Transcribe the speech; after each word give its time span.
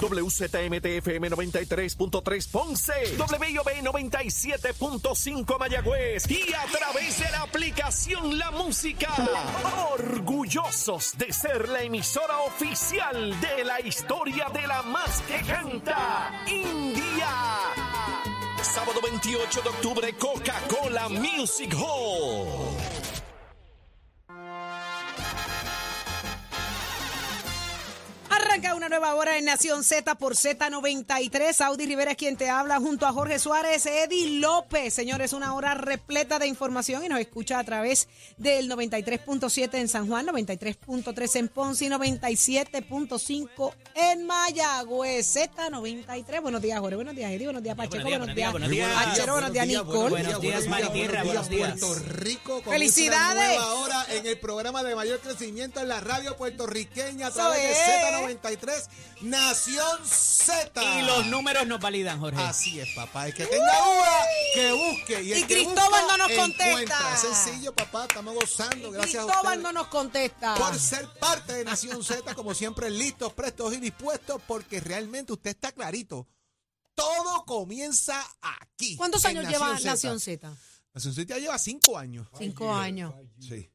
WZMTFM 0.00 1.30
93.3 1.30 2.50
Ponce, 2.50 2.92
WIOB 3.18 3.68
97.5 3.82 5.58
Mayagüez 5.58 6.30
y 6.30 6.52
a 6.52 6.64
través 6.66 7.18
de 7.18 7.30
la 7.30 7.42
aplicación 7.42 8.38
La 8.38 8.50
Música. 8.52 9.08
Orgullosos 9.92 11.18
de 11.18 11.32
ser 11.32 11.68
la 11.68 11.82
emisora 11.82 12.38
oficial 12.42 13.40
de 13.40 13.64
la 13.64 13.80
historia 13.80 14.48
de 14.52 14.66
la 14.66 14.82
más 14.82 15.20
que 15.22 15.40
canta, 15.42 16.44
India. 16.46 17.28
Sábado 18.62 19.00
28 19.02 19.62
de 19.62 19.68
octubre, 19.68 20.14
Coca-Cola 20.14 21.08
Music 21.08 21.74
Hall. 21.74 22.97
Arranca 28.48 28.74
una 28.74 28.88
nueva 28.88 29.14
hora 29.14 29.36
en 29.36 29.44
Nación 29.44 29.84
Z 29.84 30.14
por 30.14 30.34
Z93. 30.34 31.60
Audi 31.66 31.84
Rivera 31.84 32.12
es 32.12 32.16
quien 32.16 32.34
te 32.38 32.48
habla 32.48 32.78
junto 32.78 33.06
a 33.06 33.12
Jorge 33.12 33.38
Suárez, 33.38 33.84
Eddie 33.84 34.38
López. 34.40 34.94
Señores, 34.94 35.34
una 35.34 35.54
hora 35.54 35.74
repleta 35.74 36.38
de 36.38 36.46
información 36.46 37.04
y 37.04 37.10
nos 37.10 37.20
escucha 37.20 37.58
a 37.58 37.64
través 37.64 38.08
del 38.38 38.70
93.7 38.70 39.74
en 39.74 39.88
San 39.88 40.08
Juan, 40.08 40.26
93.3 40.28 41.36
en 41.36 41.48
Ponce 41.48 41.84
y 41.84 41.88
97.5 41.88 43.72
en 43.94 44.26
Mayagüez. 44.26 45.36
Z93. 45.36 46.40
Buenos 46.40 46.62
días, 46.62 46.80
Jorge. 46.80 46.96
Buenos 46.96 47.14
días, 47.14 47.30
Eddie. 47.30 47.44
Buenos 47.46 47.62
días, 47.62 47.76
Pacheco. 47.76 48.02
Buenos 48.08 48.34
días. 48.34 48.50
buenos 48.50 48.70
días. 48.70 49.26
Buenos 49.28 49.52
días, 49.52 49.66
Nicole. 49.66 50.08
Buenos 50.10 50.40
días, 50.40 50.66
Mari 50.68 50.88
Tierra, 50.88 51.22
buenos 51.22 51.50
días. 51.50 51.78
Puerto 51.78 51.94
Rico. 52.14 52.62
con 52.62 52.72
¡Felicidades! 52.72 53.58
Una 53.58 53.66
nueva 53.66 53.74
hora 53.74 54.06
en 54.14 54.26
el 54.26 54.38
programa 54.38 54.82
de 54.82 54.94
mayor 54.94 55.18
crecimiento 55.20 55.80
en 55.80 55.88
la 55.88 56.00
radio 56.00 56.34
puertorriqueña 56.38 57.26
a 57.26 57.28
Eso 57.28 57.38
través 57.40 57.60
es. 57.60 57.76
de 57.76 58.37
Z93, 58.37 58.37
Nación 59.22 60.06
Z. 60.06 60.98
Y 61.00 61.02
los 61.06 61.26
números 61.26 61.66
nos 61.66 61.80
validan, 61.80 62.20
Jorge. 62.20 62.40
Así 62.40 62.78
es, 62.80 62.88
papá. 62.94 63.26
El 63.26 63.34
que 63.34 63.46
tenga 63.46 63.66
duda, 63.66 64.20
que 64.54 64.72
busque. 64.72 65.22
Y, 65.22 65.32
el 65.32 65.38
Y 65.38 65.42
que 65.42 65.54
Cristóbal 65.54 66.02
busca, 66.02 66.06
no 66.06 66.16
nos 66.18 66.30
encuentra. 66.30 66.72
contesta. 66.72 67.16
Sencillo, 67.16 67.74
papá. 67.74 68.04
Estamos 68.04 68.34
gozando. 68.34 68.90
Gracias 68.90 69.22
a 69.22 69.26
Cristóbal 69.26 69.58
ustedes. 69.58 69.62
no 69.62 69.72
nos 69.72 69.86
contesta. 69.88 70.54
por 70.54 70.78
ser 70.78 71.08
parte 71.20 71.52
de 71.54 71.64
Nación 71.64 72.02
Z, 72.04 72.34
como 72.34 72.54
siempre, 72.54 72.90
listos, 72.90 73.32
prestos 73.32 73.74
y 73.74 73.78
dispuestos, 73.78 74.40
porque 74.46 74.80
realmente 74.80 75.32
usted 75.32 75.50
está 75.50 75.72
clarito. 75.72 76.26
Todo 76.94 77.44
comienza 77.44 78.24
aquí. 78.42 78.96
¿Cuántos 78.96 79.24
años 79.24 79.46
lleva. 79.48 79.78
Nación 79.80 80.18
Z? 80.20 80.52
Nación 80.94 81.14
Z 81.14 81.34
ya 81.34 81.38
lleva 81.40 81.58
cinco 81.58 81.96
años. 81.98 82.26
Cinco 82.36 82.74
años. 82.74 83.14
Sí. 83.40 83.70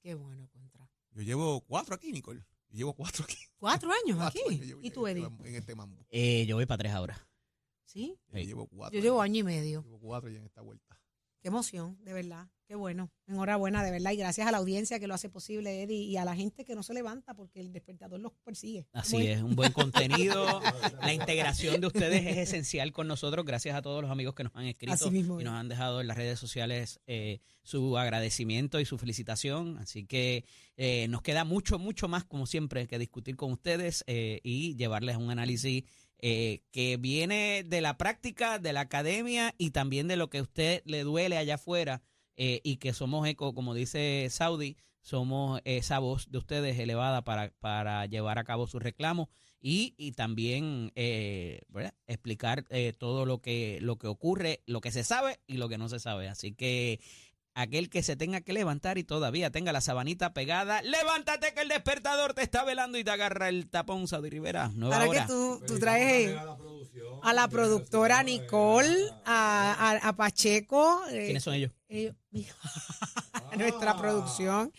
Qué 0.00 0.14
bueno, 0.14 0.48
contra. 0.52 0.88
Yo 1.12 1.22
llevo 1.22 1.60
cuatro 1.62 1.94
aquí, 1.96 2.12
Nicole. 2.12 2.44
Llevo 2.70 2.94
cuatro 2.94 3.24
aquí. 3.24 3.36
Cuatro 3.58 3.90
años 3.90 4.16
Cuatro 4.18 4.40
aquí. 4.42 4.54
años 4.54 4.66
llevo 4.66 4.80
¿Y 4.82 4.90
tú, 4.90 5.06
Eddie? 5.06 5.26
En 5.44 5.54
este 5.54 5.74
mambo. 5.74 6.04
Eh, 6.10 6.44
yo 6.46 6.56
voy 6.56 6.66
para 6.66 6.78
tres 6.78 6.92
ahora. 6.92 7.28
¿Sí? 7.84 8.16
Yo 8.32 8.38
llevo 8.40 8.66
cuatro. 8.66 8.96
Yo 8.98 9.02
llevo 9.02 9.20
año 9.22 9.40
y 9.40 9.42
medio. 9.42 9.82
Llevo 9.82 9.98
cuatro 9.98 10.28
ya 10.30 10.38
en 10.38 10.44
esta 10.44 10.60
vuelta. 10.60 10.87
Qué 11.40 11.48
emoción, 11.48 11.96
de 12.04 12.12
verdad. 12.12 12.48
Qué 12.68 12.74
bueno. 12.74 13.10
Enhorabuena, 13.26 13.82
de 13.82 13.90
verdad. 13.90 14.10
Y 14.12 14.16
gracias 14.16 14.46
a 14.46 14.52
la 14.52 14.58
audiencia 14.58 15.00
que 15.00 15.06
lo 15.06 15.14
hace 15.14 15.30
posible, 15.30 15.82
Eddie, 15.82 16.02
y 16.02 16.18
a 16.18 16.26
la 16.26 16.36
gente 16.36 16.66
que 16.66 16.74
no 16.74 16.82
se 16.82 16.92
levanta 16.92 17.32
porque 17.32 17.60
el 17.60 17.72
despertador 17.72 18.20
los 18.20 18.32
persigue. 18.44 18.86
Así 18.92 19.16
Muy- 19.16 19.26
es, 19.28 19.40
un 19.40 19.56
buen 19.56 19.72
contenido. 19.72 20.60
La 21.00 21.14
integración 21.14 21.80
de 21.80 21.86
ustedes 21.86 22.26
es 22.26 22.36
esencial 22.36 22.92
con 22.92 23.08
nosotros. 23.08 23.46
Gracias 23.46 23.74
a 23.74 23.80
todos 23.80 24.02
los 24.02 24.10
amigos 24.10 24.34
que 24.34 24.44
nos 24.44 24.54
han 24.54 24.66
escrito 24.66 24.92
Así 24.92 25.10
mismo 25.10 25.40
y 25.40 25.44
nos 25.44 25.54
han 25.54 25.68
dejado 25.70 26.02
en 26.02 26.08
las 26.08 26.18
redes 26.18 26.38
sociales 26.38 27.00
eh, 27.06 27.40
su 27.62 27.96
agradecimiento 27.96 28.80
y 28.80 28.84
su 28.84 28.98
felicitación. 28.98 29.78
Así 29.78 30.04
que 30.04 30.44
eh, 30.76 31.06
nos 31.08 31.22
queda 31.22 31.44
mucho, 31.44 31.78
mucho 31.78 32.06
más, 32.06 32.24
como 32.24 32.44
siempre, 32.44 32.86
que 32.86 32.98
discutir 32.98 33.36
con 33.36 33.50
ustedes 33.50 34.04
eh, 34.06 34.40
y 34.42 34.76
llevarles 34.76 35.16
un 35.16 35.30
análisis 35.30 35.84
eh, 36.20 36.62
que 36.70 36.96
viene 36.96 37.64
de 37.64 37.80
la 37.80 37.96
práctica, 37.96 38.58
de 38.58 38.72
la 38.72 38.80
academia 38.80 39.54
y 39.58 39.70
también 39.70 40.08
de 40.08 40.16
lo 40.16 40.30
que 40.30 40.38
a 40.38 40.42
usted 40.42 40.82
le 40.84 41.04
duele 41.04 41.36
allá 41.36 41.54
afuera 41.54 42.02
eh, 42.36 42.60
y 42.62 42.76
que 42.76 42.92
somos 42.92 43.26
eco, 43.26 43.54
como 43.54 43.74
dice 43.74 44.28
Saudi, 44.30 44.76
somos 45.00 45.60
esa 45.64 45.98
voz 45.98 46.30
de 46.30 46.38
ustedes 46.38 46.78
elevada 46.78 47.22
para, 47.22 47.50
para 47.60 48.06
llevar 48.06 48.38
a 48.38 48.44
cabo 48.44 48.66
sus 48.66 48.82
reclamos 48.82 49.28
y, 49.60 49.94
y 49.96 50.12
también 50.12 50.92
eh, 50.94 51.62
explicar 52.06 52.64
eh, 52.70 52.92
todo 52.96 53.26
lo 53.26 53.40
que, 53.40 53.78
lo 53.80 53.96
que 53.98 54.06
ocurre, 54.06 54.62
lo 54.66 54.80
que 54.80 54.92
se 54.92 55.04
sabe 55.04 55.40
y 55.46 55.56
lo 55.56 55.68
que 55.68 55.78
no 55.78 55.88
se 55.88 55.98
sabe. 55.98 56.28
Así 56.28 56.52
que 56.52 57.00
aquel 57.60 57.90
que 57.90 58.02
se 58.02 58.16
tenga 58.16 58.40
que 58.40 58.52
levantar 58.52 58.98
y 58.98 59.04
todavía 59.04 59.50
tenga 59.50 59.72
la 59.72 59.80
sabanita 59.80 60.32
pegada, 60.32 60.80
levántate 60.82 61.52
que 61.54 61.60
el 61.62 61.68
despertador 61.68 62.34
te 62.34 62.42
está 62.42 62.64
velando 62.64 62.98
y 62.98 63.04
te 63.04 63.10
agarra 63.10 63.48
el 63.48 63.68
tapón, 63.68 64.06
Saudi 64.08 64.30
Rivera. 64.30 64.68
Nueva 64.74 64.96
Ahora 64.96 65.08
hora. 65.08 65.22
que 65.22 65.32
tú, 65.32 65.60
tú 65.66 65.78
traes 65.78 66.36
a 67.22 67.32
la 67.32 67.48
productora 67.48 68.22
Nicole, 68.22 69.10
a, 69.24 69.72
a- 70.02 70.08
a 70.08 70.16
Pacheco, 70.16 71.02
eh, 71.10 71.24
¿Quiénes 71.26 71.42
son 71.42 71.54
ellos? 71.54 71.72
ellos- 71.88 72.14
a 73.52 73.56
nuestra 73.56 73.96
producción, 73.98 74.72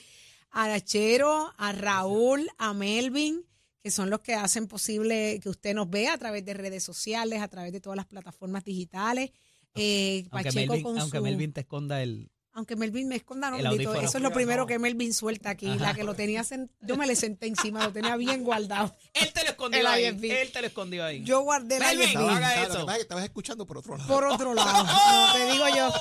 a 0.51 0.67
Nachero, 0.67 1.53
a 1.57 1.71
Raúl, 1.73 2.49
a 2.57 2.73
Melvin, 2.73 3.45
que 3.83 3.91
son 3.91 4.09
los 4.09 4.19
que 4.21 4.33
hacen 4.35 4.67
posible 4.67 5.39
que 5.41 5.49
usted 5.49 5.73
nos 5.73 5.89
vea 5.89 6.13
a 6.13 6.17
través 6.17 6.43
de 6.45 6.53
redes 6.53 6.83
sociales, 6.83 7.41
a 7.41 7.47
través 7.47 7.71
de 7.71 7.79
todas 7.81 7.97
las 7.97 8.05
plataformas 8.05 8.63
digitales. 8.63 9.31
Eh, 9.75 10.25
Aunque 10.31 10.49
Pacheco 10.49 10.71
Melvin, 10.73 10.83
con 10.83 10.99
aunque 10.99 11.17
su- 11.17 11.23
Melvin 11.23 11.53
te 11.53 11.61
esconda 11.61 12.01
el... 12.01 12.31
aunque 12.53 12.75
Melvin 12.75 13.07
me 13.07 13.15
esconda, 13.17 13.49
no, 13.51 13.57
El 13.57 13.67
bendito, 13.69 13.93
eso 13.95 14.17
es 14.17 14.23
lo 14.23 14.31
primero 14.31 14.65
que 14.65 14.79
Melvin 14.79 15.13
suelta 15.13 15.49
aquí, 15.51 15.67
la 15.77 15.93
que 15.93 16.03
lo 16.03 16.13
tenía, 16.15 16.43
yo 16.81 16.97
me 16.97 17.05
le 17.07 17.15
senté 17.15 17.47
encima, 17.47 17.85
lo 17.85 17.93
tenía 17.93 18.15
bien 18.17 18.43
guardado. 18.43 18.95
Él 19.13 19.31
te 19.33 19.43
lo 19.43 19.49
escondió 19.51 19.79
El 19.81 19.87
ahí. 19.87 20.05
IFB. 20.05 20.23
Él 20.25 20.51
te 20.51 20.61
lo 20.61 20.67
escondió 20.67 21.05
ahí. 21.05 21.23
Yo 21.23 21.41
guardé 21.41 21.75
el 21.77 21.81
Melvin, 21.81 22.09
IFB. 22.09 22.29
haga 22.29 22.63
eso. 22.63 22.73
Lo 22.73 22.79
que 22.79 22.85
pasa 22.85 22.91
es 22.91 22.97
que 22.97 23.01
estabas 23.03 23.23
escuchando 23.23 23.65
por 23.65 23.77
otro 23.77 23.97
lado. 23.97 24.07
por 24.07 24.23
otro 24.25 24.53
lado. 24.53 24.85
No, 25.09 25.33
te 25.33 25.51
digo 25.51 25.65
yo, 25.75 25.93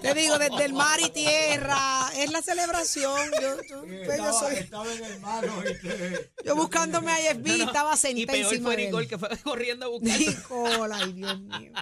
te 0.00 0.14
digo, 0.14 0.38
desde 0.38 0.64
el 0.64 0.72
mar 0.72 1.00
y 1.00 1.10
tierra, 1.10 2.10
es 2.16 2.30
la 2.30 2.42
celebración. 2.42 3.30
Yo, 3.40 3.56
yo- 3.68 3.82
pues 4.04 4.18
yo 4.18 4.32
soy- 4.32 4.68
yo 6.44 6.56
buscándome 6.56 7.10
a 7.12 7.20
IFB, 7.32 7.46
No, 7.48 7.56
no, 7.58 7.64
estaba 7.64 7.94
Y 7.94 7.98
sentada 7.98 8.32
peor 8.38 8.44
encima 8.52 8.66
fue 8.68 8.76
de 8.76 8.82
él. 8.82 8.88
Nicole 8.88 9.08
que 9.08 9.18
fue 9.18 9.28
corriendo 9.42 9.86
a 9.86 9.88
buscar. 9.88 10.18
Nicole, 10.18 10.94
ay 10.94 11.12
Dios 11.12 11.40
mío. 11.40 11.72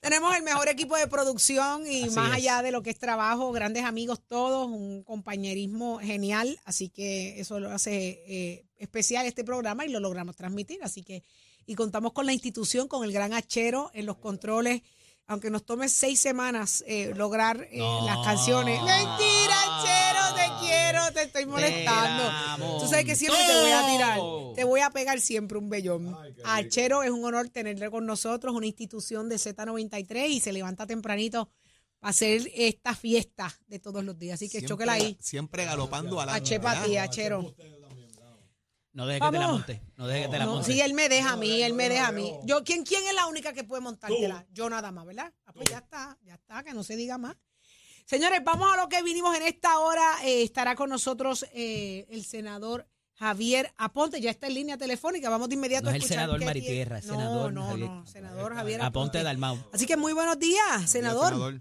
Tenemos 0.00 0.36
el 0.36 0.42
mejor 0.42 0.68
equipo 0.68 0.96
de 0.96 1.06
producción 1.08 1.86
y 1.86 2.04
Así 2.04 2.14
más 2.14 2.30
es. 2.30 2.36
allá 2.36 2.62
de 2.62 2.70
lo 2.70 2.82
que 2.82 2.90
es 2.90 2.98
trabajo, 2.98 3.52
grandes 3.66 3.84
amigos 3.84 4.20
todos, 4.28 4.68
un 4.68 5.02
compañerismo 5.02 5.98
genial, 5.98 6.56
así 6.64 6.88
que 6.88 7.40
eso 7.40 7.58
lo 7.58 7.72
hace 7.72 8.22
eh, 8.28 8.64
especial 8.78 9.26
este 9.26 9.42
programa 9.42 9.84
y 9.84 9.88
lo 9.88 9.98
logramos 9.98 10.36
transmitir, 10.36 10.78
así 10.84 11.02
que 11.02 11.24
y 11.66 11.74
contamos 11.74 12.12
con 12.12 12.26
la 12.26 12.32
institución, 12.32 12.86
con 12.86 13.02
el 13.02 13.10
gran 13.12 13.32
Achero 13.32 13.90
en 13.92 14.06
los 14.06 14.18
controles, 14.18 14.82
aunque 15.26 15.50
nos 15.50 15.66
tome 15.66 15.88
seis 15.88 16.20
semanas 16.20 16.84
eh, 16.86 17.12
lograr 17.16 17.66
eh, 17.72 17.78
No. 17.78 18.06
las 18.06 18.18
canciones. 18.24 18.80
Mentira, 18.80 19.56
Achero, 19.80 20.36
te 20.36 20.64
quiero, 20.64 21.00
te 21.12 21.22
estoy 21.24 21.46
molestando. 21.46 22.78
Tú 22.78 22.86
sabes 22.86 23.04
que 23.04 23.16
siempre 23.16 23.40
te 23.48 23.60
voy 23.60 23.72
a 23.72 23.86
tirar, 23.90 24.20
te 24.54 24.62
voy 24.62 24.80
a 24.80 24.90
pegar 24.90 25.20
siempre 25.20 25.58
un 25.58 25.68
bellón. 25.68 26.16
Achero 26.44 27.02
es 27.02 27.10
un 27.10 27.24
honor 27.24 27.48
tenerle 27.48 27.90
con 27.90 28.06
nosotros, 28.06 28.54
una 28.54 28.66
institución 28.66 29.28
de 29.28 29.36
Z93 29.36 30.28
y 30.28 30.38
se 30.38 30.52
levanta 30.52 30.86
tempranito 30.86 31.48
hacer 32.08 32.50
esta 32.54 32.94
fiesta 32.94 33.52
de 33.66 33.78
todos 33.78 34.04
los 34.04 34.18
días. 34.18 34.34
Así 34.34 34.46
que 34.46 34.58
Siempre- 34.58 34.68
chóquela 34.68 34.92
ahí. 34.92 35.16
Siempre 35.20 35.64
galopando 35.64 36.20
a 36.20 36.26
la 36.26 36.40
para 36.62 36.84
ti, 36.84 36.96
Achero. 36.96 37.54
No 38.92 39.06
dejes 39.06 39.20
que 39.20 39.30
te 39.32 39.38
la 39.38 39.48
monte. 39.48 39.82
No 39.96 40.06
dejes 40.06 40.26
que 40.26 40.32
te 40.32 40.38
la 40.38 40.44
No, 40.46 40.54
monte. 40.54 40.72
sí, 40.72 40.80
él 40.80 40.94
me 40.94 41.08
deja 41.08 41.32
a 41.32 41.36
mí, 41.36 41.62
él 41.62 41.74
me 41.74 41.88
deja 41.88 42.08
a 42.08 42.12
mí. 42.12 42.32
Yo, 42.44 42.64
¿quién, 42.64 42.82
¿Quién 42.84 43.06
es 43.06 43.14
la 43.14 43.26
única 43.26 43.52
que 43.52 43.62
puede 43.64 43.82
montártela? 43.82 44.46
Yo 44.52 44.70
nada 44.70 44.90
más, 44.90 45.04
¿verdad? 45.04 45.32
Ah, 45.44 45.52
pues 45.52 45.68
ya 45.70 45.78
está, 45.78 46.16
ya 46.24 46.34
está, 46.34 46.62
que 46.62 46.72
no 46.72 46.82
se 46.82 46.96
diga 46.96 47.18
más. 47.18 47.36
Señores, 48.06 48.40
vamos 48.44 48.72
a 48.72 48.76
lo 48.76 48.88
que 48.88 49.02
vinimos 49.02 49.36
en 49.36 49.42
esta 49.42 49.78
hora. 49.80 50.16
Eh, 50.24 50.44
estará 50.44 50.76
con 50.76 50.88
nosotros 50.88 51.44
eh, 51.52 52.06
el 52.08 52.24
senador 52.24 52.88
Javier 53.14 53.72
Aponte. 53.76 54.20
Ya 54.20 54.30
está 54.30 54.46
en 54.46 54.54
línea 54.54 54.78
telefónica. 54.78 55.28
Vamos 55.28 55.48
de 55.48 55.56
inmediato 55.56 55.86
No 55.86 55.90
a 55.90 55.92
es 55.92 55.96
el 55.96 56.02
escuchar 56.02 56.20
senador 56.22 56.38
qué 56.38 56.44
Mari 56.46 56.60
tiene- 56.60 56.74
Tierra, 56.76 56.98
es 56.98 57.06
no, 57.06 57.50
No, 57.50 57.66
Javier- 57.68 57.88
no, 57.90 58.06
senador 58.06 58.54
Javier 58.54 58.80
Aponte 58.80 59.18
Aponte. 59.18 59.22
Dalmau. 59.24 59.58
Así 59.74 59.86
que 59.86 59.96
muy 59.98 60.12
buenos 60.14 60.38
días, 60.38 60.88
senador. 60.90 61.60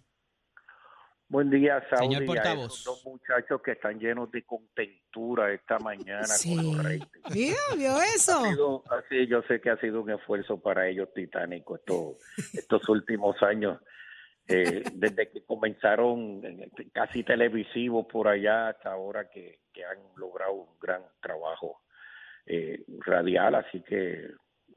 Buen 1.27 1.49
día, 1.49 1.83
Saudi, 1.89 2.05
Señor 2.13 2.25
portavoz. 2.25 2.65
esos 2.65 2.83
dos 2.83 3.05
muchachos 3.05 3.59
que 3.63 3.71
están 3.71 3.99
llenos 3.99 4.29
de 4.31 4.43
contentura 4.45 5.51
esta 5.51 5.79
mañana 5.79 6.23
Sí. 6.25 6.55
con 6.55 6.77
los 6.77 6.85
vio 7.33 8.01
eso. 8.15 8.45
Ha 8.45 8.49
sido, 8.51 8.83
así, 8.91 9.27
yo 9.27 9.41
sé 9.47 9.59
que 9.59 9.71
ha 9.71 9.77
sido 9.79 10.01
un 10.03 10.11
esfuerzo 10.11 10.59
para 10.61 10.87
ellos 10.87 11.09
titánico 11.15 11.77
estos, 11.77 12.17
estos 12.53 12.87
últimos 12.89 13.41
años, 13.41 13.81
eh, 14.47 14.83
desde 14.93 15.31
que 15.31 15.43
comenzaron 15.43 16.45
en- 16.45 16.61
en- 16.61 16.89
casi 16.93 17.23
televisivos 17.23 18.05
por 18.05 18.27
allá 18.27 18.69
hasta 18.69 18.91
ahora 18.91 19.27
que, 19.27 19.61
que 19.73 19.83
han 19.83 19.97
logrado 20.17 20.53
un 20.53 20.79
gran 20.79 21.01
trabajo 21.21 21.81
eh, 22.45 22.83
radial, 22.99 23.55
así 23.55 23.81
que 23.81 24.29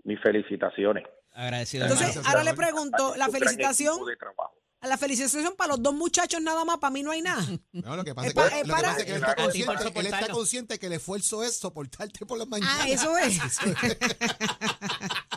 mis 0.04 0.18
felicitaciones. 0.22 1.04
Agradecido. 1.34 1.84
Entonces, 1.84 2.26
ahora 2.26 2.42
le 2.42 2.54
pregunto, 2.54 3.14
la 3.16 3.28
felicitación, 3.28 3.92
equipo 3.92 4.06
de 4.08 4.16
trabajo. 4.16 4.54
A 4.80 4.86
la 4.88 4.96
felicitación 4.96 5.54
para 5.56 5.70
los 5.74 5.82
dos 5.82 5.94
muchachos 5.94 6.40
nada 6.40 6.64
más, 6.64 6.78
para 6.78 6.90
mí 6.92 7.02
no 7.02 7.10
hay 7.10 7.22
nada. 7.22 7.44
No, 7.72 7.96
lo 7.96 8.04
que 8.04 8.14
pasa 8.14 8.28
Es 8.28 8.34
es 8.34 8.34
que, 8.34 8.60
es 8.60 8.66
lo 8.68 8.74
que 8.76 8.80
para- 8.82 8.88
pasa 8.88 9.00
es 9.00 9.04
que 9.06 9.14
él 9.14 9.24
A 9.24 9.28
está 9.30 9.36
consciente, 9.42 9.72
él 9.72 9.76
está 9.78 9.88
soportarnos. 9.88 10.36
consciente 10.38 10.78
que 10.78 10.86
el 10.86 10.92
esfuerzo 10.92 11.42
es 11.44 11.56
soportarte 11.56 12.26
por 12.26 12.38
las 12.38 12.48
mañanas. 12.48 12.76
Ah, 12.80 12.88
eso 12.88 13.16
es. 13.18 13.38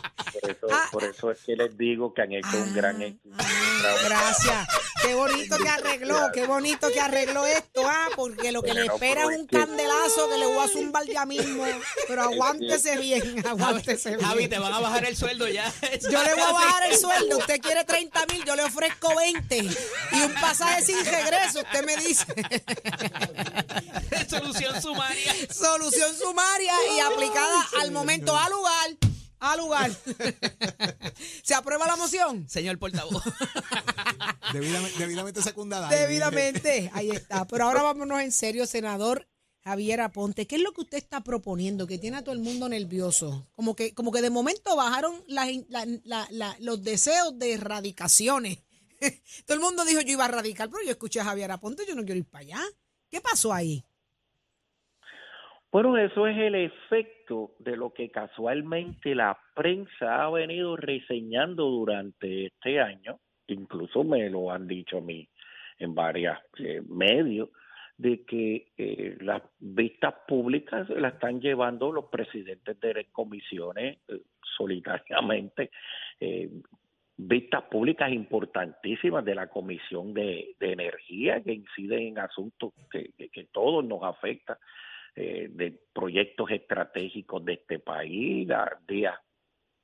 Por 0.42 0.50
eso, 0.50 0.66
Ah, 0.72 0.88
por 0.90 1.04
eso 1.04 1.30
es 1.30 1.38
que 1.46 1.54
les 1.56 1.76
digo 1.78 2.12
que 2.12 2.22
han 2.22 2.32
hecho 2.32 2.48
un 2.56 2.74
gran 2.74 3.00
Ah, 3.00 3.04
equipo. 3.04 3.36
ah, 3.38 3.94
gracias. 4.04 4.68
Qué 5.02 5.14
bonito 5.14 5.56
que 5.56 5.68
arregló, 5.68 6.30
qué 6.32 6.46
bonito 6.46 6.88
que 6.92 7.00
arregló 7.00 7.46
esto, 7.46 7.82
ah, 7.86 8.08
porque 8.16 8.50
lo 8.52 8.62
que 8.62 8.74
le 8.74 8.86
espera 8.86 9.22
es 9.22 9.38
un 9.38 9.46
candelazo 9.46 10.28
que 10.28 10.38
le 10.38 10.46
voy 10.46 10.64
a 10.64 10.68
zumbar 10.68 11.04
ya 11.06 11.24
mismo. 11.26 11.64
Pero 12.08 12.22
aguántese 12.22 12.96
bien, 12.98 13.22
aguántese 13.46 14.18
Javi, 14.20 14.38
bien. 14.38 14.50
te 14.50 14.58
van 14.58 14.72
a 14.72 14.80
bajar 14.80 15.04
el 15.04 15.16
sueldo 15.16 15.46
ya. 15.48 15.72
Yo 16.10 16.22
le 16.22 16.34
voy 16.34 16.42
a 16.42 16.52
bajar 16.52 16.90
el 16.90 16.98
sueldo. 16.98 17.38
Usted 17.38 17.60
quiere 17.60 17.84
30 17.84 18.26
mil, 18.26 18.44
yo 18.44 18.56
le 18.56 18.64
ofrezco 18.64 19.14
20. 19.16 19.58
Y 19.58 20.20
un 20.22 20.34
pasaje 20.34 20.82
sin 20.82 21.04
regreso, 21.04 21.60
usted 21.60 21.84
me 21.84 21.96
dice. 21.96 22.24
Solución 24.28 24.80
sumaria. 24.82 25.34
Solución 25.52 26.16
sumaria 26.16 26.72
y 26.96 27.00
aplicada 27.00 27.68
al 27.80 27.90
momento, 27.92 28.36
al 28.36 28.50
lugar. 28.52 28.90
Al 29.44 29.58
lugar. 29.58 29.90
¿Se 31.42 31.52
aprueba 31.54 31.84
la 31.86 31.96
moción? 31.96 32.48
Señor 32.48 32.78
portavoz. 32.78 33.24
Debidamente, 34.52 34.98
debidamente 34.98 35.42
secundada. 35.42 35.88
Debidamente. 35.88 36.90
Ahí 36.94 37.10
está. 37.10 37.44
Pero 37.46 37.64
ahora 37.64 37.82
vámonos 37.82 38.20
en 38.20 38.30
serio, 38.30 38.66
senador 38.66 39.26
Javier 39.64 40.00
Aponte. 40.00 40.46
¿Qué 40.46 40.56
es 40.56 40.62
lo 40.62 40.72
que 40.72 40.82
usted 40.82 40.98
está 40.98 41.22
proponiendo 41.24 41.88
que 41.88 41.98
tiene 41.98 42.18
a 42.18 42.22
todo 42.22 42.34
el 42.34 42.40
mundo 42.40 42.68
nervioso? 42.68 43.48
Como 43.56 43.74
que, 43.74 43.94
como 43.94 44.12
que 44.12 44.22
de 44.22 44.30
momento 44.30 44.76
bajaron 44.76 45.24
las 45.26 45.48
in- 45.48 45.66
la- 45.68 45.86
la- 46.04 46.28
la- 46.30 46.56
los 46.60 46.84
deseos 46.84 47.36
de 47.38 47.54
erradicaciones. 47.54 48.58
todo 49.46 49.56
el 49.56 49.60
mundo 49.60 49.84
dijo 49.84 50.02
yo 50.02 50.12
iba 50.12 50.26
a 50.26 50.28
radicar, 50.28 50.70
pero 50.70 50.84
yo 50.84 50.90
escuché 50.92 51.18
a 51.20 51.24
Javier 51.24 51.50
Aponte, 51.50 51.84
yo 51.88 51.96
no 51.96 52.04
quiero 52.04 52.18
ir 52.18 52.26
para 52.26 52.42
allá. 52.42 52.60
¿Qué 53.10 53.20
pasó 53.20 53.52
ahí? 53.52 53.84
Bueno, 55.72 55.96
eso 55.96 56.26
es 56.26 56.36
el 56.36 56.54
efecto 56.54 57.21
de 57.58 57.76
lo 57.76 57.92
que 57.92 58.10
casualmente 58.10 59.14
la 59.14 59.38
prensa 59.54 60.24
ha 60.24 60.30
venido 60.30 60.76
reseñando 60.76 61.64
durante 61.64 62.46
este 62.46 62.80
año, 62.80 63.18
incluso 63.48 64.04
me 64.04 64.28
lo 64.30 64.50
han 64.50 64.66
dicho 64.66 64.98
a 64.98 65.00
mí 65.00 65.28
en 65.78 65.94
varios 65.94 66.38
medios, 66.88 67.48
de 67.96 68.24
que 68.24 68.66
eh, 68.76 69.16
las 69.20 69.42
vistas 69.60 70.14
públicas 70.26 70.88
las 70.90 71.14
están 71.14 71.40
llevando 71.40 71.92
los 71.92 72.06
presidentes 72.06 72.78
de 72.80 72.94
las 72.94 73.06
comisiones 73.12 73.98
eh, 74.08 74.22
solitariamente, 74.56 75.70
eh, 76.18 76.50
vistas 77.16 77.62
públicas 77.64 78.10
importantísimas 78.10 79.24
de 79.24 79.34
la 79.34 79.46
Comisión 79.48 80.12
de, 80.14 80.56
Energía 80.58 81.40
que 81.42 81.52
inciden 81.52 82.00
en 82.00 82.18
asuntos 82.18 82.72
que, 82.90 83.12
que 83.30 83.44
todos 83.52 83.84
nos 83.84 84.02
afectan 84.02 84.56
eh, 85.14 85.48
de 85.50 85.78
proyectos 85.92 86.50
estratégicos 86.50 87.44
de 87.44 87.52
este 87.54 87.78
país, 87.78 88.48
días 88.86 89.14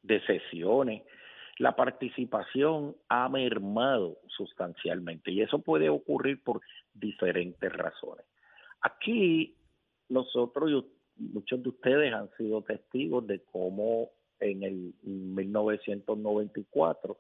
de 0.03 0.25
sesiones, 0.25 1.03
la 1.59 1.77
participación 1.77 2.97
ha 3.09 3.29
mermado 3.29 4.19
sustancialmente 4.29 5.31
y 5.33 5.43
eso 5.43 5.59
puede 5.59 5.91
ocurrir 5.91 6.43
por 6.43 6.63
diferentes 6.95 7.71
razones. 7.73 8.25
Aquí 8.81 9.57
nosotros 10.09 10.71
y 10.71 10.83
muchos 11.33 11.63
de 11.63 11.69
ustedes 11.69 12.15
han 12.15 12.31
sido 12.37 12.63
testigos 12.63 13.27
de 13.27 13.43
cómo 13.43 14.11
en 14.41 14.63
el 14.63 14.95
1994 15.03 17.19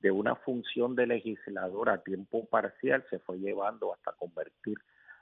de 0.00 0.10
una 0.10 0.34
función 0.36 0.94
de 0.94 1.06
legislador 1.06 1.90
a 1.90 2.02
tiempo 2.02 2.46
parcial 2.46 3.04
se 3.10 3.18
fue 3.18 3.38
llevando 3.38 3.92
hasta 3.92 4.12
convertir 4.12 4.78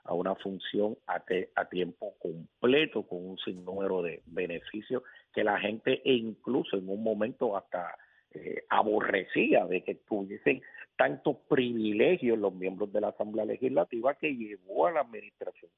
a 0.07 0.13
una 0.13 0.35
función 0.35 0.97
a, 1.05 1.19
te- 1.19 1.51
a 1.55 1.65
tiempo 1.65 2.15
completo 2.19 3.03
con 3.03 3.25
un 3.25 3.37
sinnúmero 3.37 4.01
de 4.01 4.21
beneficios 4.25 5.03
que 5.33 5.43
la 5.43 5.59
gente 5.59 6.01
e 6.03 6.13
incluso 6.13 6.77
en 6.77 6.89
un 6.89 7.03
momento 7.03 7.55
hasta 7.55 7.95
eh, 8.31 8.63
aborrecía 8.69 9.65
de 9.65 9.83
que 9.83 9.95
tuviesen 9.95 10.61
tantos 10.97 11.37
privilegios 11.47 12.39
los 12.39 12.53
miembros 12.53 12.91
de 12.91 13.01
la 13.01 13.09
Asamblea 13.09 13.45
Legislativa 13.45 14.15
que 14.15 14.35
llevó 14.35 14.87
a 14.87 14.91
la 14.91 15.01
administración 15.01 15.71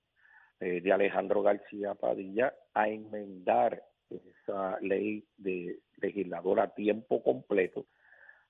eh, 0.60 0.82
de 0.82 0.92
Alejandro 0.92 1.42
García 1.42 1.96
Padilla 1.96 2.54
a 2.74 2.88
enmendar 2.90 3.84
esa 4.10 4.80
ley 4.82 5.24
de 5.38 5.80
legislador 6.02 6.60
a 6.60 6.74
tiempo 6.74 7.22
completo 7.22 7.86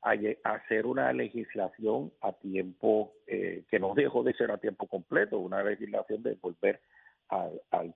a, 0.01 0.13
hacer 0.43 0.85
una 0.85 1.11
legislación 1.13 2.11
a 2.21 2.33
tiempo 2.33 3.13
eh, 3.27 3.63
que 3.69 3.79
no 3.79 3.93
dejó 3.93 4.23
de 4.23 4.33
ser 4.33 4.51
a 4.51 4.57
tiempo 4.57 4.87
completo, 4.87 5.39
una 5.39 5.63
legislación 5.63 6.23
de 6.23 6.35
volver 6.35 6.81
al, 7.29 7.61
al, 7.71 7.93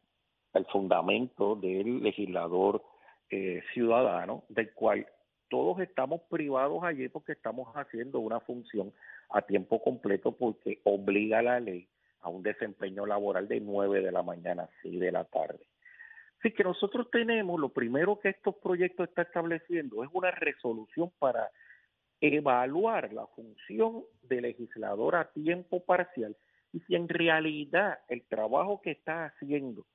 fundamento 0.71 1.55
del 1.55 2.03
legislador 2.03 2.83
eh, 3.29 3.61
ciudadano, 3.73 4.43
del 4.49 4.71
cual 4.73 5.07
todos 5.49 5.79
estamos 5.79 6.21
privados 6.29 6.83
allí 6.83 7.09
porque 7.09 7.31
estamos 7.31 7.67
haciendo 7.75 8.19
una 8.19 8.39
función 8.39 8.93
a 9.29 9.41
tiempo 9.41 9.81
completo 9.81 10.31
porque 10.31 10.79
obliga 10.83 11.41
la 11.41 11.59
ley 11.59 11.87
a 12.21 12.29
un 12.29 12.43
desempeño 12.43 13.05
laboral 13.05 13.47
de 13.47 13.59
9 13.59 14.01
de 14.01 14.11
la 14.11 14.23
mañana 14.23 14.63
a 14.63 14.69
6 14.81 14.99
de 14.99 15.11
la 15.11 15.25
tarde. 15.25 15.65
Así 16.39 16.51
que 16.51 16.63
nosotros 16.63 17.09
tenemos, 17.11 17.59
lo 17.59 17.69
primero 17.69 18.19
que 18.19 18.29
estos 18.29 18.55
proyectos 18.55 19.09
están 19.09 19.25
estableciendo 19.25 20.03
es 20.03 20.09
una 20.13 20.31
resolución 20.31 21.11
para 21.19 21.49
evaluar 22.27 23.11
la 23.11 23.27
función 23.27 24.03
de 24.23 24.41
legislador 24.41 25.15
a 25.15 25.31
tiempo 25.31 25.83
parcial 25.83 26.35
y 26.71 26.79
si 26.81 26.95
en 26.95 27.09
realidad 27.09 27.99
el 28.07 28.23
trabajo 28.23 28.81
que 28.81 28.91
está 28.91 29.25
haciendo 29.25 29.85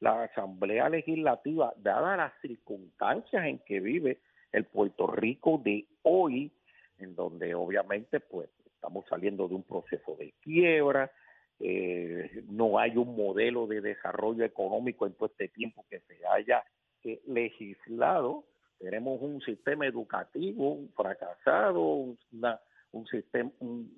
la 0.00 0.24
Asamblea 0.24 0.88
Legislativa, 0.88 1.72
dadas 1.78 2.18
las 2.18 2.32
circunstancias 2.40 3.44
en 3.46 3.58
que 3.60 3.80
vive 3.80 4.18
el 4.52 4.64
Puerto 4.64 5.06
Rico 5.06 5.60
de 5.64 5.86
hoy, 6.02 6.52
en 6.98 7.14
donde 7.14 7.54
obviamente 7.54 8.20
pues 8.20 8.48
estamos 8.66 9.04
saliendo 9.08 9.48
de 9.48 9.54
un 9.54 9.62
proceso 9.64 10.14
de 10.16 10.34
quiebra, 10.42 11.10
eh, 11.58 12.44
no 12.48 12.78
hay 12.78 12.96
un 12.96 13.16
modelo 13.16 13.66
de 13.66 13.80
desarrollo 13.80 14.44
económico 14.44 15.06
en 15.06 15.14
todo 15.14 15.26
este 15.26 15.48
tiempo 15.48 15.84
que 15.90 16.00
se 16.00 16.24
haya 16.26 16.62
eh, 17.02 17.20
legislado, 17.26 18.44
tenemos 18.78 19.20
un 19.20 19.40
sistema 19.40 19.86
educativo 19.86 20.78
fracasado, 20.96 22.16
una, 22.32 22.60
un 22.92 23.06
sistema, 23.06 23.50
un, 23.60 23.92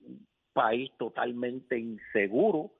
un 0.00 0.26
país 0.52 0.90
totalmente 0.98 1.78
inseguro, 1.78 2.72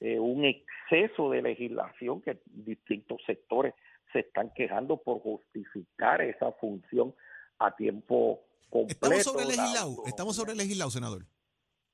eh, 0.00 0.18
un 0.18 0.44
exceso 0.44 1.30
de 1.30 1.42
legislación 1.42 2.20
que 2.20 2.40
distintos 2.46 3.20
sectores 3.26 3.74
se 4.12 4.20
están 4.20 4.50
quejando 4.54 4.98
por 4.98 5.20
justificar 5.20 6.20
esa 6.20 6.52
función 6.52 7.14
a 7.58 7.74
tiempo 7.74 8.40
completo. 8.68 9.06
Estamos 9.06 9.22
sobre 9.22 9.44
legislado, 9.44 10.02
estamos 10.06 10.36
sobre 10.36 10.54
legislado, 10.54 10.90
senador. 10.90 11.24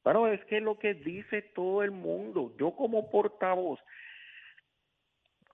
Bueno, 0.05 0.26
es 0.28 0.43
que 0.47 0.61
lo 0.61 0.78
que 0.78 0.95
dice 0.95 1.43
todo 1.55 1.83
el 1.83 1.90
mundo. 1.90 2.55
Yo 2.59 2.75
como 2.75 3.11
portavoz 3.11 3.78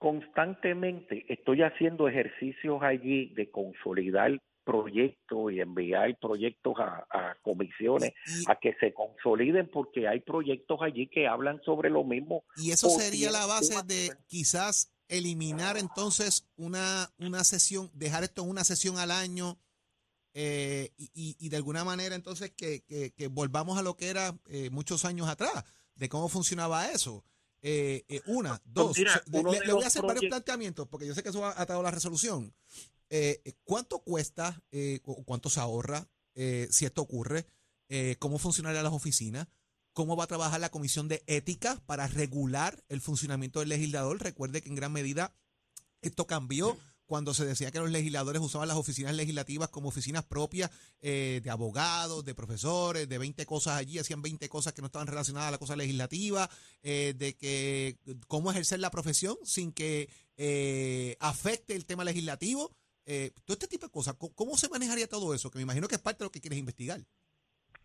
constantemente 0.05 1.25
estoy 1.33 1.63
haciendo 1.63 2.07
ejercicios 2.07 2.81
allí 2.83 3.33
de 3.33 3.49
consolidar 3.49 4.39
proyectos 4.63 5.51
y 5.51 5.59
enviar 5.61 6.15
proyectos 6.19 6.73
a, 6.79 7.05
a 7.09 7.35
comisiones 7.41 8.13
Y, 8.27 8.43
a 8.51 8.55
que 8.55 8.75
se 8.79 8.93
consoliden 8.93 9.67
porque 9.71 10.07
hay 10.07 10.19
proyectos 10.19 10.79
allí 10.81 11.07
que 11.07 11.27
hablan 11.27 11.59
sobre 11.63 11.89
lo 11.89 12.03
mismo. 12.03 12.43
y 12.57 12.71
eso 12.71 12.89
sería 12.89 13.31
la 13.31 13.45
base 13.47 13.75
de 13.85 14.11
quizás 14.27 14.91
eliminar 15.07 15.77
entonces 15.77 16.47
una, 16.55 17.09
una 17.19 17.43
sesión, 17.43 17.89
dejar 17.93 18.23
esto 18.23 18.43
en 18.43 18.49
una 18.49 18.63
sesión 18.63 18.97
al 18.97 19.09
año 19.11 19.57
eh, 20.33 20.89
y, 20.97 21.09
y- 21.13 21.35
y 21.39 21.49
de 21.49 21.57
alguna 21.57 21.83
manera 21.83 22.15
entonces 22.15 22.51
que, 22.51 22.81
que- 22.85 23.11
que 23.11 23.27
volvamos 23.27 23.77
a 23.79 23.83
lo 23.83 23.95
que 23.95 24.09
era 24.09 24.33
eh, 24.49 24.69
muchos 24.71 25.05
años 25.05 25.27
atrás, 25.29 25.63
de 25.95 26.09
cómo 26.09 26.27
funcionaba 26.27 26.87
eso. 26.91 27.23
Eh, 27.67 28.05
eh, 28.09 28.21
una, 28.27 28.61
dos, 28.63 28.95
mira, 28.99 29.13
so- 29.25 29.31
le- 29.51 29.59
voy 29.73 29.83
a 29.83 29.87
hacer 29.87 30.01
varios 30.03 30.21
planteamientos 30.29 30.87
porque 30.87 31.07
yo 31.07 31.15
sé 31.15 31.23
que 31.23 31.29
eso 31.29 31.43
ha 31.43 31.59
atado 31.59 31.81
la 31.81 31.89
resolución. 31.89 32.53
Eh, 33.09 33.41
eh, 33.43 33.53
¿Cuánto 33.63 33.99
cuesta, 33.99 34.61
eh, 34.71 34.99
cu- 35.01 35.23
cuánto 35.25 35.49
se 35.49 35.59
ahorra 35.59 36.07
eh, 36.35 36.67
si 36.69 36.85
esto 36.85 37.01
ocurre? 37.01 37.47
¿Cómo 38.19 38.37
funcionarían 38.39 38.83
las 38.83 38.93
oficinas? 38.93 39.47
¿Cómo 39.93 40.15
va 40.15 40.25
a 40.25 40.27
trabajar 40.27 40.59
la 40.59 40.69
Comisión 40.69 41.07
de 41.07 41.23
Ética 41.27 41.81
para 41.85 42.05
regular 42.07 42.83
el 42.89 42.99
funcionamiento 43.01 43.61
del 43.61 43.69
legislador? 43.69 44.21
Recuerde 44.21 44.61
que 44.61 44.69
en 44.69 44.75
gran 44.75 44.91
medida 44.91 45.33
esto 46.01 46.27
cambió 46.27 46.77
cuando 47.05 47.33
se 47.33 47.45
decía 47.45 47.71
que 47.71 47.79
los 47.79 47.91
legisladores 47.91 48.41
usaban 48.41 48.67
las 48.67 48.77
oficinas 48.77 49.15
legislativas 49.15 49.69
como 49.69 49.89
oficinas 49.89 50.23
propias 50.23 50.71
eh, 51.01 51.39
de 51.43 51.49
abogados, 51.49 52.25
de 52.25 52.33
profesores, 52.33 53.07
de 53.07 53.17
20 53.17 53.45
cosas 53.45 53.77
allí, 53.77 53.99
hacían 53.99 54.21
20 54.21 54.49
cosas 54.49 54.73
que 54.73 54.81
no 54.81 54.87
estaban 54.87 55.07
relacionadas 55.07 55.49
a 55.49 55.51
la 55.51 55.57
cosa 55.57 55.75
legislativa, 55.75 56.49
eh, 56.83 57.13
de 57.15 57.35
que 57.35 57.97
cómo 58.27 58.51
ejercer 58.51 58.79
la 58.79 58.89
profesión 58.89 59.35
sin 59.43 59.71
que 59.71 60.09
eh, 60.37 61.15
afecte 61.19 61.75
el 61.75 61.85
tema 61.85 62.03
legislativo. 62.03 62.71
Todo 63.45 63.53
este 63.53 63.67
tipo 63.67 63.85
de 63.85 63.91
cosas, 63.91 64.15
¿cómo, 64.15 64.57
se 64.57 64.67
manejaría 64.67 65.07
todo 65.07 65.35
eso? 65.35 65.51
Que 65.51 65.59
me 65.59 65.63
imagino 65.63 65.87
que 65.87 65.93
es 65.93 66.01
parte 66.01 66.23
de 66.23 66.25
lo 66.25 66.31
que 66.31 66.41
quieres 66.41 66.57
investigar. 66.57 67.01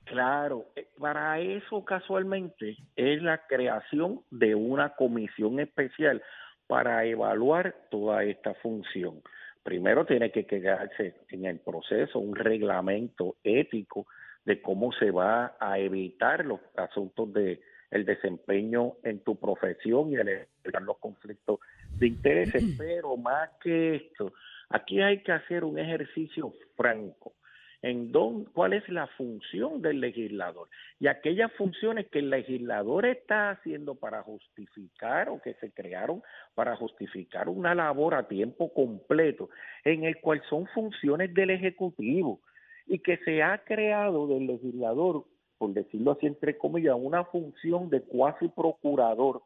Claro, 0.05 0.73
para 0.99 1.39
eso 1.41 1.85
casualmente 1.85 2.79
es 2.97 3.23
la 3.23 3.47
creación 3.47 4.23
de 4.31 4.55
una 4.55 4.95
comisión 4.97 5.61
especial 5.61 6.23
para 6.71 7.05
evaluar 7.05 7.75
toda 7.91 8.23
esta 8.23 8.55
función. 8.55 9.21
primero 9.65 10.07
tiene 10.07 10.31
que 10.31 10.47
quedarse 10.47 11.17
en 11.31 11.45
el 11.45 11.59
proceso 11.59 12.21
un 12.21 12.37
reglamento 12.37 13.37
ético 13.43 14.07
de 14.45 14.63
cómo 14.63 14.93
se 14.93 15.11
va 15.11 15.57
a 15.59 15.81
evitar 15.81 16.47
los 16.47 16.61
asuntos 16.77 17.33
de 17.33 17.61
el 17.91 18.05
desempeño 18.05 18.93
en 19.03 19.19
tu 19.25 19.35
profesión 19.35 20.13
y 20.13 20.15
el 20.15 20.29
evitar 20.29 20.83
los 20.83 20.99
conflictos 20.99 21.59
de 21.99 22.07
intereses, 22.07 22.63
pero 22.79 23.17
más 23.17 23.51
que 23.61 23.97
esto, 23.97 24.33
aquí 24.69 25.01
hay 25.01 25.25
que 25.25 25.33
hacer 25.33 25.65
un 25.65 25.77
ejercicio 25.77 26.55
franco 26.77 27.35
en 27.83 28.13
don, 28.13 28.45
cuál 28.45 28.75
es 28.75 28.87
la 28.89 29.07
función 29.09 29.81
del 29.81 30.01
legislador. 30.01 30.69
Y 30.99 31.07
aquellas 31.07 31.51
funciones 31.53 32.09
que 32.09 32.19
el 32.19 32.31
legislador 32.31 33.07
está 33.07 33.51
haciendo 33.51 33.95
para 33.95 34.23
justificar 34.23 35.31
o 35.31 35.41
que 35.41 35.55
se 35.55 35.73
crearon 35.73 36.23
para 36.55 36.77
justificar 36.77 37.49
una 37.49 37.75
labor 37.75 38.15
a 38.15 38.29
tiempo 38.29 38.73
completo, 38.73 39.49
en 39.85 40.05
el 40.05 40.21
cual 40.21 40.43
son 40.49 40.67
funciones 40.69 41.33
del 41.33 41.51
Ejecutivo 41.51 42.41
y 42.87 42.99
que 42.99 43.17
se 43.19 43.43
ha 43.43 43.59
creado 43.65 44.27
del 44.27 44.47
legislador, 44.47 45.25
por 45.57 45.73
decirlo 45.73 46.13
así 46.13 46.27
entre 46.27 46.59
comillas, 46.59 46.97
una 46.99 47.25
función 47.25 47.89
de 47.89 48.03
cuasi 48.03 48.49
procurador 48.49 49.43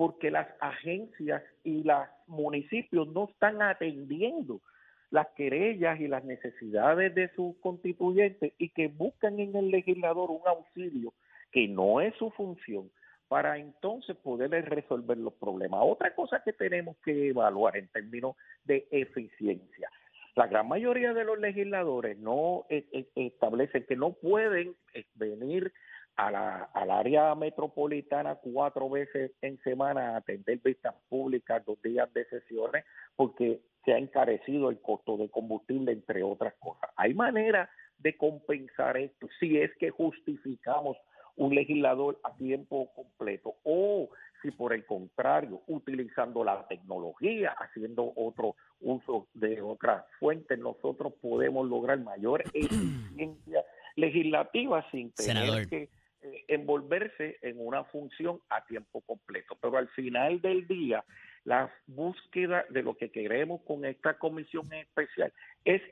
porque 0.00 0.30
las 0.30 0.48
agencias 0.60 1.42
y 1.62 1.84
los 1.84 2.06
municipios 2.26 3.06
no 3.08 3.28
están 3.28 3.60
atendiendo 3.60 4.62
las 5.10 5.28
querellas 5.36 6.00
y 6.00 6.08
las 6.08 6.24
necesidades 6.24 7.14
de 7.14 7.28
sus 7.34 7.56
constituyentes 7.58 8.52
y 8.58 8.70
que 8.70 8.88
buscan 8.88 9.40
en 9.40 9.56
el 9.56 9.70
legislador 9.70 10.30
un 10.30 10.46
auxilio 10.46 11.12
que 11.52 11.66
no 11.68 12.00
es 12.00 12.14
su 12.16 12.30
función 12.30 12.90
para 13.28 13.58
entonces 13.58 14.16
poder 14.16 14.50
resolver 14.68 15.16
los 15.18 15.34
problemas. 15.34 15.80
Otra 15.84 16.14
cosa 16.14 16.42
que 16.44 16.52
tenemos 16.52 16.96
que 17.04 17.28
evaluar 17.28 17.76
en 17.76 17.88
términos 17.88 18.36
de 18.64 18.88
eficiencia. 18.90 19.88
La 20.36 20.46
gran 20.46 20.68
mayoría 20.68 21.12
de 21.12 21.24
los 21.24 21.38
legisladores 21.38 22.18
no 22.18 22.66
e, 22.68 22.86
e, 22.92 23.26
establecen 23.26 23.84
que 23.86 23.96
no 23.96 24.12
pueden 24.12 24.74
eh, 24.94 25.04
venir 25.14 25.72
a 26.16 26.30
la, 26.30 26.70
al 26.74 26.90
área 26.90 27.34
metropolitana 27.34 28.36
cuatro 28.36 28.88
veces 28.90 29.32
en 29.42 29.58
semana 29.62 30.10
a 30.10 30.16
atender 30.18 30.58
vistas 30.62 30.94
públicas, 31.08 31.64
dos 31.64 31.80
días 31.82 32.12
de 32.12 32.24
sesiones, 32.26 32.84
porque 33.16 33.60
se 33.84 33.92
ha 33.92 33.98
encarecido 33.98 34.70
el 34.70 34.80
costo 34.80 35.16
de 35.16 35.28
combustible, 35.30 35.92
entre 35.92 36.22
otras 36.22 36.54
cosas. 36.58 36.90
Hay 36.96 37.14
manera 37.14 37.70
de 37.98 38.16
compensar 38.16 38.96
esto 38.96 39.28
si 39.38 39.58
es 39.58 39.70
que 39.78 39.90
justificamos 39.90 40.96
un 41.36 41.54
legislador 41.54 42.18
a 42.24 42.34
tiempo 42.36 42.90
completo 42.94 43.54
o 43.64 44.10
si 44.42 44.50
por 44.50 44.72
el 44.72 44.84
contrario, 44.86 45.62
utilizando 45.66 46.44
la 46.44 46.66
tecnología, 46.66 47.54
haciendo 47.58 48.12
otro 48.16 48.56
uso 48.80 49.28
de 49.34 49.60
otras 49.60 50.04
fuentes, 50.18 50.58
nosotros 50.58 51.12
podemos 51.20 51.68
lograr 51.68 52.00
mayor 52.00 52.42
eficiencia 52.54 53.64
legislativa 53.96 54.86
sin 54.90 55.12
tener 55.12 55.68
que 55.68 55.88
eh, 56.22 56.44
envolverse 56.48 57.38
en 57.42 57.56
una 57.58 57.84
función 57.84 58.40
a 58.48 58.64
tiempo 58.64 59.02
completo. 59.02 59.56
Pero 59.60 59.76
al 59.76 59.88
final 59.88 60.40
del 60.40 60.66
día, 60.66 61.04
la 61.44 61.72
búsqueda 61.86 62.64
de 62.70 62.82
lo 62.82 62.96
que 62.96 63.10
queremos 63.10 63.62
con 63.62 63.84
esta 63.84 64.18
comisión 64.18 64.72
especial 64.72 65.32
es 65.64 65.82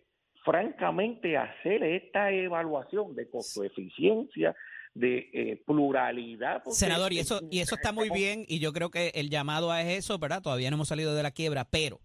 francamente 0.45 1.37
hacer 1.37 1.83
esta 1.83 2.31
evaluación 2.31 3.15
de 3.15 3.29
costo-eficiencia, 3.29 4.55
de 4.95 5.31
eh, 5.33 5.63
pluralidad. 5.67 6.63
Senador, 6.71 7.13
y 7.13 7.19
eso, 7.19 7.41
y 7.51 7.61
eso 7.61 7.75
está 7.75 7.93
muy 7.93 8.11
bien, 8.11 8.45
y 8.49 8.59
yo 8.59 8.73
creo 8.73 8.91
que 8.91 9.13
el 9.15 9.31
llamado 9.31 9.71
a 9.71 9.83
eso, 9.83 10.19
¿verdad? 10.19 10.43
Todavía 10.43 10.71
no 10.71 10.77
hemos 10.77 10.89
salido 10.89 11.15
de 11.15 11.23
la 11.23 11.31
quiebra, 11.31 11.69
pero 11.71 12.01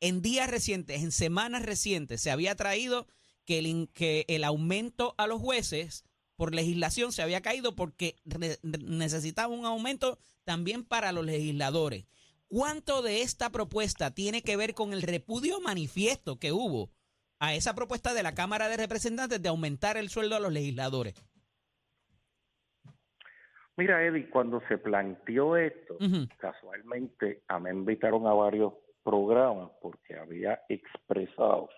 en 0.00 0.22
días 0.22 0.50
recientes, 0.50 1.02
en 1.02 1.12
semanas 1.12 1.64
recientes, 1.64 2.20
se 2.20 2.30
había 2.30 2.54
traído 2.56 3.06
que 3.44 3.58
el, 3.58 3.88
que 3.92 4.24
el 4.28 4.44
aumento 4.44 5.14
a 5.18 5.26
los 5.26 5.40
jueces 5.40 6.04
por 6.36 6.54
legislación 6.54 7.12
se 7.12 7.22
había 7.22 7.40
caído 7.40 7.76
porque 7.76 8.16
necesitaba 8.62 9.52
un 9.52 9.64
aumento 9.64 10.18
también 10.44 10.84
para 10.84 11.12
los 11.12 11.24
legisladores. 11.24 12.06
¿Cuánto 12.52 13.00
de 13.00 13.22
esta 13.22 13.48
propuesta 13.48 14.10
tiene 14.10 14.42
que 14.42 14.58
ver 14.58 14.74
con 14.74 14.92
el 14.92 15.00
repudio 15.00 15.58
manifiesto 15.62 16.38
que 16.38 16.52
hubo 16.52 16.90
a 17.38 17.54
esa 17.54 17.74
propuesta 17.74 18.12
de 18.12 18.22
la 18.22 18.34
Cámara 18.34 18.68
de 18.68 18.76
Representantes 18.76 19.40
de 19.40 19.48
aumentar 19.48 19.96
el 19.96 20.10
sueldo 20.10 20.36
a 20.36 20.40
los 20.40 20.52
legisladores? 20.52 21.14
Mira, 23.78 24.04
Eddie, 24.04 24.28
cuando 24.28 24.60
se 24.68 24.76
planteó 24.76 25.56
esto, 25.56 25.96
casualmente 26.36 27.42
a 27.48 27.58
me 27.58 27.70
invitaron 27.70 28.26
a 28.26 28.34
varios 28.34 28.74
programas 29.02 29.70
porque 29.80 30.18
había 30.18 30.60
expresado. 30.68 31.70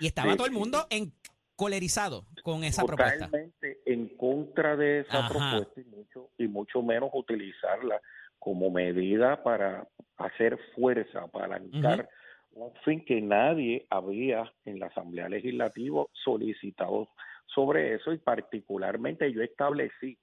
Y 0.00 0.06
estaba 0.06 0.34
todo 0.36 0.46
el 0.46 0.52
mundo 0.52 0.86
en 0.88 1.12
colerizado 1.54 2.24
con 2.42 2.64
esa 2.64 2.82
propuesta. 2.82 3.26
Totalmente 3.26 3.82
en 3.84 4.08
contra 4.16 4.74
de 4.74 5.00
esa 5.00 5.28
propuesta 5.28 5.82
y 5.82 5.84
mucho, 5.84 6.30
y 6.38 6.48
mucho 6.48 6.82
menos 6.82 7.10
utilizarla 7.12 8.00
como 8.44 8.70
medida 8.70 9.42
para 9.42 9.88
hacer 10.18 10.58
fuerza, 10.76 11.26
para 11.28 11.56
alentar 11.56 12.10
un 12.52 12.74
fin 12.84 13.02
que 13.02 13.22
nadie 13.22 13.86
había 13.88 14.52
en 14.66 14.78
la 14.78 14.88
Asamblea 14.88 15.30
Legislativa 15.30 16.04
solicitado 16.12 17.08
sobre 17.46 17.94
eso. 17.94 18.12
Y 18.12 18.18
particularmente 18.18 19.32
yo 19.32 19.40
establecí 19.42 20.18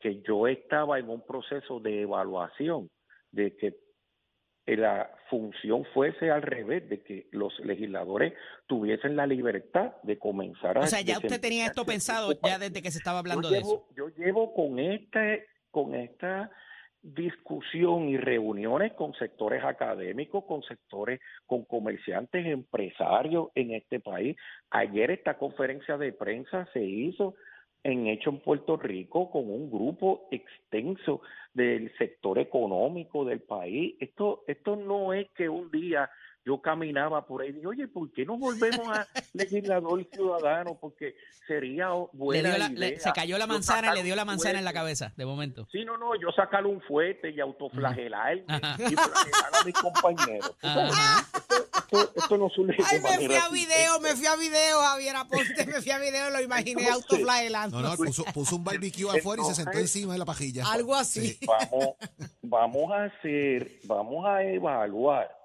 que 0.00 0.20
yo 0.22 0.48
estaba 0.48 0.98
en 0.98 1.08
un 1.08 1.24
proceso 1.24 1.78
de 1.78 2.02
evaluación 2.02 2.90
de 3.30 3.56
que 3.56 3.76
la 4.66 5.08
función 5.30 5.84
fuese 5.94 6.32
al 6.32 6.42
revés, 6.42 6.88
de 6.88 7.00
que 7.04 7.28
los 7.30 7.56
legisladores 7.60 8.34
tuviesen 8.66 9.14
la 9.14 9.24
libertad 9.24 9.92
de 10.02 10.18
comenzar 10.18 10.78
a... 10.78 10.80
O 10.80 10.86
sea, 10.88 11.00
ya 11.00 11.18
usted 11.18 11.40
tenía 11.40 11.66
esto 11.66 11.86
pensado 11.86 12.32
ya 12.42 12.58
desde 12.58 12.82
que 12.82 12.90
se 12.90 12.98
estaba 12.98 13.20
hablando 13.20 13.48
de 13.48 13.58
eso. 13.58 13.86
Yo 13.96 14.08
llevo 14.08 14.52
con, 14.52 14.80
este, 14.80 15.46
con 15.70 15.94
esta 15.94 16.50
discusión 17.14 18.08
y 18.08 18.16
reuniones 18.16 18.92
con 18.94 19.14
sectores 19.14 19.62
académicos, 19.62 20.44
con 20.44 20.62
sectores, 20.62 21.20
con 21.46 21.64
comerciantes, 21.64 22.44
empresarios 22.46 23.48
en 23.54 23.72
este 23.72 24.00
país. 24.00 24.36
Ayer 24.70 25.12
esta 25.12 25.38
conferencia 25.38 25.96
de 25.96 26.12
prensa 26.12 26.66
se 26.72 26.82
hizo 26.82 27.34
en 27.84 28.08
hecho 28.08 28.30
en 28.30 28.40
Puerto 28.40 28.76
Rico 28.76 29.30
con 29.30 29.48
un 29.48 29.70
grupo 29.70 30.26
extenso 30.32 31.20
del 31.54 31.96
sector 31.96 32.40
económico 32.40 33.24
del 33.24 33.40
país. 33.40 33.94
Esto, 34.00 34.42
esto 34.48 34.74
no 34.74 35.12
es 35.12 35.30
que 35.36 35.48
un 35.48 35.70
día 35.70 36.10
yo 36.46 36.62
caminaba 36.62 37.26
por 37.26 37.42
ahí 37.42 37.48
y 37.48 37.52
dije, 37.54 37.66
oye, 37.66 37.88
¿por 37.88 38.10
qué 38.12 38.24
no 38.24 38.38
volvemos 38.38 38.86
a 38.88 39.04
legislador 39.32 40.06
ciudadano? 40.12 40.78
Porque 40.80 41.16
sería 41.44 41.88
buena 42.12 42.68
idea. 42.68 43.00
se 43.00 43.12
cayó 43.12 43.36
la 43.36 43.48
manzana 43.48 43.92
y 43.92 43.96
le 43.96 44.02
dio 44.04 44.14
la 44.14 44.24
manzana 44.24 44.60
en 44.60 44.64
la 44.64 44.72
cabeza, 44.72 45.12
de 45.16 45.26
momento. 45.26 45.66
Sí, 45.72 45.84
no, 45.84 45.98
no, 45.98 46.14
yo 46.14 46.30
sacarle 46.30 46.68
un 46.68 46.80
fuerte 46.82 47.30
y 47.30 47.40
autoflagelar 47.40 48.38
y 48.38 48.44
flagelar 48.44 49.50
a 49.60 49.64
mis 49.64 49.74
compañeros. 49.74 50.54
Esto, 51.86 52.12
esto, 52.16 52.36
no 52.36 52.48
suele 52.50 52.74
Ay, 52.84 52.98
me 53.00 53.26
fui 53.26 53.36
a 53.36 53.48
video, 53.48 54.00
me 54.00 54.16
fui 54.16 54.26
a 54.26 54.34
video, 54.34 54.80
Javier 54.80 55.14
Aponte, 55.14 55.66
me 55.66 55.80
fui 55.80 55.92
a 55.92 55.98
video, 56.00 56.30
lo 56.30 56.40
imaginé 56.40 56.88
autoflagelando. 56.88 57.80
No, 57.80 57.90
no, 57.90 57.96
puso, 57.96 58.24
puso 58.34 58.56
un 58.56 58.64
barbecue 58.64 59.08
afuera 59.08 59.44
y 59.44 59.46
se 59.46 59.54
sentó 59.54 59.78
encima 59.78 60.14
de 60.14 60.18
la 60.18 60.24
pajilla. 60.24 60.64
Algo 60.66 60.96
así. 60.96 61.38
Vamos, 61.46 61.94
vamos 62.42 62.90
a 62.90 63.04
hacer, 63.04 63.78
vamos 63.84 64.26
a 64.26 64.42
evaluar 64.42 65.35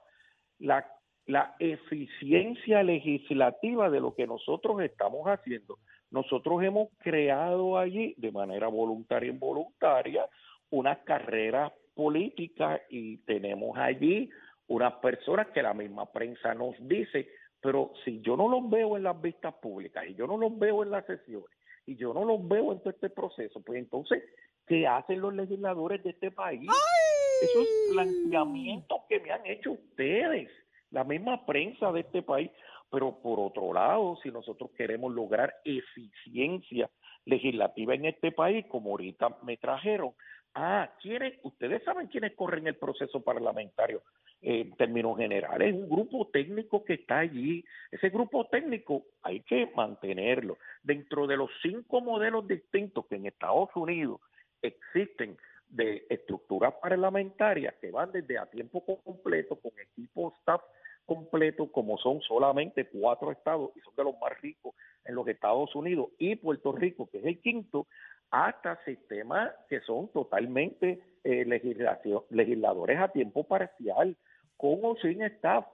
la, 0.62 0.86
la 1.26 1.56
eficiencia 1.60 2.84
legislativa 2.84 3.90
de 3.90 4.00
lo 4.00 4.16
que 4.16 4.28
nosotros 4.28 4.82
estamos 4.82 5.26
haciendo. 5.28 5.80
Nosotros 6.12 6.64
hemos 6.64 6.90
creado 7.00 7.78
allí 7.78 8.14
de 8.18 8.32
manera 8.32 8.68
voluntaria 8.68 9.30
e 9.30 9.34
involuntaria 9.34 10.26
unas 10.70 11.00
carreras 11.00 11.72
políticas 11.94 12.82
y 12.90 13.18
tenemos 13.20 13.78
allí 13.78 14.30
unas 14.68 14.94
personas 14.96 15.48
que 15.50 15.62
la 15.62 15.74
misma 15.74 16.12
prensa 16.12 16.54
nos 16.54 16.76
dice, 16.88 17.28
pero 17.62 17.92
si 18.06 18.22
yo 18.22 18.38
no 18.38 18.48
los 18.48 18.70
veo 18.70 18.98
en 18.98 19.04
las 19.04 19.20
vistas 19.22 19.54
públicas 19.56 20.06
y 20.08 20.16
yo 20.16 20.28
no 20.28 20.38
los 20.38 20.58
veo 20.58 20.84
en 20.84 20.92
las 20.92 21.06
sesiones 21.06 21.50
y 21.86 21.96
yo 21.96 22.14
no 22.14 22.24
los 22.24 22.48
veo 22.48 22.72
en 22.72 22.80
todo 22.80 22.92
este 22.92 23.10
proceso, 23.10 23.62
pues 23.62 23.80
entonces, 23.80 24.24
¿qué 24.66 24.88
hacen 24.88 25.20
los 25.20 25.34
legisladores 25.34 26.04
de 26.04 26.12
este 26.12 26.32
país? 26.32 26.70
Esos 27.42 27.68
planteamientos 27.92 29.02
que 29.10 29.20
me 29.20 29.32
han 29.32 29.46
hecho 29.46 29.72
ustedes, 29.72 30.50
la 30.92 31.04
misma 31.04 31.46
prensa 31.46 31.92
de 31.92 32.02
este 32.02 32.22
país. 32.22 32.52
Pero 32.90 33.22
por 33.22 33.40
otro 33.40 33.74
lado, 33.74 34.18
si 34.22 34.30
nosotros 34.30 34.72
queremos 34.78 35.14
lograr 35.14 35.56
eficiencia 35.64 36.90
legislativa 37.26 37.96
en 37.96 38.06
este 38.06 38.32
país, 38.32 38.66
como 38.68 38.92
ahorita 38.92 39.38
me 39.44 39.58
trajeron, 39.58 40.12
ah, 40.56 40.90
¿quiénes? 41.02 41.40
Ustedes 41.44 41.84
saben 41.84 42.08
quiénes 42.08 42.36
corren 42.36 42.68
el 42.68 42.76
proceso 42.76 43.22
parlamentario 43.22 44.02
en 44.42 44.76
términos 44.76 45.18
generales, 45.18 45.74
un 45.74 45.88
grupo 45.88 46.28
técnico 46.28 46.84
que 46.84 46.96
está 46.96 47.20
allí. 47.20 47.64
Ese 47.92 48.10
grupo 48.10 48.46
técnico 48.48 49.04
hay 49.22 49.42
que 49.42 49.72
mantenerlo. 49.76 50.58
Dentro 50.84 51.28
de 51.28 51.38
los 51.38 51.50
cinco 51.62 52.02
modelos 52.02 52.48
distintos 52.48 53.06
que 53.06 53.16
en 53.16 53.28
Estados 53.28 53.70
Unidos 53.76 54.20
existen 54.62 55.38
de 55.72 56.06
estructuras 56.10 56.74
parlamentarias 56.82 57.74
que 57.82 57.92
van 57.92 58.12
desde 58.12 58.38
a 58.38 58.46
tiempo 58.46 58.84
completo 59.04 59.56
con 59.56 59.72
equipos 59.80 60.34
staff 60.40 60.62
completo, 61.06 61.72
como 61.72 61.98
son 61.98 62.22
solamente 62.22 62.88
cuatro 62.88 63.32
estados 63.32 63.72
y 63.76 63.80
son 63.82 63.96
de 63.96 64.04
los 64.04 64.14
más 64.20 64.40
ricos 64.42 64.76
en 65.06 65.16
los 65.16 65.28
Estados 65.28 65.76
Unidos 65.76 66.10
y 66.20 66.36
Puerto 66.36 66.72
Rico, 66.72 67.10
que 67.10 67.18
es 67.20 67.26
el 67.26 67.42
quinto, 67.42 67.88
hasta 68.30 68.82
sistemas 68.86 69.52
que 69.70 69.82
son 69.82 70.10
totalmente 70.10 71.02
eh, 71.24 71.46
legisladores 72.30 73.00
a 73.00 73.10
tiempo 73.10 73.44
parcial, 73.44 74.16
con 74.58 74.80
o 74.84 74.96
sin 75.02 75.22
staff. 75.24 75.66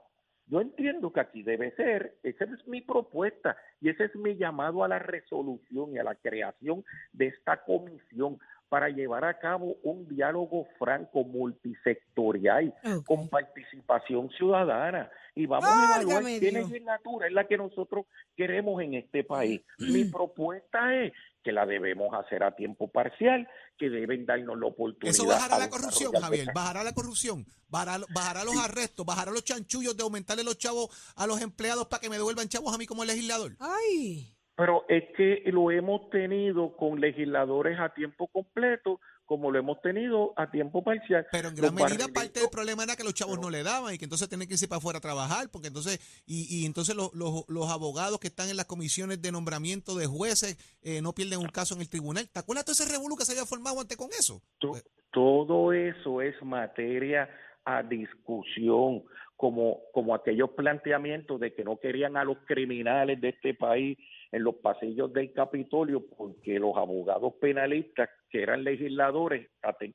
Yo 0.46 0.62
entiendo 0.62 1.12
que 1.12 1.20
aquí 1.20 1.42
debe 1.42 1.72
ser, 1.72 2.16
esa 2.22 2.44
es 2.44 2.66
mi 2.66 2.80
propuesta 2.80 3.56
y 3.82 3.90
ese 3.90 4.04
es 4.04 4.16
mi 4.16 4.36
llamado 4.36 4.82
a 4.82 4.88
la 4.88 4.98
resolución 4.98 5.92
y 5.92 5.98
a 5.98 6.04
la 6.04 6.14
creación 6.14 6.84
de 7.12 7.26
esta 7.26 7.64
comisión 7.64 8.38
para 8.68 8.88
llevar 8.90 9.24
a 9.24 9.38
cabo 9.38 9.76
un 9.82 10.06
diálogo 10.08 10.66
franco 10.78 11.24
multisectorial 11.24 12.74
Ok. 12.84 13.06
con 13.06 13.28
participación 13.28 14.30
ciudadana 14.30 15.10
y 15.34 15.46
vamos 15.46 15.68
a 15.68 16.00
evaluar 16.02 16.24
qué 16.24 16.52
legislatura 16.52 17.26
es 17.28 17.32
la 17.32 17.46
que 17.46 17.56
nosotros 17.56 18.06
queremos 18.36 18.82
en 18.82 18.94
este 18.94 19.24
país. 19.24 19.62
Mi 19.78 20.04
propuesta 20.04 20.94
es 20.94 21.12
que 21.44 21.52
la 21.52 21.64
debemos 21.64 22.12
hacer 22.12 22.42
a 22.42 22.54
tiempo 22.56 22.88
parcial, 22.88 23.48
que 23.78 23.88
deben 23.88 24.26
darnos 24.26 24.58
la 24.58 24.66
oportunidad. 24.66 25.14
Eso 25.14 25.26
bajará 25.26 25.58
la 25.58 25.70
corrupción, 25.70 26.12
Javier. 26.12 26.48
Bajará 26.52 26.82
la 26.82 26.92
corrupción. 26.92 27.46
Bajará, 27.68 28.04
bajará 28.12 28.44
los 28.44 28.56
arrestos. 28.58 29.06
Bajará 29.06 29.30
los 29.30 29.44
chanchullos 29.44 29.96
de 29.96 30.02
aumentarle 30.02 30.42
los 30.42 30.58
chavos 30.58 30.90
a 31.16 31.26
los 31.26 31.40
empleados 31.40 31.86
para 31.86 32.00
que 32.00 32.10
me 32.10 32.16
devuelvan 32.16 32.48
chavos 32.48 32.74
a 32.74 32.78
mí 32.78 32.86
como 32.86 33.04
legislador. 33.04 33.56
Ay. 33.60 34.34
Pero 34.58 34.84
es 34.88 35.04
que 35.16 35.42
lo 35.52 35.70
hemos 35.70 36.10
tenido 36.10 36.76
con 36.76 37.00
legisladores 37.00 37.78
a 37.78 37.94
tiempo 37.94 38.26
completo, 38.26 39.00
como 39.24 39.52
lo 39.52 39.58
hemos 39.60 39.80
tenido 39.82 40.32
a 40.36 40.50
tiempo 40.50 40.82
parcial. 40.82 41.26
Pero 41.30 41.50
en 41.50 41.54
gran 41.54 41.72
medida 41.74 42.08
parte 42.12 42.40
del 42.40 42.48
problema 42.50 42.82
era 42.82 42.96
que 42.96 43.04
los 43.04 43.14
chavos 43.14 43.38
no 43.38 43.50
le 43.50 43.62
daban 43.62 43.94
y 43.94 43.98
que 43.98 44.04
entonces 44.04 44.28
tienen 44.28 44.48
que 44.48 44.54
irse 44.54 44.66
para 44.66 44.78
afuera 44.78 44.98
a 44.98 45.00
trabajar, 45.00 45.48
porque 45.52 45.68
entonces, 45.68 46.00
y, 46.26 46.48
y 46.50 46.66
entonces 46.66 46.96
los, 46.96 47.14
los, 47.14 47.44
los 47.48 47.70
abogados 47.70 48.18
que 48.18 48.26
están 48.26 48.48
en 48.48 48.56
las 48.56 48.66
comisiones 48.66 49.22
de 49.22 49.30
nombramiento 49.30 49.94
de 49.94 50.06
jueces 50.06 50.58
eh, 50.82 51.00
no 51.02 51.12
pierden 51.12 51.38
un 51.38 51.50
caso 51.50 51.76
en 51.76 51.82
el 51.82 51.88
tribunal. 51.88 52.28
¿Te 52.28 52.40
acuerdas 52.40 52.64
de 52.64 52.72
todo 52.72 52.82
ese 52.84 52.92
revolú 52.92 53.16
que 53.16 53.24
se 53.26 53.32
había 53.32 53.46
formado 53.46 53.80
antes 53.80 53.96
con 53.96 54.08
eso? 54.08 54.42
To- 54.58 54.74
todo 55.12 55.72
eso 55.72 56.20
es 56.20 56.34
materia 56.42 57.30
a 57.64 57.84
discusión, 57.84 59.04
como, 59.36 59.82
como 59.92 60.16
aquellos 60.16 60.50
planteamientos 60.56 61.38
de 61.38 61.54
que 61.54 61.62
no 61.62 61.78
querían 61.78 62.16
a 62.16 62.24
los 62.24 62.38
criminales 62.46 63.20
de 63.20 63.28
este 63.28 63.54
país 63.54 63.96
en 64.30 64.44
los 64.44 64.56
pasillos 64.56 65.12
del 65.12 65.32
Capitolio 65.32 66.04
porque 66.16 66.58
los 66.58 66.76
abogados 66.76 67.34
penalistas 67.40 68.10
que 68.30 68.42
eran 68.42 68.62
legisladores 68.62 69.48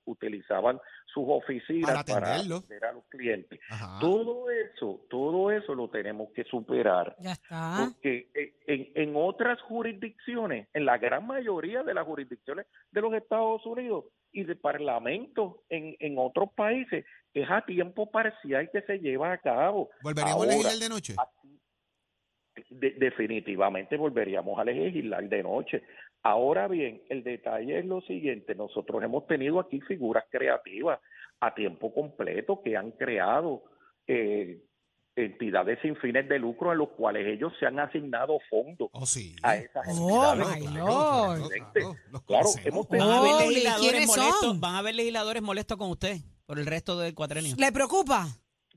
utilizaban 0.06 0.80
sus 1.06 1.26
oficinas 1.28 1.92
Para 1.92 2.04
para 2.04 2.28
atenderlo. 2.34 2.58
atender 2.58 2.86
a 2.86 2.92
los 2.94 3.04
clientes. 3.06 3.60
Ajá. 3.70 4.00
Todo 4.00 4.50
eso, 4.50 5.06
todo 5.10 5.52
eso 5.52 5.76
lo 5.76 5.90
tenemos 5.90 6.30
que 6.34 6.44
superar. 6.46 7.16
Ya 7.20 7.34
está. 7.34 7.86
Porque 7.94 8.30
eh, 8.34 8.54
en, 8.66 8.92
en 8.96 9.14
otras 9.16 9.62
jurisdicciones, 9.62 10.68
en 10.74 10.86
la 10.86 10.98
gran 10.98 11.28
mayoría 11.28 11.84
de 11.84 11.94
las 11.94 12.06
jurisdicciones 12.06 12.66
de 12.92 13.02
los 13.02 13.14
Estados 13.14 13.64
Unidos 13.66 14.06
y 14.32 14.44
de 14.46 14.56
parlamentos 14.56 15.58
en, 15.70 15.96
en 16.00 16.18
otros 16.18 16.50
países, 16.56 17.06
es 17.36 17.50
a 17.50 17.64
tiempo 17.66 18.10
parcial 18.10 18.70
que 18.72 18.82
se 18.82 18.98
lleva 18.98 19.32
a 19.32 19.38
cabo. 19.38 19.90
¿Volveríamos 20.02 20.42
Ahora, 20.44 20.54
a 20.54 20.58
legislar 20.58 20.78
de 20.80 20.90
noche? 20.90 21.16
De- 22.70 22.92
definitivamente 22.92 23.98
volveríamos 23.98 24.60
a 24.60 24.64
legislar 24.64 25.28
de 25.30 25.44
noche. 25.44 25.84
Ahora 26.24 26.68
bien, 26.68 27.02
el 27.10 27.24
detalle 27.24 27.80
es 27.80 27.86
lo 27.86 28.02
siguiente, 28.02 28.56
nosotros 28.56 29.04
hemos 29.04 29.28
tenido 29.28 29.60
aquí 29.60 29.82
figuras 29.82 30.24
creativas 30.32 31.00
a 31.42 31.54
tiempo 31.54 31.94
completo 31.94 32.62
que 32.64 32.78
han 32.78 32.92
creado 32.92 33.64
eh, 34.08 34.62
entidades 35.16 35.78
sin 35.82 35.96
fines 35.98 36.28
de 36.28 36.40
lucro 36.40 36.72
a 36.72 36.76
los 36.76 36.90
cuales 36.90 37.28
ellos 37.28 37.54
se 37.60 37.66
han 37.68 37.80
asignado 37.80 38.40
fondos 38.50 38.90
Oh, 38.94 39.06
sí. 39.06 39.36
a 39.44 39.58
esas 39.58 39.86
Oh, 40.00 40.34
entidades. 40.34 40.62
my 40.62 40.68
Claro, 40.72 40.86
Lord. 40.88 42.24
claro, 42.26 42.48
hemos 42.66 42.88
Van 42.88 43.02
a 43.02 43.04
tenido- 43.04 43.14
haber 43.14 43.32
Oh, 43.34 43.42
¿y 43.44 43.48
legisladores 43.50 43.92
quiénes 43.92 44.08
molestos, 44.08 44.40
son? 44.42 44.62
van 44.62 44.76
a 44.76 44.78
haber 44.80 44.96
legisladores 44.96 45.44
molestos 45.44 45.78
con 45.78 45.90
usted 45.92 46.18
por 46.46 46.58
el 46.60 46.66
resto 46.66 46.98
del 47.00 47.14
cuatrenio. 47.14 47.56
¿Le 47.58 47.72
preocupa? 47.72 48.28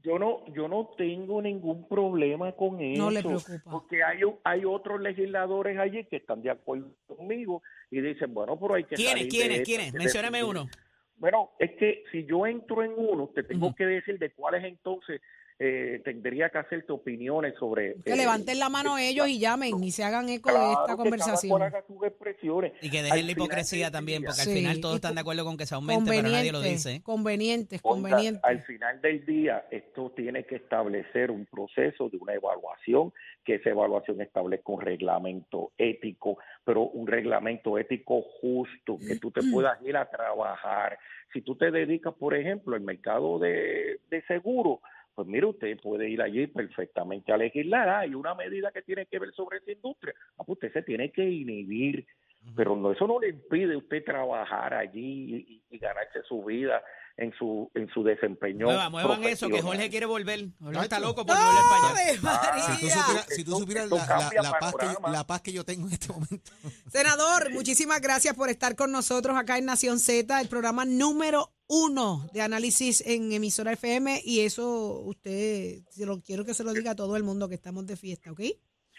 Yo 0.06 0.18
no 0.20 0.44
yo 0.54 0.68
no 0.68 0.90
tengo 0.96 1.42
ningún 1.42 1.88
problema 1.88 2.52
con 2.52 2.80
eso 2.80 3.02
No 3.02 3.10
le 3.10 3.22
preocupa. 3.22 3.70
porque 3.70 4.04
hay 4.04 4.20
hay 4.44 4.64
otros 4.64 5.00
legisladores 5.00 5.76
allí 5.78 6.04
que 6.04 6.16
están 6.16 6.42
de 6.42 6.50
acuerdo 6.50 6.92
conmigo 7.08 7.62
y 7.90 8.00
dicen 8.00 8.32
bueno 8.32 8.58
pero 8.58 8.74
hay 8.74 8.84
que 8.84 8.94
¿Quiénes? 8.94 9.26
¿Quiénes? 9.26 9.62
¿Quiénes? 9.62 9.92
Mencióname 9.94 10.38
decidir". 10.38 10.56
uno. 10.62 10.70
bueno 11.16 11.50
es 11.58 11.72
que 11.72 12.04
si 12.12 12.24
yo 12.24 12.46
entro 12.46 12.84
en 12.84 12.92
uno 12.96 13.28
te 13.34 13.42
tengo 13.42 13.74
que 13.74 13.84
decir 13.84 14.18
de 14.18 14.30
cuáles 14.30 14.62
entonces 14.64 15.20
eh, 15.58 16.02
tendría 16.04 16.50
que 16.50 16.58
hacerte 16.58 16.92
opiniones 16.92 17.54
sobre 17.58 17.94
Que 18.04 18.12
eh, 18.12 18.16
levanten 18.16 18.58
la 18.58 18.68
mano 18.68 18.98
ellos 18.98 19.26
y 19.26 19.38
llamen 19.38 19.82
y 19.82 19.90
se 19.90 20.04
hagan 20.04 20.28
eco 20.28 20.50
claro, 20.50 20.66
de 20.66 20.72
esta 20.74 20.96
conversación. 20.96 21.62
sus 21.86 22.02
expresiones 22.04 22.72
Y 22.82 22.90
que 22.90 22.98
Al 22.98 23.04
dejen 23.04 23.26
la 23.26 23.32
hipocresía 23.32 23.90
también, 23.90 24.22
porque 24.22 24.42
al 24.42 24.48
final 24.48 24.80
todos 24.80 24.96
están 24.96 25.14
de 25.14 25.22
acuerdo 25.22 25.46
con 25.46 25.56
que 25.56 25.64
se 25.64 25.74
aumente, 25.74 26.10
pero 26.10 26.28
nadie 26.28 26.52
lo 26.52 26.60
dice. 26.60 27.00
convenientes, 27.02 27.80
convenientes. 27.80 28.44
al 28.44 28.62
final 28.64 29.00
del 29.00 29.24
día, 29.24 29.66
esto 29.70 30.12
tiene 30.14 30.44
que 30.44 30.56
establecer 30.56 31.30
un 31.30 31.46
proceso 31.46 32.10
de 32.10 32.18
una 32.18 32.34
evaluación, 32.34 33.14
que 33.42 33.54
esa 33.54 33.70
evaluación 33.70 34.20
establezca 34.20 34.72
un 34.72 34.82
reglamento 34.82 35.72
ético, 35.78 36.36
pero 36.64 36.82
un 36.82 37.06
reglamento 37.06 37.78
ético 37.78 38.22
justo, 38.42 38.98
que 38.98 39.16
tú 39.16 39.30
te 39.30 39.40
puedas 39.50 39.80
ir 39.82 39.96
a 39.96 40.10
trabajar. 40.10 40.98
Si 41.32 41.40
tú 41.40 41.56
te 41.56 41.70
dedicas, 41.70 42.12
por 42.14 42.34
ejemplo, 42.34 42.76
al 42.76 42.82
mercado 42.82 43.38
de, 43.38 44.00
de 44.10 44.22
seguros, 44.22 44.80
pues 45.16 45.26
mire, 45.26 45.46
usted 45.46 45.76
puede 45.82 46.08
ir 46.08 46.22
allí 46.22 46.46
perfectamente 46.46 47.32
a 47.32 47.36
legislar. 47.36 47.88
Hay 47.88 48.14
una 48.14 48.34
medida 48.36 48.70
que 48.70 48.82
tiene 48.82 49.06
que 49.06 49.18
ver 49.18 49.32
sobre 49.34 49.58
esa 49.58 49.72
industria. 49.72 50.14
Ah, 50.38 50.44
pues 50.44 50.58
usted 50.58 50.72
se 50.72 50.82
tiene 50.82 51.10
que 51.10 51.24
inhibir 51.28 52.06
pero 52.54 52.76
no 52.76 52.92
eso 52.92 53.08
no 53.08 53.18
le 53.18 53.30
impide 53.30 53.74
a 53.74 53.78
usted 53.78 54.04
trabajar 54.04 54.72
allí 54.72 55.34
y, 55.68 55.74
y 55.74 55.78
ganarse 55.78 56.22
su 56.28 56.44
vida 56.44 56.80
en 57.16 57.32
su 57.36 57.68
en 57.74 57.88
su 57.88 58.04
desempeño 58.04 58.66
Muevan, 58.66 58.92
muevan 58.92 59.24
eso, 59.24 59.48
que. 59.48 59.60
Jorge 59.60 59.90
quiere 59.90 60.06
volver. 60.06 60.44
Jorge 60.62 60.80
está 60.80 61.00
loco 61.00 61.26
por 61.26 61.34
volver 61.34 61.62
para 61.68 61.92
allá. 61.92 62.08
¡Ave 62.08 62.20
María! 62.22 62.62
Si 62.62 62.70
tú 62.78 62.86
supieras, 62.86 63.26
si 63.30 63.44
tú 63.44 63.50
Esto- 63.50 63.58
supieras 63.58 63.84
esto 63.84 63.96
la, 63.96 64.02
la- 64.06 64.08
cambia 64.20 64.42
la 64.42 64.52
paz 64.60 64.74
que, 64.78 65.10
la 65.10 65.26
paz 65.26 65.40
que 65.42 65.52
yo 65.52 65.64
tengo 65.64 65.88
en 65.88 65.92
este 65.94 66.12
momento. 66.12 66.52
Senador, 66.88 67.50
muchísimas 67.52 68.00
gracias 68.00 68.34
por 68.36 68.48
estar 68.48 68.76
con 68.76 68.92
nosotros 68.92 69.36
acá 69.36 69.58
en 69.58 69.64
Nación 69.64 69.98
Z, 69.98 70.40
el 70.40 70.48
programa 70.48 70.84
número 70.84 71.50
uno 71.68 72.28
de 72.32 72.42
análisis 72.42 73.02
en 73.06 73.32
emisora 73.32 73.72
FM 73.72 74.22
y 74.24 74.40
eso 74.40 75.00
usted, 75.00 75.80
se 75.90 76.06
lo 76.06 76.20
quiero 76.20 76.44
que 76.44 76.54
se 76.54 76.64
lo 76.64 76.72
diga 76.72 76.92
a 76.92 76.96
todo 76.96 77.16
el 77.16 77.24
mundo 77.24 77.48
que 77.48 77.54
estamos 77.54 77.86
de 77.86 77.96
fiesta, 77.96 78.32
¿ok? 78.32 78.40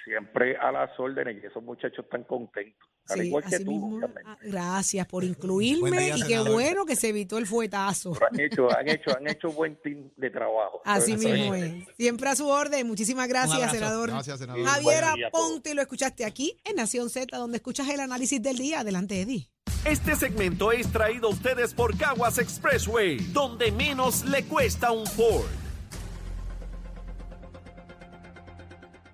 siempre 0.07 0.55
a 0.57 0.71
las 0.71 0.97
órdenes 0.99 1.43
y 1.43 1.45
esos 1.45 1.61
muchachos 1.61 2.05
están 2.05 2.23
contentos 2.23 2.87
al 3.09 3.19
Sí, 3.19 3.27
igual 3.27 3.43
que 3.43 3.55
así 3.55 3.65
tú 3.65 3.71
mismo. 3.71 3.99
Ah, 4.25 4.37
Gracias 4.41 5.07
por 5.07 5.23
incluirme 5.23 5.91
día, 5.91 6.17
y 6.17 6.21
qué 6.21 6.27
senador. 6.27 6.51
bueno 6.53 6.85
que 6.85 6.95
se 6.95 7.09
evitó 7.09 7.37
el 7.37 7.45
fuetazo. 7.45 8.13
Pero 8.13 8.27
han 8.27 8.39
hecho 8.39 8.77
han 8.77 8.87
hecho 8.89 9.17
han 9.17 9.27
hecho 9.27 9.51
buen 9.51 9.75
team 9.81 10.09
de 10.15 10.29
trabajo 10.29 10.81
Así 10.85 11.15
mismo 11.15 11.53
es. 11.53 11.85
Siempre 11.97 12.29
a 12.29 12.35
su 12.35 12.47
orden. 12.47 12.87
Muchísimas 12.87 13.27
gracias, 13.27 13.71
senador. 13.71 14.09
Gracias, 14.09 14.39
senador. 14.39 14.65
Javier 14.65 15.03
Buen 15.03 15.15
día 15.15 15.27
a 15.27 15.31
todos. 15.31 15.45
Aponte, 15.45 15.73
lo 15.73 15.81
escuchaste 15.81 16.25
aquí 16.25 16.57
en 16.63 16.75
Nación 16.77 17.09
Z, 17.09 17.37
donde 17.37 17.57
escuchas 17.57 17.87
el 17.89 17.99
análisis 17.99 18.41
del 18.41 18.57
día. 18.57 18.81
Adelante, 18.81 19.21
Eddie. 19.21 19.49
Este 19.87 20.17
segmento 20.17 20.73
es 20.73 20.91
traído 20.91 21.29
a 21.29 21.31
ustedes 21.31 21.73
por 21.73 21.97
Caguas 21.97 22.39
Expressway, 22.39 23.19
donde 23.31 23.71
menos 23.71 24.25
le 24.25 24.43
cuesta 24.43 24.91
un 24.91 25.07
Ford. 25.07 25.45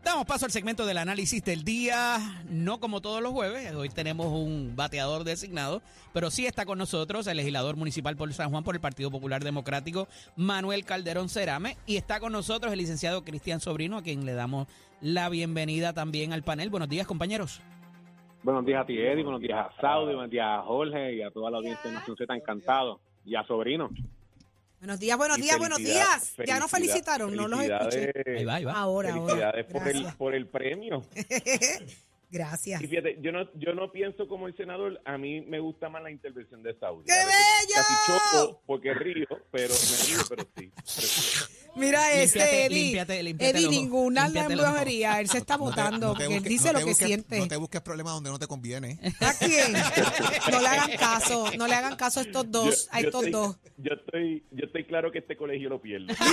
Damos 0.04 0.26
paso 0.26 0.46
al 0.46 0.52
segmento 0.52 0.88
del 0.88 0.98
análisis 0.98 1.44
del 1.44 1.64
día, 1.64 2.42
no 2.50 2.80
como 2.80 3.02
todos 3.02 3.22
los 3.22 3.34
jueves, 3.34 3.72
hoy 3.76 3.90
tenemos 3.90 4.26
un 4.34 4.76
bateador 4.76 5.24
designado, 5.24 5.84
pero 6.12 6.32
sí 6.32 6.48
está 6.48 6.66
con 6.66 6.80
nosotros 6.80 7.28
el 7.28 7.38
legislador 7.38 7.76
municipal 7.76 8.18
por 8.18 8.34
San 8.34 8.50
Juan 8.50 8.64
por 8.64 8.74
el 8.74 8.82
Partido 8.82 9.12
Popular 9.12 9.44
Democrático, 9.44 10.08
Manuel 10.36 10.86
Calderón 10.86 11.30
Cerame, 11.30 11.78
y 11.86 11.98
está 11.98 12.20
con 12.20 12.32
nosotros 12.32 12.74
el 12.74 12.80
licenciado 12.80 13.24
Cristian 13.24 13.60
Sobrino, 13.60 13.98
a 13.98 14.02
quien 14.02 14.26
le 14.26 14.34
damos 14.34 14.68
la 15.02 15.30
bienvenida 15.30 15.94
también 15.94 16.34
al 16.34 16.42
panel. 16.42 16.72
Buenos 16.72 16.90
días, 16.90 17.06
compañeros. 17.06 17.62
Buenos 18.44 18.66
días 18.66 18.82
a 18.82 18.86
ti, 18.86 18.98
Eddie. 19.00 19.24
Buenos 19.24 19.42
días 19.42 19.58
a 19.58 19.82
Saudi. 19.82 20.14
Buenos 20.14 20.30
días 20.32 20.46
a 20.48 20.62
Jorge 20.64 21.14
y 21.16 21.22
a 21.22 21.32
toda 21.32 21.50
la 21.50 21.58
audiencia 21.58 21.90
de 21.90 21.96
Nación 21.96 22.18
Z. 22.18 22.36
Encantado. 22.36 23.00
Y 23.26 23.36
a 23.36 23.44
Sobrino. 23.46 23.90
Buenos 24.80 25.00
días, 25.00 25.18
buenos 25.18 25.38
días, 25.38 25.58
buenos 25.58 25.78
días. 25.78 26.36
Ya 26.46 26.60
nos 26.60 26.70
felicitaron, 26.70 27.34
no 27.34 27.48
los 27.48 27.62
escuché. 27.62 28.12
felicidades- 28.12 28.38
Ahí 28.38 28.44
va, 28.46 28.54
ahí 28.56 28.64
va. 28.66 28.74
Ahora, 28.74 29.14
ahora. 29.14 29.26
Felicidades 29.28 29.66
por 29.68 29.88
el, 29.88 30.06
por 30.18 30.36
el 30.36 30.48
premio. 30.48 31.02
Gracias. 32.30 32.82
Y 32.82 32.88
fíjate, 32.88 33.18
yo 33.22 33.32
no, 33.32 33.48
yo 33.54 33.74
no 33.74 33.92
pienso 33.92 34.28
como 34.28 34.48
el 34.48 34.58
senador, 34.58 35.00
a 35.06 35.18
mí 35.18 35.40
me 35.42 35.60
gusta 35.60 35.88
más 35.88 36.02
la 36.04 36.12
intervención 36.12 36.64
de 36.64 36.74
Saudi. 36.80 37.06
¡Qué 37.06 37.14
bello! 37.14 37.76
Casi 37.76 37.94
choco 38.08 38.62
porque 38.66 38.94
río, 38.94 39.28
pero 39.52 39.74
me 39.74 40.08
río, 40.16 40.24
pero 40.28 40.44
sí. 40.58 40.72
Pero- 40.76 41.63
Mira 41.76 42.12
este, 42.14 42.66
Eddie. 42.66 42.70
límpiate, 42.84 43.24
límpiate 43.24 43.58
Eddie, 43.58 43.70
ninguna 43.70 44.28
brujería. 44.28 45.20
Él 45.20 45.28
se 45.28 45.40
está 45.40 45.58
votando 45.58 46.08
no 46.08 46.14
porque 46.14 46.38
él 46.38 46.44
dice 46.44 46.72
no 46.72 46.80
lo 46.80 46.86
que 46.86 46.94
siente. 46.94 47.40
No 47.40 47.48
te 47.48 47.58
busques 47.58 47.82
problemas 47.82 48.14
donde 48.14 48.30
no 48.30 48.40
te 48.40 48.48
conviene. 48.48 49.00
¿A 49.20 49.34
quién? 49.34 49.74
No 50.52 50.60
le 50.62 50.68
hagan 50.68 50.92
caso, 50.98 51.52
no 51.58 51.68
le 51.68 51.74
hagan 51.76 51.96
caso 51.96 52.20
a 52.20 52.24
estos 52.24 52.50
dos, 52.52 52.88
a 52.92 53.00
estos 53.00 53.26
estoy, 53.26 53.32
dos. 53.32 53.58
Yo 53.78 53.94
estoy, 53.94 54.44
yo 54.52 54.66
estoy 54.66 54.84
claro 54.86 55.12
que 55.12 55.20
este 55.20 55.36
colegio 55.36 55.70
lo 55.70 55.82
pierde. 55.82 56.16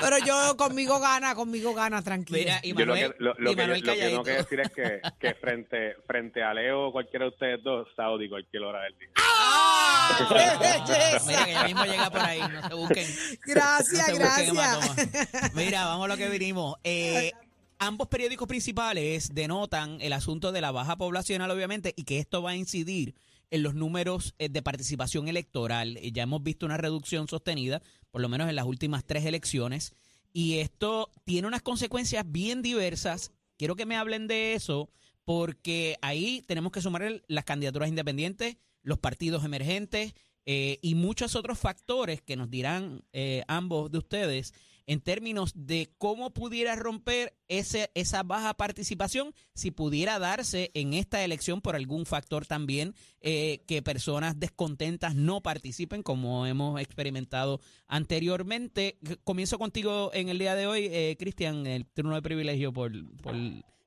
Pero 0.00 0.18
yo 0.18 0.56
conmigo 0.56 0.98
gana, 1.00 1.34
conmigo 1.34 1.74
gana, 1.74 2.02
tranquilo. 2.02 2.38
Mira, 2.38 2.60
y 2.62 2.74
Yo 2.74 2.84
lo 2.84 2.94
que, 2.94 3.14
lo, 3.18 3.34
lo 3.38 3.52
y 3.52 3.56
que, 3.56 3.66
lo 3.66 3.74
que 3.74 3.80
tengo 3.82 3.94
calladito. 3.96 4.22
que 4.24 4.30
decir 4.32 4.60
es 4.60 4.70
que, 4.70 5.00
que 5.20 5.34
frente, 5.34 5.96
frente 6.06 6.42
a 6.42 6.52
Leo 6.54 6.88
o 6.88 6.92
cualquiera 6.92 7.24
de 7.26 7.30
ustedes 7.30 7.62
dos, 7.62 7.88
Saudi 7.96 8.28
cualquier 8.28 8.62
hora 8.64 8.82
del 8.82 8.98
día. 8.98 9.08
¡Ah! 9.16 10.18
Mira 11.26 11.44
que 11.44 11.52
ya 11.52 11.64
mismo 11.64 11.84
llega 11.84 12.10
por 12.10 12.20
ahí, 12.20 12.40
no 12.40 12.68
se 12.68 12.74
busquen. 13.06 13.38
Gracias, 13.46 14.08
no 14.08 14.14
se 14.14 14.22
busquen 14.24 14.54
gracias. 14.54 15.54
Mira, 15.54 15.86
vamos 15.86 16.04
a 16.06 16.08
lo 16.08 16.16
que 16.16 16.28
vinimos. 16.28 16.76
Eh, 16.84 17.32
ambos 17.78 18.08
periódicos 18.08 18.48
principales 18.48 19.34
denotan 19.34 20.00
el 20.00 20.12
asunto 20.12 20.52
de 20.52 20.60
la 20.60 20.70
baja 20.70 20.96
poblacional, 20.96 21.50
obviamente, 21.50 21.94
y 21.96 22.04
que 22.04 22.18
esto 22.18 22.42
va 22.42 22.50
a 22.50 22.56
incidir 22.56 23.14
en 23.50 23.62
los 23.62 23.74
números 23.74 24.34
eh, 24.38 24.48
de 24.48 24.62
participación 24.62 25.28
electoral. 25.28 25.96
Eh, 25.98 26.12
Ya 26.12 26.24
hemos 26.24 26.42
visto 26.42 26.66
una 26.66 26.76
reducción 26.76 27.28
sostenida, 27.28 27.82
por 28.10 28.20
lo 28.20 28.28
menos 28.28 28.48
en 28.48 28.56
las 28.56 28.66
últimas 28.66 29.04
tres 29.04 29.24
elecciones, 29.24 29.92
y 30.32 30.58
esto 30.58 31.10
tiene 31.24 31.48
unas 31.48 31.62
consecuencias 31.62 32.24
bien 32.26 32.62
diversas. 32.62 33.32
Quiero 33.56 33.76
que 33.76 33.86
me 33.86 33.96
hablen 33.96 34.26
de 34.26 34.54
eso, 34.54 34.90
porque 35.24 35.96
ahí 36.02 36.42
tenemos 36.46 36.72
que 36.72 36.82
sumar 36.82 37.22
las 37.26 37.44
candidaturas 37.44 37.88
independientes, 37.88 38.56
los 38.82 38.98
partidos 38.98 39.44
emergentes 39.44 40.14
eh, 40.46 40.78
y 40.82 40.94
muchos 40.94 41.36
otros 41.36 41.58
factores 41.58 42.22
que 42.22 42.36
nos 42.36 42.50
dirán 42.50 43.02
eh, 43.12 43.42
ambos 43.48 43.90
de 43.90 43.98
ustedes 43.98 44.54
en 44.88 45.02
términos 45.02 45.52
de 45.54 45.90
cómo 45.98 46.32
pudiera 46.32 46.74
romper 46.74 47.34
ese, 47.48 47.90
esa 47.94 48.22
baja 48.22 48.54
participación 48.54 49.34
si 49.54 49.70
pudiera 49.70 50.18
darse 50.18 50.70
en 50.72 50.94
esta 50.94 51.22
elección 51.22 51.60
por 51.60 51.76
algún 51.76 52.06
factor 52.06 52.46
también 52.46 52.94
eh, 53.20 53.64
que 53.68 53.82
personas 53.82 54.40
descontentas 54.40 55.14
no 55.14 55.42
participen 55.42 56.02
como 56.02 56.46
hemos 56.46 56.80
experimentado 56.80 57.60
anteriormente. 57.86 58.96
Comienzo 59.24 59.58
contigo 59.58 60.10
en 60.14 60.30
el 60.30 60.38
día 60.38 60.54
de 60.54 60.66
hoy, 60.66 60.88
eh, 60.90 61.16
Cristian, 61.18 61.66
el 61.66 61.84
turno 61.86 62.14
de 62.14 62.22
privilegio 62.22 62.72
por, 62.72 62.90
por 63.22 63.34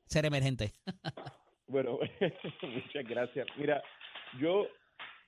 ser 0.06 0.26
emergente. 0.26 0.72
Bueno, 1.68 2.00
muchas 2.64 3.08
gracias. 3.08 3.48
Mira, 3.56 3.82
yo 4.42 4.68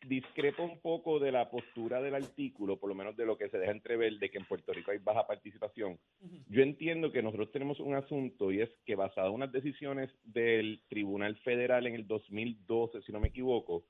discrepo 0.07 0.63
un 0.63 0.79
poco 0.79 1.19
de 1.19 1.31
la 1.31 1.49
postura 1.49 2.01
del 2.01 2.15
artículo, 2.15 2.77
por 2.77 2.89
lo 2.89 2.95
menos 2.95 3.15
de 3.15 3.25
lo 3.25 3.37
que 3.37 3.49
se 3.49 3.57
deja 3.57 3.71
entrever 3.71 4.17
de 4.19 4.29
que 4.29 4.37
en 4.37 4.45
Puerto 4.45 4.73
Rico 4.73 4.91
hay 4.91 4.97
baja 4.97 5.25
participación. 5.27 5.99
Yo 6.49 6.61
entiendo 6.61 7.11
que 7.11 7.21
nosotros 7.23 7.51
tenemos 7.51 7.79
un 7.79 7.95
asunto 7.95 8.51
y 8.51 8.61
es 8.61 8.69
que 8.85 8.95
basado 8.95 9.29
en 9.29 9.35
unas 9.35 9.51
decisiones 9.51 10.09
del 10.23 10.81
Tribunal 10.89 11.35
Federal 11.37 11.87
en 11.87 11.95
el 11.95 12.07
2012, 12.07 13.01
si 13.03 13.11
no 13.11 13.19
me 13.19 13.29
equivoco, 13.29 13.85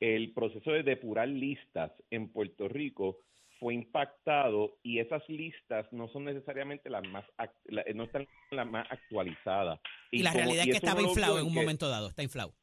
el 0.00 0.32
proceso 0.32 0.70
de 0.70 0.82
depurar 0.82 1.28
listas 1.28 1.92
en 2.10 2.28
Puerto 2.30 2.68
Rico 2.68 3.18
fue 3.58 3.74
impactado 3.74 4.78
y 4.84 5.00
esas 5.00 5.28
listas 5.28 5.92
no 5.92 6.06
son 6.08 6.24
necesariamente 6.24 6.88
las 6.88 7.02
más 7.08 7.24
la- 7.64 7.84
no 7.92 8.04
están 8.04 8.26
las 8.52 8.70
más 8.70 8.86
actualizadas 8.90 9.80
Y, 10.12 10.22
la 10.22 10.30
como- 10.30 10.44
realidad 10.44 10.64
es 10.64 10.70
que 10.70 10.76
estaba 10.76 11.02
inflado 11.02 11.40
en 11.40 11.46
un 11.46 11.54
momento 11.54 11.88
dado, 11.88 12.08
está 12.08 12.22
inflado. 12.22 12.54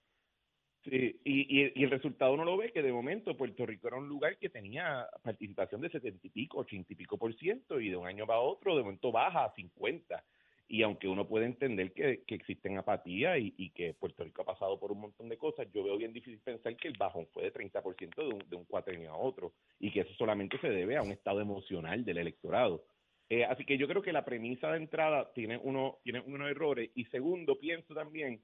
Sí, 0.85 1.19
y, 1.23 1.63
y, 1.63 1.71
y 1.73 1.83
el 1.83 1.89
resultado 1.89 2.33
uno 2.33 2.45
lo 2.45 2.57
ve 2.57 2.71
que 2.71 2.83
de 2.83 2.93
momento 2.93 3.35
Puerto 3.35 3.65
Rico 3.65 3.87
era 3.87 3.97
un 3.97 4.07
lugar 4.07 4.37
que 4.37 4.49
tenía 4.49 5.07
participación 5.23 5.81
de 5.81 5.89
setenta 5.89 6.27
y 6.27 6.29
pico, 6.29 6.59
ochenta 6.59 6.93
y 6.93 6.95
pico 6.95 7.17
por 7.17 7.33
ciento, 7.35 7.79
y 7.79 7.89
de 7.89 7.95
un 7.97 8.05
año 8.07 8.27
para 8.27 8.39
otro 8.41 8.75
de 8.75 8.83
momento 8.83 9.11
baja 9.11 9.45
a 9.45 9.53
50. 9.55 10.23
Y 10.67 10.83
aunque 10.83 11.07
uno 11.07 11.27
puede 11.27 11.47
entender 11.47 11.91
que, 11.91 12.23
que 12.27 12.35
existen 12.35 12.77
apatía 12.77 13.37
y, 13.39 13.53
y 13.57 13.71
que 13.71 13.95
Puerto 13.95 14.23
Rico 14.23 14.43
ha 14.43 14.45
pasado 14.45 14.79
por 14.79 14.91
un 14.91 15.01
montón 15.01 15.27
de 15.27 15.37
cosas, 15.37 15.67
yo 15.73 15.83
veo 15.83 15.97
bien 15.97 16.13
difícil 16.13 16.39
pensar 16.39 16.75
que 16.75 16.87
el 16.87 16.97
bajón 16.97 17.27
fue 17.33 17.43
de 17.43 17.53
30% 17.53 18.15
de 18.15 18.27
un, 18.27 18.39
de 18.47 18.55
un 18.55 18.65
cuatrenio 18.65 19.11
a 19.11 19.17
otro 19.17 19.53
y 19.79 19.91
que 19.91 20.01
eso 20.01 20.13
solamente 20.13 20.59
se 20.59 20.69
debe 20.69 20.97
a 20.97 21.01
un 21.01 21.11
estado 21.11 21.41
emocional 21.41 22.05
del 22.05 22.19
electorado. 22.19 22.83
Eh, 23.29 23.43
así 23.43 23.65
que 23.65 23.77
yo 23.79 23.87
creo 23.87 24.03
que 24.03 24.13
la 24.13 24.23
premisa 24.23 24.71
de 24.71 24.77
entrada 24.77 25.31
tiene, 25.33 25.57
uno, 25.57 25.97
tiene 26.03 26.19
unos 26.19 26.47
errores 26.49 26.91
y 26.93 27.05
segundo, 27.05 27.57
pienso 27.57 27.95
también 27.95 28.39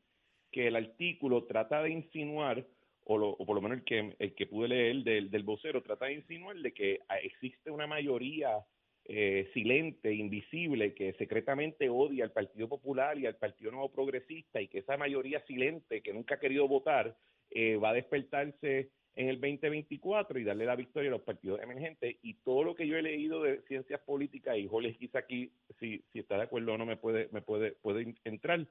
que 0.52 0.68
el 0.68 0.76
artículo 0.76 1.46
trata 1.46 1.82
de 1.84 1.92
insinuar, 1.92 2.66
o, 3.06 3.18
lo- 3.18 3.30
o 3.32 3.46
por 3.46 3.56
lo 3.56 3.62
menos 3.62 3.80
el 3.80 3.84
que, 3.84 4.16
el 4.20 4.36
que 4.36 4.48
pude 4.48 4.68
leer 4.68 4.98
del, 5.04 5.32
del 5.32 5.44
vocero, 5.44 5.82
trata 5.82 6.06
de 6.06 6.14
insinuar 6.14 6.58
de 6.58 6.72
que 6.74 7.00
ah, 7.10 7.18
existe 7.20 7.72
una 7.72 7.88
mayoría 7.88 8.66
eh, 9.06 9.50
silente, 9.54 10.14
invisible, 10.14 10.94
que 10.94 11.14
secretamente 11.14 11.90
odia 11.90 12.24
al 12.24 12.32
Partido 12.32 12.70
Popular 12.70 13.18
y 13.18 13.26
al 13.26 13.36
Partido 13.38 13.72
Nuevo 13.72 13.92
Progresista 13.92 14.62
y 14.62 14.68
que 14.68 14.80
esa 14.80 14.96
mayoría 14.98 15.44
silente 15.48 16.02
que 16.02 16.14
nunca 16.14 16.36
ha 16.36 16.40
querido 16.40 16.68
votar 16.68 17.18
eh, 17.50 17.76
va 17.78 17.90
a 17.90 17.94
despertarse 17.94 18.92
en 19.16 19.28
el 19.28 19.42
2024 19.42 20.40
y 20.40 20.44
darle 20.46 20.66
la 20.66 20.76
victoria 20.78 21.10
a 21.10 21.12
los 21.12 21.24
partidos 21.24 21.62
emergentes. 21.62 22.16
Y 22.22 22.36
todo 22.36 22.64
lo 22.64 22.76
que 22.76 22.88
yo 22.88 22.96
he 22.98 23.02
leído 23.02 23.42
de 23.44 23.62
ciencias 23.64 24.00
políticas, 24.02 24.58
y 24.58 24.68
Jorge 24.68 24.96
quizá 24.96 25.20
aquí, 25.20 25.52
si, 25.80 26.02
si 26.14 26.20
está 26.20 26.38
de 26.38 26.44
acuerdo 26.44 26.74
o 26.74 26.78
no, 26.78 26.86
me 26.86 26.96
puede, 26.96 27.28
me 27.32 27.42
puede, 27.42 27.72
puede 27.74 28.16
entrar, 28.24 28.66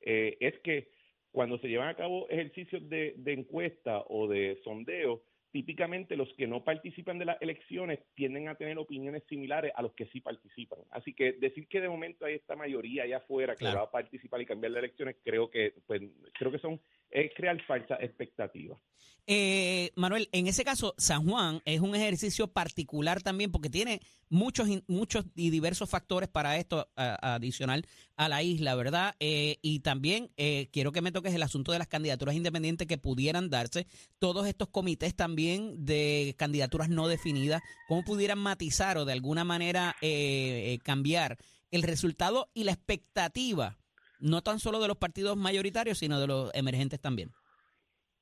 eh, 0.00 0.36
es 0.40 0.58
que 0.60 0.88
cuando 1.32 1.58
se 1.58 1.68
llevan 1.68 1.88
a 1.88 1.96
cabo 1.96 2.28
ejercicios 2.28 2.88
de, 2.88 3.14
de 3.16 3.32
encuesta 3.32 4.04
o 4.08 4.28
de 4.28 4.60
sondeo, 4.64 5.22
típicamente 5.50 6.16
los 6.16 6.32
que 6.34 6.46
no 6.46 6.64
participan 6.64 7.18
de 7.18 7.26
las 7.26 7.40
elecciones 7.42 8.00
tienden 8.14 8.48
a 8.48 8.54
tener 8.54 8.78
opiniones 8.78 9.22
similares 9.28 9.72
a 9.74 9.82
los 9.82 9.92
que 9.92 10.06
sí 10.06 10.20
participan. 10.20 10.78
Así 10.90 11.12
que 11.12 11.32
decir 11.34 11.68
que 11.68 11.80
de 11.80 11.88
momento 11.88 12.24
hay 12.24 12.34
esta 12.34 12.56
mayoría 12.56 13.02
allá 13.02 13.18
afuera 13.18 13.54
que 13.54 13.60
Claro. 13.60 13.78
va 13.78 13.84
a 13.84 13.90
participar 13.90 14.40
y 14.40 14.46
cambiar 14.46 14.72
las 14.72 14.82
elecciones, 14.84 15.16
creo 15.22 15.50
que 15.50 15.74
pues, 15.86 16.02
creo 16.38 16.50
que 16.52 16.58
son 16.58 16.80
es 17.12 17.32
crear 17.34 17.60
falsas 17.66 17.98
expectativas. 18.00 18.78
Eh, 19.26 19.92
Manuel, 19.94 20.28
en 20.32 20.48
ese 20.48 20.64
caso, 20.64 20.94
San 20.98 21.24
Juan 21.24 21.62
es 21.64 21.80
un 21.80 21.94
ejercicio 21.94 22.48
particular 22.48 23.22
también 23.22 23.52
porque 23.52 23.70
tiene 23.70 24.00
muchos, 24.28 24.68
muchos 24.88 25.26
y 25.36 25.50
diversos 25.50 25.88
factores 25.88 26.28
para 26.28 26.56
esto 26.56 26.88
adicional 26.96 27.86
a 28.16 28.28
la 28.28 28.42
isla, 28.42 28.74
¿verdad? 28.74 29.14
Eh, 29.20 29.58
y 29.62 29.80
también 29.80 30.30
eh, 30.36 30.68
quiero 30.72 30.90
que 30.90 31.02
me 31.02 31.12
toques 31.12 31.34
el 31.34 31.42
asunto 31.42 31.70
de 31.70 31.78
las 31.78 31.86
candidaturas 31.86 32.34
independientes 32.34 32.88
que 32.88 32.98
pudieran 32.98 33.48
darse, 33.48 33.86
todos 34.18 34.46
estos 34.48 34.68
comités 34.68 35.14
también 35.14 35.84
de 35.84 36.34
candidaturas 36.36 36.88
no 36.88 37.06
definidas, 37.06 37.62
cómo 37.86 38.02
pudieran 38.02 38.40
matizar 38.40 38.98
o 38.98 39.04
de 39.04 39.12
alguna 39.12 39.44
manera 39.44 39.94
eh, 40.00 40.78
cambiar 40.82 41.38
el 41.70 41.82
resultado 41.82 42.50
y 42.54 42.64
la 42.64 42.72
expectativa, 42.72 43.78
no 44.22 44.42
tan 44.42 44.58
solo 44.58 44.80
de 44.80 44.88
los 44.88 44.96
partidos 44.96 45.36
mayoritarios, 45.36 45.98
sino 45.98 46.20
de 46.20 46.26
los 46.26 46.54
emergentes 46.54 47.00
también. 47.00 47.30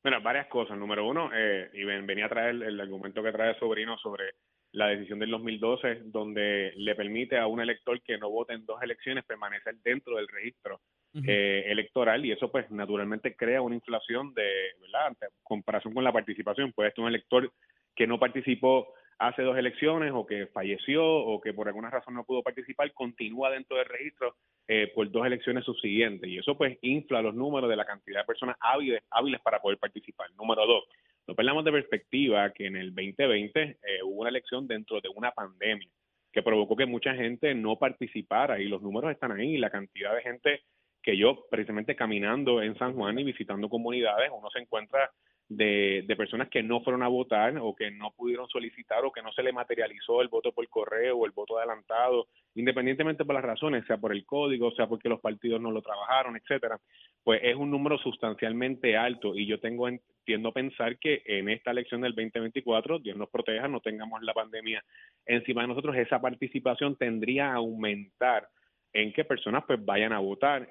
Bueno, 0.03 0.21
varias 0.23 0.47
cosas. 0.49 0.79
Número 0.79 1.07
uno, 1.07 1.31
eh, 1.35 1.71
y 1.75 1.85
ven- 1.85 2.07
venía 2.07 2.27
a 2.27 2.31
traer 2.31 2.51
el, 2.51 2.63
el 2.63 2.81
argumento 2.81 3.23
que 3.23 3.33
trae 3.33 3.59
Sobrino 3.59 3.99
sobre 3.99 4.33
la 4.73 4.87
decisión 4.87 5.19
del 5.19 5.31
2012, 5.31 6.03
donde 6.07 6.73
le 6.77 6.95
permite 6.95 7.37
a 7.39 7.47
un 7.47 7.61
elector 7.61 8.01
que 8.03 8.17
no 8.19 8.31
vote 8.31 8.55
en 8.55 8.65
dos 8.65 8.81
elecciones 8.83 9.25
permanecer 9.25 9.75
dentro 9.83 10.17
del 10.17 10.29
registro 10.29 10.81
eh, 11.27 11.65
electoral 11.67 12.25
y 12.25 12.31
eso 12.31 12.53
pues 12.53 12.71
naturalmente 12.71 13.35
crea 13.35 13.61
una 13.61 13.75
inflación 13.75 14.33
de, 14.33 14.49
¿verdad? 14.81 15.09
Ante- 15.09 15.27
comparación 15.43 15.93
con 15.93 16.05
la 16.05 16.13
participación. 16.13 16.73
Puede 16.73 16.93
ser 16.93 17.01
un 17.03 17.09
elector 17.09 17.53
que 17.97 18.07
no 18.07 18.19
participó 18.21 18.95
hace 19.20 19.42
dos 19.42 19.56
elecciones 19.59 20.12
o 20.14 20.26
que 20.26 20.46
falleció 20.46 21.04
o 21.04 21.40
que 21.42 21.52
por 21.52 21.68
alguna 21.68 21.90
razón 21.90 22.14
no 22.14 22.24
pudo 22.24 22.42
participar, 22.42 22.90
continúa 22.94 23.50
dentro 23.50 23.76
del 23.76 23.85
registro 23.85 24.35
eh, 24.66 24.90
por 24.94 25.11
dos 25.11 25.26
elecciones 25.26 25.62
subsiguientes 25.64 26.28
y 26.28 26.38
eso 26.38 26.56
pues 26.56 26.78
infla 26.80 27.20
los 27.20 27.35
números 27.35 27.68
de 27.68 27.76
la 27.76 27.85
cantidad 27.85 28.20
de 28.20 28.26
personas 28.26 28.56
hábiles, 28.61 29.02
hábiles 29.11 29.40
para 29.42 29.61
poder 29.61 29.76
participar. 29.76 30.30
Número 30.33 30.66
dos, 30.66 30.85
no 31.26 31.35
perdamos 31.35 31.66
de 31.66 31.72
perspectiva 31.72 32.50
que 32.50 32.66
en 32.66 32.76
el 32.76 32.94
2020 32.94 33.61
eh, 33.62 33.76
hubo 34.04 34.22
una 34.22 34.30
elección 34.30 34.66
dentro 34.66 35.02
de 35.02 35.11
una 35.14 35.33
pandemia 35.33 35.90
que 36.33 36.42
provocó 36.42 36.74
que 36.74 36.87
mucha 36.87 37.14
gente 37.14 37.54
no 37.54 37.76
participara 37.76 38.59
y 38.59 38.68
los 38.68 38.80
números 38.80 39.11
están 39.11 39.33
ahí, 39.33 39.59
la 39.59 39.68
cantidad 39.68 40.14
de 40.14 40.22
gente 40.22 40.62
que 41.02 41.18
yo 41.18 41.46
precisamente 41.50 41.94
caminando 41.94 42.62
en 42.62 42.74
San 42.78 42.94
Juan 42.94 43.18
y 43.18 43.24
visitando 43.24 43.68
comunidades, 43.68 44.30
uno 44.33 44.48
se 44.48 44.61
encuentra 44.61 45.11
de, 45.51 46.05
de 46.07 46.17
personas 46.17 46.49
que 46.49 46.63
no 46.63 46.81
fueron 46.81 47.03
a 47.03 47.09
votar 47.09 47.59
o 47.61 47.75
que 47.75 47.91
no 47.91 48.13
pudieron 48.13 48.49
solicitar 48.49 49.05
o 49.05 49.11
que 49.11 49.21
no 49.21 49.33
se 49.33 49.43
le 49.43 49.53
materializó 49.53 50.23
el 50.23 50.29
voto 50.29 50.53
por 50.53 50.67
correo 50.69 51.19
o 51.19 51.27
el 51.27 51.33
voto 51.33 51.59
adelantado, 51.59 52.29
independientemente 52.55 53.25
por 53.25 53.35
las 53.35 53.45
razones, 53.45 53.85
sea 53.85 53.99
por 53.99 54.13
el 54.13 54.25
código, 54.25 54.71
sea 54.71 54.87
porque 54.87 55.09
los 55.09 55.21
partidos 55.21 55.61
no 55.61 55.73
lo 55.73 55.83
trabajaron, 55.83 56.37
etcétera, 56.37 56.79
pues 57.25 57.41
es 57.43 57.57
un 57.57 57.69
número 57.69 57.99
sustancialmente 57.99 58.97
alto. 58.97 59.35
Y 59.35 59.45
yo 59.47 59.59
tengo 59.59 59.89
entiendo 59.89 60.53
pensar 60.53 60.97
que 60.99 61.23
en 61.27 61.49
esta 61.49 61.73
elección 61.73 62.03
del 62.03 62.15
2024, 62.15 63.01
Dios 63.01 63.17
nos 63.17 63.29
proteja, 63.29 63.67
no 63.67 63.81
tengamos 63.81 64.23
la 64.23 64.33
pandemia 64.33 64.85
encima 65.27 65.63
de 65.63 65.69
nosotros, 65.69 65.97
esa 65.97 66.21
participación 66.21 66.95
tendría 66.95 67.51
a 67.51 67.57
aumentar 67.57 68.47
en 68.92 69.12
que 69.12 69.24
personas 69.24 69.64
pues 69.66 69.85
vayan 69.85 70.12
a 70.12 70.18
votar 70.18 70.62
eh, 70.64 70.68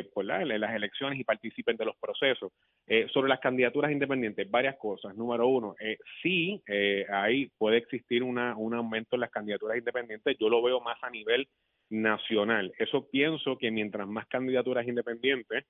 eh, 0.00 0.10
por 0.14 0.24
la, 0.24 0.44
las 0.44 0.74
elecciones 0.74 1.18
y 1.18 1.24
participen 1.24 1.76
de 1.76 1.84
los 1.84 1.96
procesos. 1.96 2.52
Eh, 2.86 3.06
sobre 3.12 3.28
las 3.28 3.40
candidaturas 3.40 3.92
independientes, 3.92 4.50
varias 4.50 4.76
cosas. 4.76 5.14
Número 5.14 5.46
uno, 5.46 5.76
eh, 5.78 5.98
sí, 6.22 6.60
eh, 6.66 7.06
ahí 7.08 7.50
puede 7.56 7.76
existir 7.76 8.22
una, 8.22 8.56
un 8.56 8.74
aumento 8.74 9.16
en 9.16 9.20
las 9.20 9.30
candidaturas 9.30 9.78
independientes. 9.78 10.36
Yo 10.40 10.48
lo 10.48 10.62
veo 10.62 10.80
más 10.80 10.98
a 11.02 11.10
nivel 11.10 11.46
nacional. 11.90 12.72
Eso 12.78 13.08
pienso 13.08 13.58
que 13.58 13.70
mientras 13.70 14.08
más 14.08 14.26
candidaturas 14.26 14.88
independientes, 14.88 15.66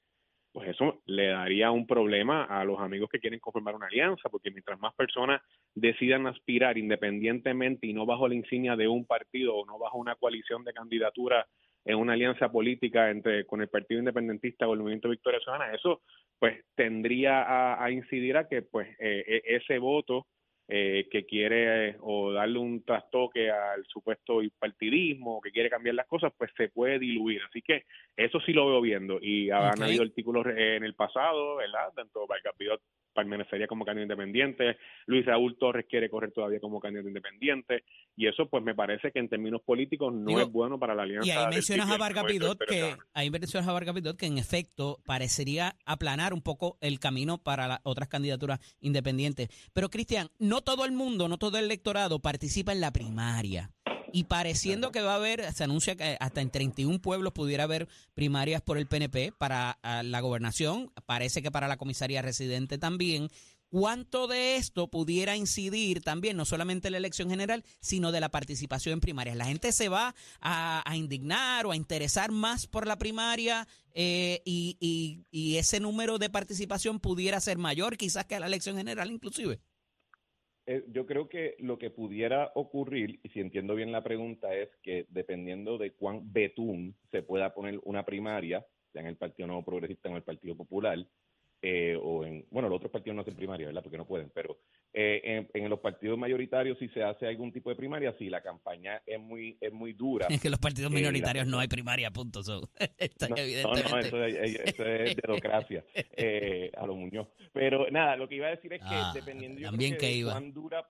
pues 0.52 0.68
eso 0.70 1.02
le 1.06 1.28
daría 1.28 1.70
un 1.70 1.86
problema 1.86 2.44
a 2.44 2.64
los 2.64 2.80
amigos 2.80 3.08
que 3.10 3.20
quieren 3.20 3.38
conformar 3.38 3.74
una 3.74 3.86
alianza, 3.86 4.28
porque 4.28 4.50
mientras 4.50 4.80
más 4.80 4.94
personas 4.94 5.42
decidan 5.74 6.26
aspirar 6.26 6.76
independientemente 6.76 7.86
y 7.86 7.92
no 7.92 8.06
bajo 8.06 8.26
la 8.28 8.34
insignia 8.34 8.76
de 8.76 8.88
un 8.88 9.04
partido 9.06 9.56
o 9.56 9.66
no 9.66 9.78
bajo 9.78 9.98
una 9.98 10.16
coalición 10.16 10.64
de 10.64 10.72
candidaturas 10.72 11.46
en 11.84 11.96
una 11.96 12.12
alianza 12.12 12.50
política 12.50 13.10
entre 13.10 13.46
con 13.46 13.60
el 13.60 13.68
Partido 13.68 14.00
Independentista 14.00 14.66
o 14.66 14.74
el 14.74 14.80
Movimiento 14.80 15.08
Victoria 15.08 15.40
Ciudadana, 15.40 15.74
eso 15.74 16.02
pues 16.38 16.64
tendría 16.74 17.42
a, 17.42 17.84
a 17.84 17.90
incidir 17.90 18.36
a 18.36 18.48
que 18.48 18.62
pues 18.62 18.88
eh, 18.98 19.42
ese 19.44 19.78
voto 19.78 20.26
eh, 20.72 21.08
que 21.10 21.26
quiere 21.26 21.96
o 22.00 22.32
darle 22.32 22.60
un 22.60 22.84
trastoque 22.84 23.50
al 23.50 23.84
supuesto 23.86 24.40
partidismo, 24.56 25.40
que 25.40 25.50
quiere 25.50 25.68
cambiar 25.68 25.96
las 25.96 26.06
cosas, 26.06 26.32
pues 26.38 26.52
se 26.56 26.68
puede 26.68 27.00
diluir. 27.00 27.40
Así 27.48 27.60
que 27.60 27.86
eso 28.16 28.38
sí 28.46 28.52
lo 28.52 28.68
veo 28.68 28.80
viendo. 28.80 29.18
Y 29.20 29.50
han 29.50 29.82
habido 29.82 30.04
artículos 30.04 30.46
en 30.46 30.84
el 30.84 30.94
pasado, 30.94 31.56
¿verdad? 31.56 31.92
Tanto 31.96 32.24
Vargas 32.28 32.54
Vidot 32.56 32.80
permanecería 33.12 33.66
como 33.66 33.84
candidato 33.84 34.12
independiente, 34.12 34.76
Luis 35.06 35.26
Raúl 35.26 35.58
Torres 35.58 35.86
quiere 35.88 36.08
correr 36.08 36.32
todavía 36.32 36.60
como 36.60 36.80
candidato 36.80 37.08
independiente, 37.08 37.84
y 38.16 38.26
eso 38.26 38.48
pues 38.48 38.62
me 38.62 38.74
parece 38.74 39.10
que 39.10 39.18
en 39.18 39.28
términos 39.28 39.62
políticos 39.62 40.12
no 40.12 40.26
Digo, 40.26 40.40
es 40.40 40.50
bueno 40.50 40.78
para 40.78 40.94
la 40.94 41.02
alianza. 41.02 41.26
Y 41.26 41.30
ahí 41.30 41.46
mencionas 41.50 41.90
a 41.90 41.94
el 41.94 42.00
Vargas 42.00 42.26
Victoria 42.26 42.56
que 42.68 42.96
ahí 43.14 43.30
mencionas 43.30 43.68
a 43.68 43.72
Vargas 43.72 43.94
Vidot 43.94 44.16
que 44.16 44.26
en 44.26 44.38
efecto 44.38 45.00
parecería 45.04 45.76
aplanar 45.84 46.32
un 46.32 46.42
poco 46.42 46.78
el 46.80 47.00
camino 47.00 47.38
para 47.38 47.66
las 47.66 47.80
otras 47.82 48.08
candidaturas 48.08 48.60
independientes. 48.80 49.48
Pero 49.72 49.88
Cristian, 49.88 50.28
no 50.38 50.59
todo 50.62 50.84
el 50.84 50.92
mundo, 50.92 51.28
no 51.28 51.38
todo 51.38 51.58
el 51.58 51.64
electorado 51.66 52.20
participa 52.20 52.72
en 52.72 52.80
la 52.80 52.92
primaria. 52.92 53.72
Y 54.12 54.24
pareciendo 54.24 54.90
que 54.90 55.02
va 55.02 55.12
a 55.12 55.16
haber, 55.16 55.52
se 55.54 55.62
anuncia 55.62 55.94
que 55.94 56.16
hasta 56.18 56.40
en 56.40 56.50
31 56.50 57.00
pueblos 57.00 57.32
pudiera 57.32 57.62
haber 57.64 57.86
primarias 58.14 58.60
por 58.60 58.76
el 58.76 58.86
PNP 58.88 59.32
para 59.38 59.78
ah, 59.82 60.02
la 60.02 60.20
gobernación, 60.20 60.92
parece 61.06 61.42
que 61.42 61.52
para 61.52 61.68
la 61.68 61.76
comisaría 61.76 62.20
residente 62.20 62.76
también. 62.76 63.28
¿Cuánto 63.68 64.26
de 64.26 64.56
esto 64.56 64.88
pudiera 64.88 65.36
incidir 65.36 66.02
también, 66.02 66.36
no 66.36 66.44
solamente 66.44 66.88
en 66.88 66.92
la 66.92 66.98
elección 66.98 67.30
general, 67.30 67.62
sino 67.78 68.10
de 68.10 68.18
la 68.18 68.28
participación 68.28 68.94
en 68.94 69.00
primarias? 69.00 69.36
¿La 69.36 69.44
gente 69.44 69.70
se 69.70 69.88
va 69.88 70.12
a, 70.40 70.82
a 70.84 70.96
indignar 70.96 71.66
o 71.66 71.70
a 71.70 71.76
interesar 71.76 72.32
más 72.32 72.66
por 72.66 72.88
la 72.88 72.98
primaria 72.98 73.68
eh, 73.94 74.42
y, 74.44 74.76
y- 74.80 75.24
y 75.30 75.58
ese 75.58 75.78
número 75.78 76.18
de 76.18 76.30
participación 76.30 76.98
pudiera 76.98 77.38
ser 77.40 77.58
mayor 77.58 77.96
quizás 77.96 78.24
que 78.26 78.40
la 78.40 78.46
elección 78.48 78.76
general 78.76 79.08
inclusive? 79.12 79.60
Eh, 80.70 80.84
yo 80.86 81.04
creo 81.04 81.28
que 81.28 81.56
lo 81.58 81.80
que 81.80 81.90
pudiera 81.90 82.52
ocurrir, 82.54 83.18
y 83.24 83.28
si 83.30 83.40
entiendo 83.40 83.74
bien 83.74 83.90
la 83.90 84.04
pregunta, 84.04 84.54
es 84.54 84.68
que 84.84 85.04
dependiendo 85.08 85.78
de 85.78 85.94
cuán 85.94 86.32
betún 86.32 86.94
se 87.10 87.24
pueda 87.24 87.52
poner 87.52 87.80
una 87.82 88.04
primaria, 88.04 88.64
sea 88.92 89.02
en 89.02 89.08
el 89.08 89.16
Partido 89.16 89.48
Nuevo 89.48 89.64
Progresista 89.64 90.08
o 90.08 90.12
en 90.12 90.18
el 90.18 90.22
Partido 90.22 90.56
Popular, 90.56 91.04
eh, 91.62 91.98
o 92.00 92.24
en, 92.24 92.46
bueno, 92.50 92.68
los 92.68 92.76
otros 92.76 92.90
partidos 92.90 93.16
no 93.16 93.22
hacen 93.22 93.36
primaria, 93.36 93.66
¿verdad? 93.66 93.82
Porque 93.82 93.98
no 93.98 94.06
pueden, 94.06 94.30
pero 94.34 94.58
eh, 94.92 95.20
en, 95.24 95.48
en 95.62 95.68
los 95.70 95.78
partidos 95.80 96.18
mayoritarios 96.18 96.78
si 96.78 96.88
se 96.88 97.02
hace 97.02 97.26
algún 97.26 97.52
tipo 97.52 97.70
de 97.70 97.76
primaria, 97.76 98.14
si 98.18 98.28
la 98.30 98.40
campaña 98.42 99.02
es 99.06 99.20
muy, 99.20 99.56
es 99.60 99.72
muy 99.72 99.92
dura. 99.92 100.26
Es 100.30 100.40
que 100.40 100.50
los 100.50 100.58
partidos 100.58 100.90
la 100.90 100.98
minoritarios 100.98 101.46
no 101.46 101.58
hay 101.58 101.68
primaria, 101.68 102.10
punto. 102.10 102.42
so, 102.42 102.62
está 102.98 103.28
No, 103.28 103.36
no, 103.36 103.42
evidentemente. 103.42 103.90
no, 103.90 103.98
eso, 104.00 104.24
es, 104.24 104.60
eso 104.60 104.84
es 104.86 105.16
democracia 105.22 105.84
eh, 106.16 106.70
a 106.76 106.86
lo 106.86 106.94
Muñoz. 106.96 107.28
Pero 107.52 107.90
nada, 107.90 108.16
lo 108.16 108.28
que 108.28 108.36
iba 108.36 108.46
a 108.46 108.50
decir 108.50 108.72
es 108.72 108.80
que 108.80 108.86
Ah, 108.94 109.12
dependiendo 109.14 109.60
también 109.60 109.96
que 109.98 110.06
de 110.06 110.12
iba. 110.12 110.32
cuán 110.32 110.52
dura, 110.52 110.88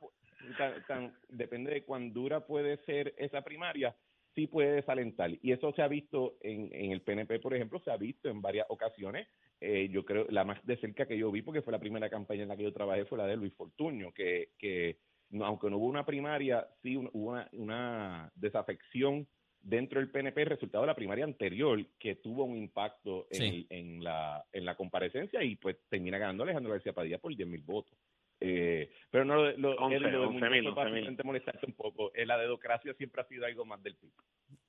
tan- 0.56 0.86
tan- 0.86 1.14
depende 1.28 1.72
de 1.72 1.84
cuán 1.84 2.12
dura 2.12 2.46
puede 2.46 2.76
ser 2.84 3.14
esa 3.18 3.42
primaria, 3.42 3.94
sí 4.34 4.46
puede 4.46 4.72
desalentar. 4.72 5.30
Y 5.42 5.52
eso 5.52 5.72
se 5.72 5.82
ha 5.82 5.88
visto 5.88 6.36
en, 6.42 6.68
en 6.72 6.92
el 6.92 7.02
PNP, 7.02 7.40
por 7.40 7.54
ejemplo, 7.54 7.80
se 7.80 7.90
ha 7.90 7.96
visto 7.96 8.28
en 8.28 8.40
varias 8.40 8.66
ocasiones. 8.68 9.26
Eh, 9.60 9.88
yo 9.90 10.04
creo, 10.04 10.26
la 10.30 10.44
más 10.44 10.64
de 10.66 10.76
cerca 10.78 11.06
que 11.06 11.18
yo 11.18 11.30
vi, 11.30 11.42
porque 11.42 11.62
fue 11.62 11.72
la 11.72 11.78
primera 11.80 12.08
campaña 12.08 12.42
en 12.42 12.48
la 12.48 12.56
que 12.56 12.62
yo 12.62 12.72
trabajé, 12.72 13.04
fue 13.04 13.18
la 13.18 13.26
de 13.26 13.36
Luis 13.36 13.52
Fortuño, 13.54 14.12
que, 14.12 14.50
que 14.58 14.98
no- 15.30 15.44
aunque 15.44 15.68
no 15.68 15.76
hubo 15.78 15.86
una 15.86 16.06
primaria, 16.06 16.66
sí 16.82 16.96
un- 16.96 17.10
hubo 17.12 17.30
una, 17.32 17.48
una 17.52 18.32
desafección 18.34 19.26
dentro 19.62 20.00
del 20.00 20.10
PNP 20.10 20.44
resultado 20.46 20.82
de 20.84 20.86
la 20.88 20.94
primaria 20.94 21.24
anterior 21.24 21.84
que 21.98 22.14
tuvo 22.16 22.44
un 22.44 22.56
impacto 22.56 23.26
en, 23.30 23.38
Sí. 23.38 23.66
en 23.68 24.02
la, 24.02 24.42
en 24.52 24.64
la 24.64 24.74
comparecencia 24.74 25.44
y 25.44 25.56
pues 25.56 25.76
termina 25.90 26.16
ganando 26.16 26.44
Alejandro 26.44 26.72
García 26.72 26.94
Padilla 26.94 27.18
por 27.18 27.36
10 27.36 27.46
mil 27.46 27.60
votos. 27.60 27.92
Eh, 28.40 28.90
pero 29.10 29.24
no, 29.24 29.36
lo, 29.36 29.56
lo, 29.58 29.76
11, 29.76 29.96
Eddie, 29.96 30.10
lo 30.10 30.20
de 30.20 30.26
11.000, 30.26 30.30
Muñoz 30.30 30.74
fue 30.74 30.84
11.000. 30.84 30.90
básicamente 30.90 31.22
molestarte 31.22 31.66
un 31.66 31.74
poco. 31.74 32.12
Eh, 32.14 32.24
la 32.24 32.38
dedocracia 32.38 32.94
siempre 32.94 33.22
ha 33.22 33.28
sido 33.28 33.44
algo 33.44 33.64
más 33.64 33.82
del 33.82 33.96
PIB. 33.96 34.12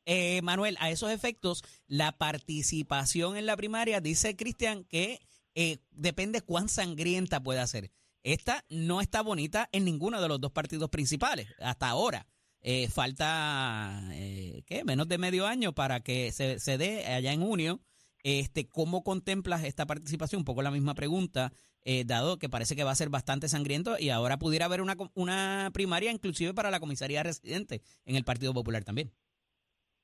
Eh, 0.05 0.41
Manuel, 0.41 0.77
a 0.79 0.89
esos 0.89 1.11
efectos, 1.11 1.63
la 1.87 2.17
participación 2.17 3.37
en 3.37 3.45
la 3.45 3.55
primaria, 3.55 4.01
dice 4.01 4.35
Cristian, 4.35 4.83
que 4.83 5.19
eh, 5.55 5.77
depende 5.91 6.41
cuán 6.41 6.69
sangrienta 6.69 7.41
pueda 7.41 7.65
ser. 7.67 7.91
Esta 8.23 8.65
no 8.69 9.01
está 9.01 9.21
bonita 9.21 9.69
en 9.71 9.85
ninguno 9.85 10.21
de 10.21 10.27
los 10.27 10.39
dos 10.39 10.51
partidos 10.51 10.89
principales, 10.89 11.47
hasta 11.59 11.89
ahora. 11.89 12.27
Eh, 12.61 12.87
falta, 12.89 14.01
eh, 14.13 14.61
¿qué? 14.67 14.83
Menos 14.83 15.07
de 15.07 15.17
medio 15.17 15.47
año 15.47 15.73
para 15.73 16.01
que 16.01 16.31
se, 16.31 16.59
se 16.59 16.77
dé 16.77 17.05
allá 17.05 17.33
en 17.33 17.41
junio. 17.41 17.81
Este, 18.23 18.67
¿Cómo 18.67 19.03
contemplas 19.03 19.63
esta 19.63 19.87
participación? 19.87 20.41
Un 20.41 20.45
poco 20.45 20.61
la 20.61 20.69
misma 20.69 20.93
pregunta, 20.93 21.51
eh, 21.83 22.03
dado 22.05 22.37
que 22.37 22.49
parece 22.49 22.75
que 22.75 22.83
va 22.83 22.91
a 22.91 22.95
ser 22.95 23.09
bastante 23.09 23.47
sangriento 23.47 23.95
y 23.99 24.09
ahora 24.09 24.37
pudiera 24.37 24.65
haber 24.65 24.81
una, 24.81 24.95
una 25.15 25.69
primaria 25.73 26.11
inclusive 26.11 26.53
para 26.53 26.71
la 26.71 26.79
comisaría 26.79 27.23
residente 27.23 27.81
en 28.05 28.15
el 28.15 28.23
Partido 28.23 28.53
Popular 28.53 28.83
también. 28.83 29.11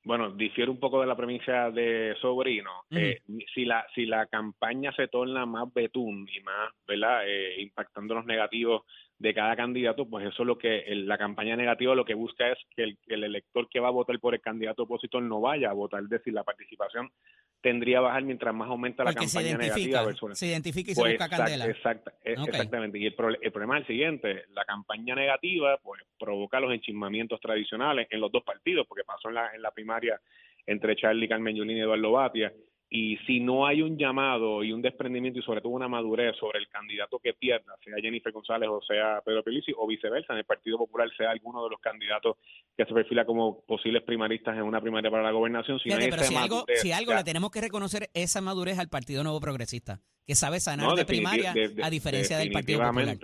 Bueno, 0.07 0.31
difiere 0.31 0.71
un 0.71 0.79
poco 0.79 1.01
de 1.01 1.07
la 1.07 1.17
premisa 1.17 1.69
de 1.69 2.15
Sobrino. 2.21 2.85
Eh, 2.91 3.19
si 3.53 3.65
la 3.65 3.85
si 3.93 4.05
la 4.05 4.25
campaña 4.27 4.93
se 4.93 5.09
torna 5.09 5.45
más 5.45 5.73
betún 5.73 6.29
y 6.33 6.39
más, 6.39 6.71
¿verdad? 6.87 7.27
Eh, 7.27 7.61
impactando 7.61 8.15
los 8.15 8.25
negativos 8.25 8.83
de 9.19 9.33
cada 9.33 9.55
candidato, 9.55 10.07
pues 10.07 10.27
eso 10.27 10.43
es 10.43 10.47
lo 10.47 10.57
que 10.59 10.79
el- 10.81 11.07
la 11.07 11.17
campaña 11.17 11.55
negativa 11.55 11.95
lo 11.95 12.05
que 12.05 12.13
busca 12.13 12.51
es 12.51 12.57
que 12.75 12.83
el, 12.83 12.97
el 13.07 13.23
elector 13.23 13.67
que 13.67 13.79
va 13.79 13.87
a 13.87 13.91
votar 13.91 14.19
por 14.19 14.35
el 14.35 14.41
candidato 14.41 14.83
opositor 14.83 15.23
no 15.23 15.41
vaya 15.41 15.71
a 15.71 15.73
votar, 15.73 16.03
es 16.03 16.09
decir, 16.09 16.33
la 16.33 16.43
participación 16.43 17.09
tendría 17.59 17.97
que 17.97 18.03
bajar 18.03 18.23
mientras 18.23 18.53
más 18.53 18.69
aumenta 18.69 19.03
la 19.03 19.11
Porque 19.13 19.25
campaña 19.25 19.57
negativa 19.57 19.99
se 20.35 20.45
identifica 20.47 20.91
y 20.91 20.93
se 20.93 21.01
pues 21.01 21.13
busca 21.13 21.25
exact- 21.25 21.37
candela. 21.37 21.65
e-. 21.65 21.71
Exactamente. 22.23 22.99
Y 22.99 23.05
el, 23.07 23.15
prole- 23.15 23.39
el 23.41 23.51
problema 23.51 23.77
es 23.77 23.81
el 23.81 23.87
siguiente, 23.87 24.43
la 24.53 24.63
campaña 24.65 25.15
negativa 25.15 25.77
pues 25.81 26.03
provoca 26.19 26.59
los 26.59 26.71
enchismamientos 26.71 27.39
tradicionales 27.41 28.07
en 28.11 28.21
los 28.21 28.31
dos 28.31 28.43
partidos, 28.43 28.85
porque 28.87 29.03
pasó 29.03 29.29
en 29.29 29.35
la, 29.35 29.49
en 29.55 29.63
la 29.63 29.71
primaria 29.71 30.21
entre 30.67 30.95
Charlie 30.95 31.27
Carmen 31.27 31.55
Yulín 31.55 31.77
y 31.77 31.81
Eduardo 31.81 32.11
Batia, 32.11 32.53
y 32.89 33.17
si 33.27 33.39
no 33.41 33.67
hay 33.67 33.81
un 33.81 33.97
llamado 33.97 34.63
y 34.63 34.71
un 34.71 34.81
desprendimiento 34.81 35.39
y 35.39 35.43
sobre 35.43 35.59
todo 35.61 35.73
una 35.73 35.87
madurez 35.89 36.35
sobre 36.37 36.59
el 36.59 36.67
candidato 36.69 37.19
que 37.19 37.33
pierda, 37.33 37.75
sea 37.83 37.95
Jennifer 38.01 38.31
González 38.31 38.69
o 38.69 38.81
sea 38.81 39.21
Pedro 39.25 39.43
Pelici, 39.43 39.73
o 39.77 39.85
viceversa, 39.85 40.31
en 40.33 40.39
el 40.39 40.45
Partido 40.45 40.77
Popular 40.77 41.09
sea 41.17 41.31
alguno 41.31 41.63
de 41.65 41.69
los 41.71 41.79
candidatos 41.81 42.37
que 42.77 42.85
se 42.85 42.93
perfila 42.93 43.25
como 43.25 43.61
posibles 43.65 44.03
primaristas 44.03 44.55
en 44.55 44.63
una 44.63 44.79
primaria 44.79 45.11
para 45.11 45.23
la 45.23 45.31
gobernación, 45.31 45.79
si 45.79 45.89
no 45.89 45.95
hay 45.95 46.09
pero 46.09 46.23
si 46.23 46.35
algo, 46.35 46.65
si 46.75 46.91
algo 46.93 47.11
ya- 47.11 47.17
le 47.17 47.23
tenemos 47.23 47.51
que 47.51 47.61
reconocer 47.61 48.09
esa 48.13 48.39
madurez 48.41 48.79
al 48.79 48.87
Partido 48.89 49.21
Nuevo 49.23 49.39
Progresista, 49.41 49.99
que 50.25 50.35
sabe 50.35 50.59
sanar 50.59 50.87
No, 50.87 50.95
de 50.95 51.03
primaria 51.05 51.53
de- 51.53 51.69
de- 51.69 51.83
a 51.83 51.89
diferencia 51.89 52.37
del 52.37 52.51
Partido 52.51 52.79
Popular. 52.81 53.17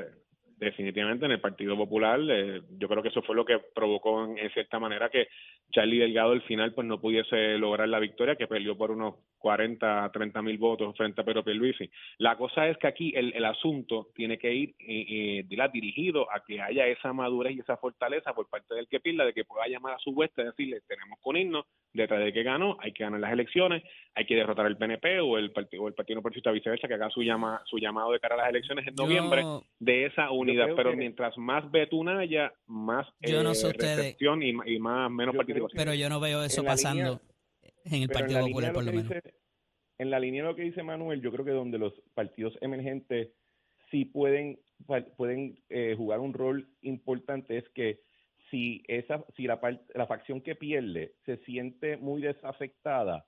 Definitivamente, 0.63 1.25
en 1.25 1.31
el 1.31 1.39
Partido 1.39 1.75
Popular, 1.77 2.19
eh, 2.29 2.61
yo 2.77 2.87
creo 2.87 3.03
que 3.03 3.09
eso 3.09 3.21
fue 3.21 3.35
lo 3.35 3.45
que 3.45 3.59
provocó 3.73 4.25
en, 4.25 4.37
en 4.37 4.51
cierta 4.51 4.79
manera 4.79 5.09
que 5.09 5.27
Charlie 5.71 5.99
Delgado 5.99 6.31
al 6.31 6.41
final 6.43 6.73
pues 6.73 6.87
no 6.87 6.99
pudiese 6.99 7.57
lograr 7.57 7.89
la 7.89 7.99
victoria, 7.99 8.35
que 8.35 8.47
perdió 8.47 8.77
por 8.77 8.91
unos 8.91 9.15
40, 9.43 10.09
30 10.13 10.41
mil 10.41 10.57
votos 10.57 10.95
frente 10.95 11.19
a 11.19 11.25
Pedro 11.25 11.43
Pierluisi. 11.43 11.89
La 12.17 12.37
cosa 12.37 12.67
es 12.67 12.77
que 12.77 12.87
aquí 12.87 13.11
el, 13.13 13.33
el 13.35 13.43
asunto 13.43 14.07
tiene 14.15 14.37
que 14.37 14.53
ir 14.53 14.69
eh, 14.79 15.45
eh, 15.49 15.69
dirigido 15.73 16.31
a 16.31 16.41
que 16.45 16.61
haya 16.61 16.87
esa 16.87 17.11
madurez 17.11 17.55
y 17.55 17.59
esa 17.59 17.75
fortaleza 17.75 18.33
por 18.33 18.47
parte 18.47 18.73
del 18.73 18.87
que 18.87 19.01
pierda, 19.01 19.25
de 19.25 19.33
que 19.33 19.43
pueda 19.43 19.67
llamar 19.67 19.95
a 19.95 19.99
su 19.99 20.11
hueste 20.11 20.41
y 20.41 20.45
decirle, 20.45 20.81
tenemos 20.87 21.19
con 21.21 21.35
irnos, 21.35 21.65
detrás 21.91 22.23
de 22.23 22.31
que 22.31 22.43
ganó, 22.43 22.77
hay 22.79 22.93
que 22.93 23.03
ganar 23.03 23.19
las 23.19 23.33
elecciones, 23.33 23.83
hay 24.15 24.25
que 24.25 24.35
derrotar 24.35 24.65
al 24.65 24.77
PNP 24.77 25.19
o 25.19 25.37
el 25.37 25.51
partido 25.51 25.83
o 25.83 25.87
el 25.87 25.93
Partido 25.93 26.15
No 26.15 26.21
Progresista 26.21 26.51
viceversa, 26.51 26.87
que 26.87 26.93
haga 26.93 27.09
su 27.09 27.21
llama 27.21 27.61
su 27.65 27.77
llamado 27.77 28.11
de 28.11 28.19
cara 28.19 28.35
a 28.35 28.37
las 28.39 28.49
elecciones 28.49 28.87
en 28.87 28.95
noviembre 28.95 29.43
de 29.79 30.05
esa 30.05 30.31
unidad, 30.31 30.52
pero 30.75 30.91
que- 30.91 30.97
mientras 30.97 31.37
más 31.37 31.69
betuna 31.71 32.19
haya, 32.19 32.53
más 32.67 33.07
Yo 33.21 33.43
no 33.43 33.51
eh, 33.51 33.55
sé 33.55 33.73
recepción 33.73 34.41
y, 34.43 34.49
y 34.65 34.79
más 34.79 35.09
menos 35.11 35.33
Yo 35.33 35.39
creo 35.43 35.45
participación. 35.45 35.77
pero 35.77 35.93
yo 35.93 36.09
no 36.09 36.19
veo 36.19 36.43
eso 36.43 36.61
en 36.61 36.67
pasando 36.67 37.21
en 37.85 38.01
el 38.03 38.09
Partido 38.09 38.39
la 38.39 38.45
Popular, 38.45 38.73
por 38.73 38.83
lo 38.85 38.91
menos. 38.91 39.07
dice- 39.09 39.33
en 39.99 40.09
la 40.09 40.19
línea 40.19 40.43
de 40.43 40.49
lo 40.49 40.55
que 40.55 40.63
dice 40.63 40.81
Manuel, 40.83 41.21
yo 41.21 41.31
creo 41.31 41.45
que 41.45 41.51
donde 41.51 41.77
los 41.77 41.93
partidos 42.13 42.57
emergentes 42.61 43.29
sí 43.91 44.05
pueden, 44.05 44.59
pueden 45.17 45.59
eh, 45.69 45.93
jugar 45.95 46.19
un 46.19 46.33
rol 46.33 46.67
importante 46.81 47.57
es 47.57 47.69
que 47.69 47.99
si 48.49 48.83
esa 48.87 49.23
si 49.35 49.43
la 49.43 49.59
parte, 49.61 49.83
la 49.95 50.07
facción 50.07 50.41
que 50.41 50.55
pierde 50.55 51.13
se 51.25 51.37
siente 51.45 51.97
muy 51.97 52.21
desafectada 52.21 53.25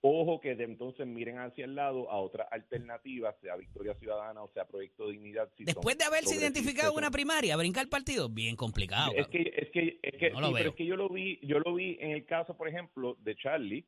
ojo 0.00 0.40
que 0.40 0.54
de 0.54 0.64
entonces 0.64 1.06
miren 1.06 1.38
hacia 1.38 1.64
el 1.64 1.74
lado 1.74 2.10
a 2.10 2.18
otras 2.18 2.46
alternativas 2.50 3.34
sea 3.40 3.56
Victoria 3.56 3.94
Ciudadana 3.94 4.42
o 4.42 4.48
sea 4.52 4.66
Proyecto 4.66 5.08
Dignidad 5.08 5.50
si 5.56 5.64
Después 5.64 5.98
de 5.98 6.04
haberse 6.04 6.30
progresistas, 6.30 6.62
identificado 6.62 6.94
una 6.94 7.10
primaria, 7.10 7.56
brincar 7.56 7.84
el 7.84 7.88
partido, 7.88 8.28
bien 8.28 8.56
complicado. 8.56 9.12
es 9.14 9.26
que 9.28 9.52
es 9.56 9.70
que 9.70 9.98
es 10.02 10.16
que, 10.18 10.30
No 10.30 10.40
lo 10.40 10.48
sí, 10.48 10.54
pero 10.56 10.70
es 10.70 10.76
que 10.76 10.86
yo 10.86 10.96
lo 10.96 11.08
vi 11.08 11.38
yo 11.42 11.58
lo 11.60 11.74
vi 11.74 11.96
en 12.00 12.12
el 12.12 12.24
caso 12.26 12.56
por 12.56 12.68
ejemplo 12.68 13.16
de 13.20 13.36
Charlie 13.36 13.84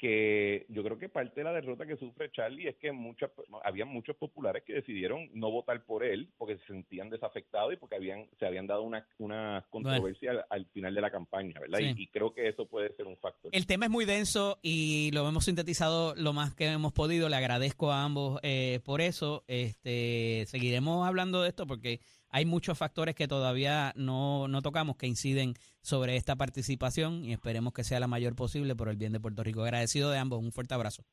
que 0.00 0.64
yo 0.70 0.82
creo 0.82 0.96
que 0.96 1.10
parte 1.10 1.40
de 1.40 1.44
la 1.44 1.52
derrota 1.52 1.86
que 1.86 1.98
sufre 1.98 2.32
Charlie 2.32 2.68
es 2.68 2.76
que 2.76 2.90
muchas 2.90 3.30
había 3.64 3.84
muchos 3.84 4.16
populares 4.16 4.62
que 4.64 4.72
decidieron 4.72 5.28
no 5.34 5.50
votar 5.50 5.84
por 5.84 6.04
él 6.04 6.30
porque 6.38 6.56
se 6.56 6.66
sentían 6.68 7.10
desafectados 7.10 7.74
y 7.74 7.76
porque 7.76 7.96
habían 7.96 8.26
se 8.38 8.46
habían 8.46 8.66
dado 8.66 8.82
una, 8.82 9.06
una 9.18 9.66
controversia 9.68 10.30
al, 10.30 10.44
al 10.48 10.66
final 10.66 10.94
de 10.94 11.00
la 11.02 11.10
campaña, 11.10 11.60
¿verdad? 11.60 11.80
Sí. 11.80 11.92
Y, 11.94 12.02
y 12.04 12.06
creo 12.06 12.32
que 12.32 12.48
eso 12.48 12.66
puede 12.66 12.96
ser 12.96 13.06
un 13.06 13.18
factor. 13.18 13.50
El 13.54 13.66
tema 13.66 13.84
es 13.84 13.90
muy 13.90 14.06
denso 14.06 14.58
y 14.62 15.10
lo 15.12 15.28
hemos 15.28 15.44
sintetizado 15.44 16.14
lo 16.16 16.32
más 16.32 16.54
que 16.54 16.64
hemos 16.66 16.94
podido. 16.94 17.28
Le 17.28 17.36
agradezco 17.36 17.92
a 17.92 18.02
ambos 18.02 18.40
eh, 18.42 18.80
por 18.84 19.02
eso. 19.02 19.44
Este, 19.48 20.44
seguiremos 20.46 21.06
hablando 21.06 21.42
de 21.42 21.50
esto 21.50 21.66
porque 21.66 22.00
hay 22.30 22.44
muchos 22.46 22.78
factores 22.78 23.14
que 23.14 23.28
todavía 23.28 23.92
no, 23.96 24.48
no 24.48 24.62
tocamos 24.62 24.96
que 24.96 25.06
inciden 25.06 25.54
sobre 25.82 26.16
esta 26.16 26.36
participación 26.36 27.24
y 27.24 27.32
esperemos 27.32 27.72
que 27.72 27.84
sea 27.84 28.00
la 28.00 28.06
mayor 28.06 28.34
posible 28.36 28.76
por 28.76 28.88
el 28.88 28.96
bien 28.96 29.12
de 29.12 29.20
Puerto 29.20 29.42
Rico. 29.42 29.62
Agradecido 29.62 30.10
de 30.10 30.18
ambos. 30.18 30.40
Un 30.40 30.52
fuerte 30.52 30.74
abrazo. 30.74 31.04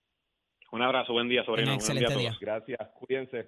Un 0.72 0.82
abrazo, 0.82 1.14
buen 1.14 1.30
día, 1.30 1.44
sobrino. 1.46 1.68
Día 1.68 1.74
a 1.74 1.76
excelente 1.76 2.08
todos. 2.08 2.22
día. 2.22 2.38
Gracias, 2.40 2.80
cuídense. 3.00 3.48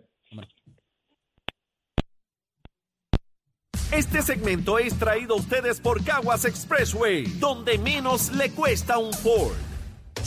Este 3.91 4.21
segmento 4.21 4.79
es 4.79 4.97
traído 4.97 5.33
a 5.33 5.37
ustedes 5.37 5.81
por 5.81 6.03
Caguas 6.03 6.45
Expressway, 6.45 7.25
donde 7.39 7.77
menos 7.77 8.31
le 8.31 8.51
cuesta 8.51 8.97
un 8.97 9.11
Ford. 9.13 9.68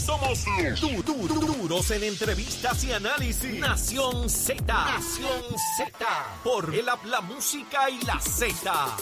Somos 0.05 0.45
du- 0.81 1.03
du- 1.03 1.29
du- 1.29 1.41
duros 1.57 1.91
en 1.93 2.03
entrevistas 2.03 2.83
y 2.85 2.93
análisis. 2.93 3.61
Nación 3.61 4.29
Z. 4.29 4.62
Nación 4.67 5.43
Z. 5.77 6.07
Por 6.43 6.75
el 6.75 6.88
app, 6.88 7.05
la 7.05 7.21
música 7.21 7.88
y 7.88 8.01
la 8.05 8.19
Z. 8.19 8.97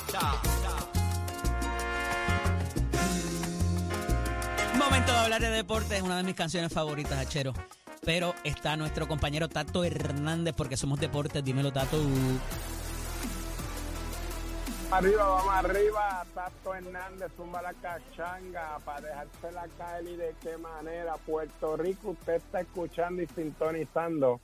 Momento 4.77 5.13
de 5.13 5.19
hablar 5.19 5.41
de 5.41 5.51
deporte, 5.51 5.97
es 5.97 6.03
una 6.03 6.17
de 6.19 6.23
mis 6.23 6.35
canciones 6.35 6.73
favoritas, 6.73 7.19
Achero. 7.19 7.55
Pero 8.05 8.35
está 8.45 8.77
nuestro 8.77 9.07
compañero 9.09 9.49
Tato 9.49 9.85
Hernández 9.85 10.55
porque 10.57 10.77
somos 10.77 10.99
deportes. 11.01 11.45
Dímelo, 11.45 11.73
Tato. 11.73 11.99
Arriba, 14.93 15.25
vamos 15.25 15.55
arriba, 15.55 16.27
Tato 16.35 16.75
Hernández, 16.75 17.31
zumba 17.37 17.63
la 17.63 17.73
cachanga 17.75 18.79
para 18.85 19.01
dejársela 19.01 19.69
caer 19.79 20.09
y 20.09 20.17
de 20.17 20.35
qué 20.43 20.57
manera. 20.57 21.15
Puerto 21.15 21.77
Rico, 21.77 22.11
usted 22.11 22.35
está 22.35 22.61
escuchando 22.61 23.23
y 23.23 23.27
sintonizando 23.29 24.41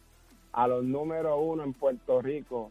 a 0.52 0.68
los 0.68 0.84
número 0.84 1.36
uno 1.38 1.64
en 1.64 1.72
Puerto 1.74 2.22
Rico, 2.22 2.70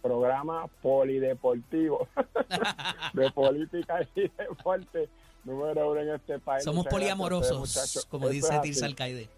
programa 0.00 0.66
polideportivo 0.80 2.08
de 3.12 3.30
política 3.30 4.08
y 4.14 4.28
deporte, 4.28 5.10
número 5.44 5.90
uno 5.90 6.00
en 6.00 6.14
este 6.14 6.38
país. 6.38 6.64
Somos 6.64 6.86
poliamorosos, 6.86 8.06
como 8.06 8.30
dice 8.30 8.58
Tirsa. 8.62 8.86
Alcaide. 8.86 9.28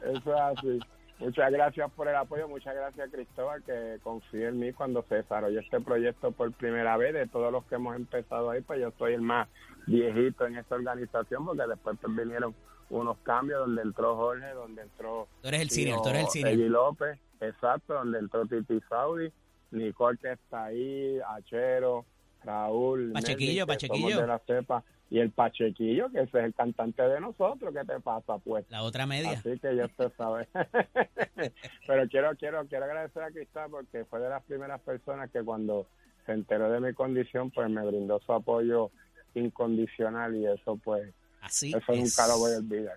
Eso 0.00 0.32
es 0.32 0.40
así. 0.40 0.80
Muchas 1.18 1.50
gracias 1.50 1.90
por 1.92 2.08
el 2.08 2.16
apoyo, 2.16 2.46
muchas 2.46 2.74
gracias 2.74 3.10
Cristóbal 3.10 3.62
que 3.62 3.98
confíe 4.02 4.48
en 4.48 4.58
mí 4.58 4.72
cuando 4.72 5.02
se 5.08 5.16
desarrolló 5.16 5.60
este 5.60 5.80
proyecto 5.80 6.30
por 6.30 6.52
primera 6.52 6.96
vez. 6.98 7.14
De 7.14 7.26
todos 7.26 7.50
los 7.50 7.64
que 7.64 7.76
hemos 7.76 7.96
empezado 7.96 8.50
ahí, 8.50 8.60
pues 8.60 8.80
yo 8.80 8.92
soy 8.98 9.14
el 9.14 9.22
más 9.22 9.48
viejito 9.86 10.46
en 10.46 10.58
esta 10.58 10.74
organización 10.74 11.46
porque 11.46 11.62
después 11.66 11.96
pues, 12.00 12.14
vinieron 12.14 12.54
unos 12.90 13.16
cambios 13.18 13.60
donde 13.60 13.82
entró 13.82 14.14
Jorge, 14.16 14.50
donde 14.50 14.82
entró 14.82 15.26
Tú 15.40 15.48
eres 15.48 15.60
el 15.62 15.70
senior, 15.70 16.02
tú 16.02 16.08
eres 16.10 16.22
el 16.22 16.28
senior. 16.28 16.70
López, 16.70 17.18
exacto, 17.40 17.94
donde 17.94 18.18
entró 18.18 18.44
Titi 18.46 18.78
Saudi, 18.88 19.32
Nicole 19.70 20.18
que 20.18 20.32
está 20.32 20.66
ahí, 20.66 21.18
Achero, 21.34 22.04
Raúl, 22.44 23.12
Pachequillo, 23.12 23.62
somos 23.62 23.74
Pachequillo. 23.74 24.20
de 24.20 24.26
la 24.26 24.38
cepa, 24.40 24.84
y 25.08 25.20
el 25.20 25.30
Pachequillo, 25.30 26.10
que 26.10 26.22
ese 26.22 26.38
es 26.38 26.44
el 26.44 26.54
cantante 26.54 27.02
de 27.02 27.20
nosotros, 27.20 27.72
¿qué 27.72 27.84
te 27.84 28.00
pasa 28.00 28.38
pues? 28.38 28.64
La 28.70 28.82
otra 28.82 29.06
media. 29.06 29.32
Así 29.32 29.58
que 29.58 29.76
ya 29.76 29.86
usted 29.86 30.12
sabe. 30.16 30.48
Pero 31.86 32.08
quiero, 32.08 32.36
quiero, 32.36 32.66
quiero 32.66 32.84
agradecer 32.86 33.22
a 33.22 33.30
Cristal 33.30 33.70
porque 33.70 34.04
fue 34.06 34.20
de 34.20 34.28
las 34.28 34.42
primeras 34.44 34.80
personas 34.80 35.30
que 35.30 35.44
cuando 35.44 35.86
se 36.24 36.32
enteró 36.32 36.70
de 36.70 36.80
mi 36.80 36.92
condición, 36.92 37.50
pues 37.52 37.70
me 37.70 37.86
brindó 37.86 38.18
su 38.20 38.32
apoyo 38.32 38.90
incondicional 39.34 40.34
y 40.34 40.46
eso 40.46 40.76
pues, 40.82 41.14
Así 41.40 41.68
eso 41.68 41.92
es. 41.92 41.98
nunca 41.98 42.26
lo 42.26 42.38
voy 42.38 42.54
a 42.54 42.58
olvidar. 42.58 42.96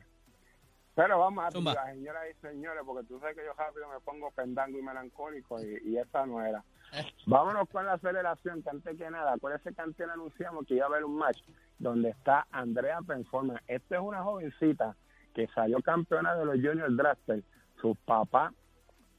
Pero 0.95 1.19
vamos 1.19 1.45
a 1.45 1.51
señoras 1.51 2.23
y 2.29 2.41
señores, 2.41 2.81
porque 2.85 3.07
tú 3.07 3.19
sabes 3.19 3.37
que 3.37 3.45
yo 3.45 3.53
rápido 3.53 3.87
me 3.87 3.99
pongo 4.01 4.31
pendango 4.31 4.79
y 4.79 4.81
melancólico 4.81 5.61
y, 5.63 5.79
y 5.85 5.97
esa 5.97 6.25
no 6.25 6.43
era. 6.43 6.63
Vámonos 7.25 7.67
con 7.69 7.85
la 7.85 7.93
aceleración, 7.93 8.63
que 8.63 8.69
antes 8.69 8.97
que 8.97 9.09
nada, 9.09 9.33
acuérdense 9.33 9.73
que 9.73 9.81
antes 9.81 10.09
anunciamos 10.09 10.65
que 10.65 10.75
iba 10.75 10.85
a 10.85 10.89
haber 10.89 11.05
un 11.05 11.17
match 11.17 11.39
donde 11.77 12.09
está 12.09 12.47
Andrea 12.51 12.99
Performance. 13.05 13.61
Esta 13.67 13.95
es 13.95 14.01
una 14.01 14.23
jovencita 14.23 14.95
que 15.33 15.47
salió 15.47 15.79
campeona 15.81 16.35
de 16.35 16.45
los 16.45 16.55
Junior 16.55 16.95
Drafter. 16.95 17.43
Sus 17.81 17.97
papás 17.99 18.53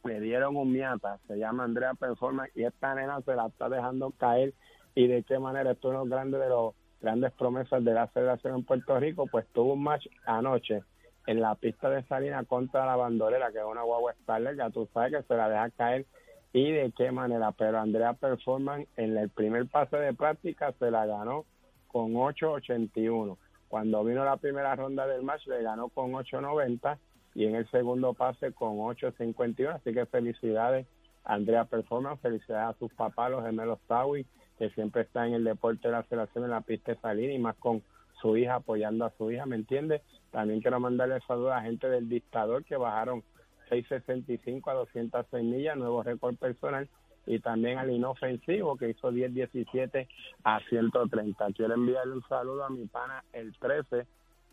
le 0.05 0.21
dieron 0.21 0.57
un 0.57 0.73
miata, 0.73 1.19
se 1.27 1.37
llama 1.37 1.65
Andrea 1.65 1.95
Performance 1.95 2.53
y 2.55 2.65
esta 2.65 2.95
nena 2.95 3.21
se 3.23 3.35
la 3.35 3.47
está 3.47 3.69
dejando 3.69 4.11
caer 4.13 4.55
y 4.95 5.07
de 5.07 5.23
qué 5.23 5.39
manera 5.39 5.73
esto 5.73 5.89
es 5.89 5.95
uno 5.95 6.05
grande 6.07 6.39
de 6.39 6.49
los 6.49 6.75
grandes 7.01 7.33
promesas 7.33 7.85
de 7.85 7.95
la 7.95 8.03
aceleración 8.03 8.57
en 8.57 8.65
Puerto 8.65 8.99
Rico, 8.99 9.27
pues 9.27 9.47
tuvo 9.53 9.75
un 9.75 9.83
match 9.83 10.07
anoche 10.27 10.83
en 11.27 11.41
la 11.41 11.55
pista 11.55 11.89
de 11.89 12.03
Salina 12.05 12.45
contra 12.45 12.87
la 12.87 12.97
bandolera, 12.97 13.53
que 13.53 13.59
es 13.59 13.65
una 13.65 13.83
guagua 13.83 14.15
Starlet, 14.23 14.57
ya 14.57 14.71
tú 14.71 14.89
sabes 14.93 15.13
que 15.13 15.23
se 15.23 15.35
la 15.35 15.49
deja 15.49 15.71
caer 15.71 16.07
y 16.53 16.73
de 16.73 16.93
qué 16.97 17.13
manera, 17.13 17.53
pero 17.53 17.79
Andrea 17.79 18.15
Performance 18.15 18.89
en 18.97 19.17
el 19.17 19.29
primer 19.29 19.67
pase 19.67 19.97
de 19.97 20.15
práctica 20.15 20.73
se 20.79 20.91
la 20.91 21.07
ganó 21.07 21.45
con 21.89 22.13
8.81. 22.15 23.37
Cuando 23.69 24.03
vino 24.05 24.25
la 24.25 24.37
primera 24.37 24.75
ronda 24.75 25.07
del 25.07 25.23
match 25.23 25.47
le 25.47 25.63
ganó 25.63 25.89
con 25.89 26.13
8.90 26.13 26.99
y 27.35 27.45
en 27.45 27.55
el 27.55 27.71
segundo 27.71 28.15
pase 28.15 28.53
con 28.53 28.79
8.51. 28.79 29.77
Así 29.77 29.93
que 29.93 30.07
felicidades 30.07 30.87
Andrea 31.25 31.65
Performance, 31.67 32.21
felicidades 32.21 32.75
a 32.75 32.79
sus 32.79 32.93
papás, 32.95 33.31
los 33.31 33.45
gemelos 33.45 33.79
Tawi, 33.87 34.27
que 34.59 34.71
siempre 34.71 35.03
están 35.03 35.29
en 35.29 35.35
el 35.35 35.45
deporte 35.45 35.87
de 35.87 35.93
la 35.93 35.99
aceleración 36.01 36.45
en 36.45 36.51
la 36.51 36.63
pista 36.63 36.93
de 36.93 37.01
Salina 37.01 37.33
y 37.33 37.39
más 37.39 37.57
con 37.57 37.83
su 38.21 38.37
hija 38.37 38.57
apoyando 38.57 39.05
a 39.05 39.13
su 39.17 39.31
hija, 39.31 39.47
¿me 39.47 39.57
entiendes? 39.57 40.03
También 40.31 40.61
quiero 40.61 40.81
mandarle 40.81 41.21
saludos 41.27 41.53
a 41.53 41.57
la 41.57 41.63
gente 41.63 41.89
del 41.89 42.09
dictador 42.09 42.65
que 42.65 42.77
bajaron 42.77 43.23
6.65 43.71 44.71
a 44.71 44.75
206 44.75 45.45
millas, 45.45 45.77
nuevo 45.77 46.03
récord 46.03 46.37
personal, 46.37 46.89
y 47.27 47.39
también 47.39 47.79
al 47.79 47.91
inofensivo 47.91 48.77
que 48.77 48.91
hizo 48.91 49.13
10.17 49.13 50.09
a 50.45 50.61
130. 50.69 51.47
Quiero 51.55 51.75
enviarle 51.75 52.15
un 52.15 52.29
saludo 52.29 52.65
a 52.65 52.71
mi 52.71 52.87
pana 52.87 53.25
el 53.33 53.57
13, 53.59 54.07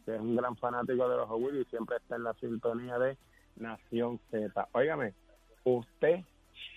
que 0.05 0.15
es 0.15 0.21
un 0.21 0.35
gran 0.35 0.55
fanático 0.57 1.09
de 1.09 1.17
los 1.17 1.29
Owil 1.29 1.61
y 1.61 1.65
siempre 1.65 1.97
está 1.97 2.15
en 2.15 2.23
la 2.23 2.33
sintonía 2.35 2.99
de 2.99 3.17
Nación 3.55 4.19
Z. 4.29 4.67
Óigame, 4.73 5.13
usted 5.63 6.19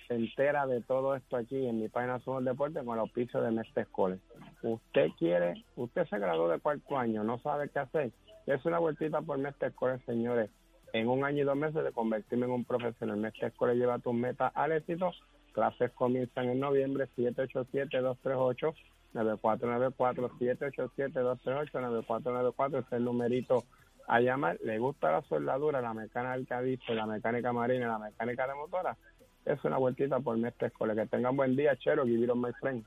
se 0.08 0.14
entera 0.14 0.66
de 0.66 0.80
todo 0.80 1.14
esto 1.14 1.36
aquí 1.36 1.66
en 1.66 1.80
mi 1.80 1.88
página 1.88 2.18
Somos 2.20 2.44
Deporte 2.44 2.82
con 2.84 2.94
el 2.94 3.00
auspicio 3.00 3.40
de 3.40 3.50
Mestre 3.50 3.82
Escoles. 3.82 4.20
Usted 4.62 5.08
quiere, 5.18 5.64
usted 5.76 6.06
se 6.08 6.18
graduó 6.18 6.48
de 6.48 6.58
cuarto 6.58 6.98
año, 6.98 7.22
no 7.22 7.38
sabe 7.40 7.68
qué 7.68 7.78
hacer. 7.78 8.10
Es 8.46 8.64
una 8.64 8.78
vueltita 8.78 9.20
por 9.20 9.38
Mestre 9.38 9.68
Escoles, 9.68 10.00
señores. 10.06 10.50
En 10.92 11.08
un 11.08 11.24
año 11.24 11.42
y 11.42 11.46
dos 11.46 11.56
meses 11.56 11.84
de 11.84 11.92
convertirme 11.92 12.46
en 12.46 12.52
un 12.52 12.64
profesional. 12.64 13.16
Mestre 13.16 13.48
Escoles 13.48 13.76
lleva 13.76 13.98
tus 13.98 14.14
metas 14.14 14.52
al 14.54 14.72
éxito. 14.72 15.12
Clases 15.52 15.90
comienzan 15.92 16.48
en 16.48 16.60
noviembre, 16.60 17.08
787-238. 17.16 18.74
9494 19.12 20.30
787 20.38 21.20
9494 21.20 22.78
ese 22.78 22.86
es 22.86 22.92
el 22.92 23.04
numerito 23.04 23.64
a 24.06 24.20
llamar. 24.20 24.58
¿Le 24.62 24.78
gusta 24.78 25.10
la 25.12 25.22
soldadura, 25.22 25.80
la 25.80 25.94
mecánica 25.94 26.60
dice, 26.60 26.94
la 26.94 27.06
mecánica 27.06 27.52
marina, 27.52 27.88
la 27.88 27.98
mecánica 27.98 28.46
de 28.46 28.54
motora? 28.54 28.96
Es 29.44 29.64
una 29.64 29.78
vueltita 29.78 30.20
por 30.20 30.36
Mestre 30.36 30.68
Escoles. 30.68 30.96
Que 30.96 31.06
tengan 31.06 31.36
buen 31.36 31.56
día, 31.56 31.76
Chero. 31.76 32.02
On 32.02 32.40
my 32.40 32.52
friend. 32.60 32.84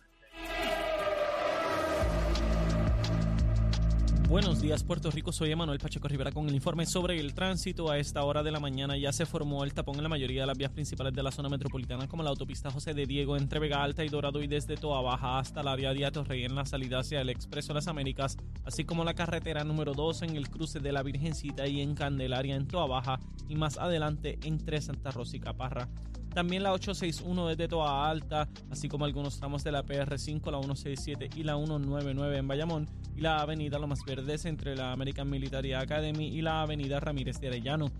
Buenos 4.33 4.61
días, 4.61 4.83
Puerto 4.83 5.11
Rico. 5.11 5.31
Soy 5.31 5.51
Emanuel 5.51 5.77
Pacheco 5.77 6.07
Rivera 6.07 6.31
con 6.31 6.49
el 6.49 6.55
informe 6.55 6.87
sobre 6.87 7.19
el 7.19 7.35
tránsito. 7.35 7.91
A 7.91 7.99
esta 7.99 8.23
hora 8.23 8.41
de 8.41 8.49
la 8.49 8.59
mañana 8.59 8.97
ya 8.97 9.13
se 9.13 9.27
formó 9.27 9.63
el 9.63 9.75
tapón 9.75 9.97
en 9.97 10.01
la 10.01 10.09
mayoría 10.09 10.41
de 10.41 10.47
las 10.47 10.57
vías 10.57 10.71
principales 10.71 11.13
de 11.13 11.21
la 11.21 11.31
zona 11.31 11.49
metropolitana, 11.49 12.07
como 12.07 12.23
la 12.23 12.31
autopista 12.31 12.71
José 12.71 12.95
de 12.95 13.05
Diego 13.05 13.37
entre 13.37 13.59
Vega 13.59 13.83
Alta 13.83 14.03
y 14.03 14.09
Dorado 14.09 14.41
y 14.41 14.47
desde 14.47 14.75
Toa 14.75 15.03
Baja 15.03 15.37
hasta 15.37 15.61
el 15.61 15.67
área 15.67 15.93
de 15.93 16.07
Atorrey 16.07 16.45
en 16.45 16.55
la 16.55 16.65
salida 16.65 16.97
hacia 16.97 17.21
el 17.21 17.29
Expreso 17.29 17.75
Las 17.75 17.87
Américas, 17.87 18.35
así 18.65 18.85
como 18.85 19.03
la 19.03 19.13
carretera 19.13 19.63
número 19.63 19.93
2 19.93 20.23
en 20.23 20.35
el 20.35 20.49
cruce 20.49 20.79
de 20.79 20.91
la 20.91 21.03
Virgencita 21.03 21.67
y 21.67 21.81
en 21.81 21.93
Candelaria 21.93 22.55
en 22.55 22.67
Toa 22.67 22.87
Baja 22.87 23.19
y 23.47 23.55
más 23.55 23.77
adelante 23.77 24.39
entre 24.41 24.81
Santa 24.81 25.11
Rosa 25.11 25.37
y 25.37 25.41
Caparra. 25.41 25.89
También 26.33 26.63
la 26.63 26.73
861 26.73 27.47
desde 27.49 27.67
Toa 27.67 28.09
Alta, 28.09 28.49
así 28.71 28.89
como 28.89 29.05
algunos 29.05 29.37
tramos 29.37 29.63
de 29.63 29.71
la 29.71 29.83
PR5, 29.83 30.51
la 30.51 30.59
167 30.59 31.29
y 31.35 31.43
la 31.43 31.55
199 31.55 32.37
en 32.37 32.47
Bayamón, 32.47 32.89
y 33.15 33.21
la 33.21 33.39
avenida 33.39 33.77
Lomas 33.77 33.99
Verdes 34.05 34.45
entre 34.45 34.75
la 34.75 34.91
American 34.91 35.29
Military 35.29 35.73
Academy 35.73 36.27
y 36.27 36.41
la 36.41 36.63
avenida 36.63 36.99
Ramírez 36.99 37.39
de 37.39 37.49
Arellano. 37.49 37.91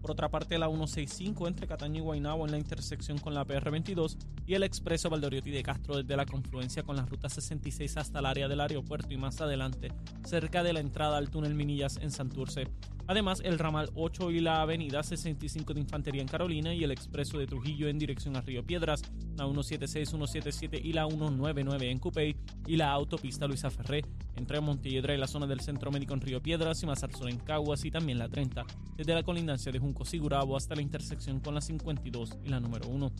Por 0.00 0.10
otra 0.10 0.30
parte, 0.30 0.58
la 0.58 0.66
165 0.66 1.48
entre 1.48 1.66
Cataño 1.66 1.98
y 1.98 2.04
Guaynabo 2.04 2.44
en 2.44 2.52
la 2.52 2.58
intersección 2.58 3.16
con 3.16 3.32
la 3.32 3.46
PR22 3.46 4.18
y 4.46 4.52
el 4.52 4.62
expreso 4.62 5.08
Valdoriotti 5.08 5.50
de 5.50 5.62
Castro 5.62 5.96
desde 5.96 6.14
la 6.14 6.26
confluencia 6.26 6.82
con 6.82 6.96
la 6.96 7.06
ruta 7.06 7.30
66 7.30 7.96
hasta 7.96 8.18
el 8.18 8.26
área 8.26 8.46
del 8.46 8.60
aeropuerto 8.60 9.14
y 9.14 9.16
más 9.16 9.40
adelante, 9.40 9.92
cerca 10.26 10.62
de 10.62 10.74
la 10.74 10.80
entrada 10.80 11.16
al 11.16 11.30
túnel 11.30 11.54
Minillas 11.54 11.96
en 11.96 12.10
Santurce. 12.10 12.68
Además, 13.06 13.42
el 13.44 13.58
ramal 13.58 13.90
8 13.94 14.30
y 14.30 14.40
la 14.40 14.62
avenida 14.62 15.02
65 15.02 15.74
de 15.74 15.80
Infantería 15.80 16.22
en 16.22 16.28
Carolina 16.28 16.72
y 16.72 16.84
el 16.84 16.90
expreso 16.90 17.38
de 17.38 17.46
Trujillo 17.46 17.88
en 17.88 17.98
dirección 17.98 18.36
a 18.36 18.40
Río 18.40 18.64
Piedras, 18.64 19.02
la 19.36 19.44
176, 19.44 20.08
177 20.08 20.80
y 20.82 20.92
la 20.92 21.06
199 21.06 21.90
en 21.90 21.98
Cupey 21.98 22.36
y 22.66 22.76
la 22.76 22.90
autopista 22.92 23.46
Luisa 23.46 23.70
Ferré 23.70 24.02
entre 24.36 24.60
Montelledra 24.60 25.14
y 25.14 25.18
la 25.18 25.26
zona 25.26 25.46
del 25.46 25.60
Centro 25.60 25.90
Médico 25.90 26.14
en 26.14 26.20
Río 26.20 26.42
Piedras 26.42 26.82
y 26.82 26.86
Mazarzón 26.86 27.28
en 27.28 27.38
Caguas 27.38 27.84
y 27.84 27.90
también 27.90 28.18
la 28.18 28.28
30, 28.28 28.64
desde 28.96 29.14
la 29.14 29.22
colindancia 29.22 29.70
de 29.70 29.78
Junco 29.78 30.04
Sigurabo 30.04 30.56
hasta 30.56 30.74
la 30.74 30.82
intersección 30.82 31.40
con 31.40 31.54
la 31.54 31.60
52 31.60 32.38
y 32.44 32.48
la 32.48 32.60
número 32.60 32.88
1. 32.88 33.12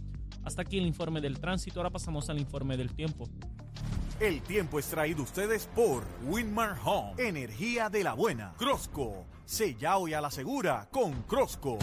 Hasta 0.45 0.63
aquí 0.63 0.79
el 0.79 0.87
informe 0.87 1.21
del 1.21 1.39
tránsito, 1.39 1.81
ahora 1.81 1.91
pasamos 1.91 2.29
al 2.31 2.39
informe 2.39 2.77
del 2.77 2.93
tiempo. 2.93 3.29
El 4.21 4.43
tiempo 4.43 4.79
es 4.79 4.87
traído 4.87 5.23
ustedes 5.23 5.69
por 5.75 6.05
Winmar 6.27 6.77
Home, 6.85 7.15
energía 7.19 7.91
de 7.91 8.05
la 8.05 8.15
buena. 8.15 8.55
Crosco, 8.57 9.27
sella 9.47 9.97
hoy 9.99 10.15
a 10.15 10.21
la 10.21 10.31
segura 10.31 10.89
con 10.91 11.13
Crosco. 11.23 11.79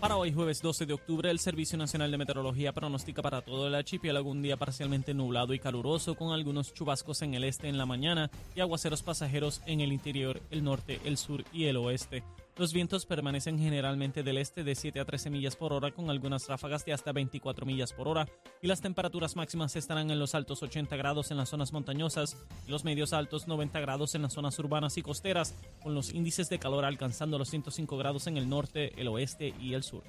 Para 0.00 0.16
hoy, 0.16 0.32
jueves 0.32 0.62
12 0.62 0.86
de 0.86 0.94
octubre, 0.94 1.30
el 1.30 1.40
Servicio 1.40 1.76
Nacional 1.76 2.10
de 2.10 2.18
Meteorología 2.18 2.72
pronostica 2.72 3.20
para 3.20 3.42
todo 3.42 3.66
el 3.66 3.74
archipiélago 3.74 4.30
un 4.30 4.42
día 4.42 4.56
parcialmente 4.56 5.12
nublado 5.12 5.54
y 5.54 5.58
caluroso, 5.58 6.14
con 6.14 6.32
algunos 6.32 6.72
chubascos 6.72 7.22
en 7.22 7.34
el 7.34 7.42
este 7.42 7.68
en 7.68 7.78
la 7.78 7.86
mañana 7.86 8.30
y 8.54 8.60
aguaceros 8.60 9.02
pasajeros 9.02 9.60
en 9.66 9.80
el 9.80 9.92
interior, 9.92 10.40
el 10.50 10.62
norte, 10.62 11.00
el 11.04 11.16
sur 11.16 11.44
y 11.52 11.64
el 11.64 11.76
oeste. 11.78 12.22
Los 12.58 12.72
vientos 12.72 13.06
permanecen 13.06 13.56
generalmente 13.56 14.24
del 14.24 14.36
este 14.36 14.64
de 14.64 14.74
7 14.74 14.98
a 14.98 15.04
13 15.04 15.30
millas 15.30 15.54
por 15.54 15.72
hora 15.72 15.92
con 15.92 16.10
algunas 16.10 16.48
ráfagas 16.48 16.84
de 16.84 16.92
hasta 16.92 17.12
24 17.12 17.64
millas 17.64 17.92
por 17.92 18.08
hora 18.08 18.26
y 18.60 18.66
las 18.66 18.80
temperaturas 18.80 19.36
máximas 19.36 19.76
estarán 19.76 20.10
en 20.10 20.18
los 20.18 20.34
altos 20.34 20.60
80 20.64 20.96
grados 20.96 21.30
en 21.30 21.36
las 21.36 21.50
zonas 21.50 21.72
montañosas 21.72 22.36
y 22.66 22.72
los 22.72 22.82
medios 22.82 23.12
altos 23.12 23.46
90 23.46 23.78
grados 23.78 24.16
en 24.16 24.22
las 24.22 24.32
zonas 24.32 24.58
urbanas 24.58 24.98
y 24.98 25.02
costeras 25.02 25.54
con 25.80 25.94
los 25.94 26.12
índices 26.12 26.48
de 26.48 26.58
calor 26.58 26.84
alcanzando 26.84 27.38
los 27.38 27.48
105 27.48 27.96
grados 27.96 28.26
en 28.26 28.36
el 28.36 28.48
norte, 28.48 28.90
el 29.00 29.06
oeste 29.06 29.54
y 29.60 29.74
el 29.74 29.84
sur. 29.84 30.02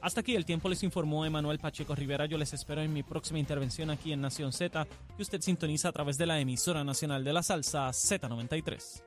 Hasta 0.00 0.20
aquí 0.20 0.34
el 0.34 0.46
tiempo 0.46 0.70
les 0.70 0.82
informó 0.82 1.26
Emanuel 1.26 1.58
Pacheco 1.58 1.94
Rivera. 1.94 2.24
Yo 2.24 2.38
les 2.38 2.54
espero 2.54 2.80
en 2.80 2.92
mi 2.92 3.02
próxima 3.02 3.38
intervención 3.38 3.90
aquí 3.90 4.14
en 4.14 4.22
Nación 4.22 4.54
Z, 4.54 4.86
que 5.14 5.22
usted 5.22 5.42
sintoniza 5.42 5.90
a 5.90 5.92
través 5.92 6.16
de 6.16 6.24
la 6.24 6.40
emisora 6.40 6.84
nacional 6.84 7.22
de 7.22 7.34
la 7.34 7.42
salsa 7.42 7.90
Z93. 7.90 9.02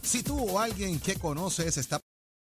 Si 0.00 0.22
tú 0.22 0.36
o 0.38 0.58
alguien 0.58 0.98
que 0.98 1.14
conoces 1.14 1.76
está 1.76 2.00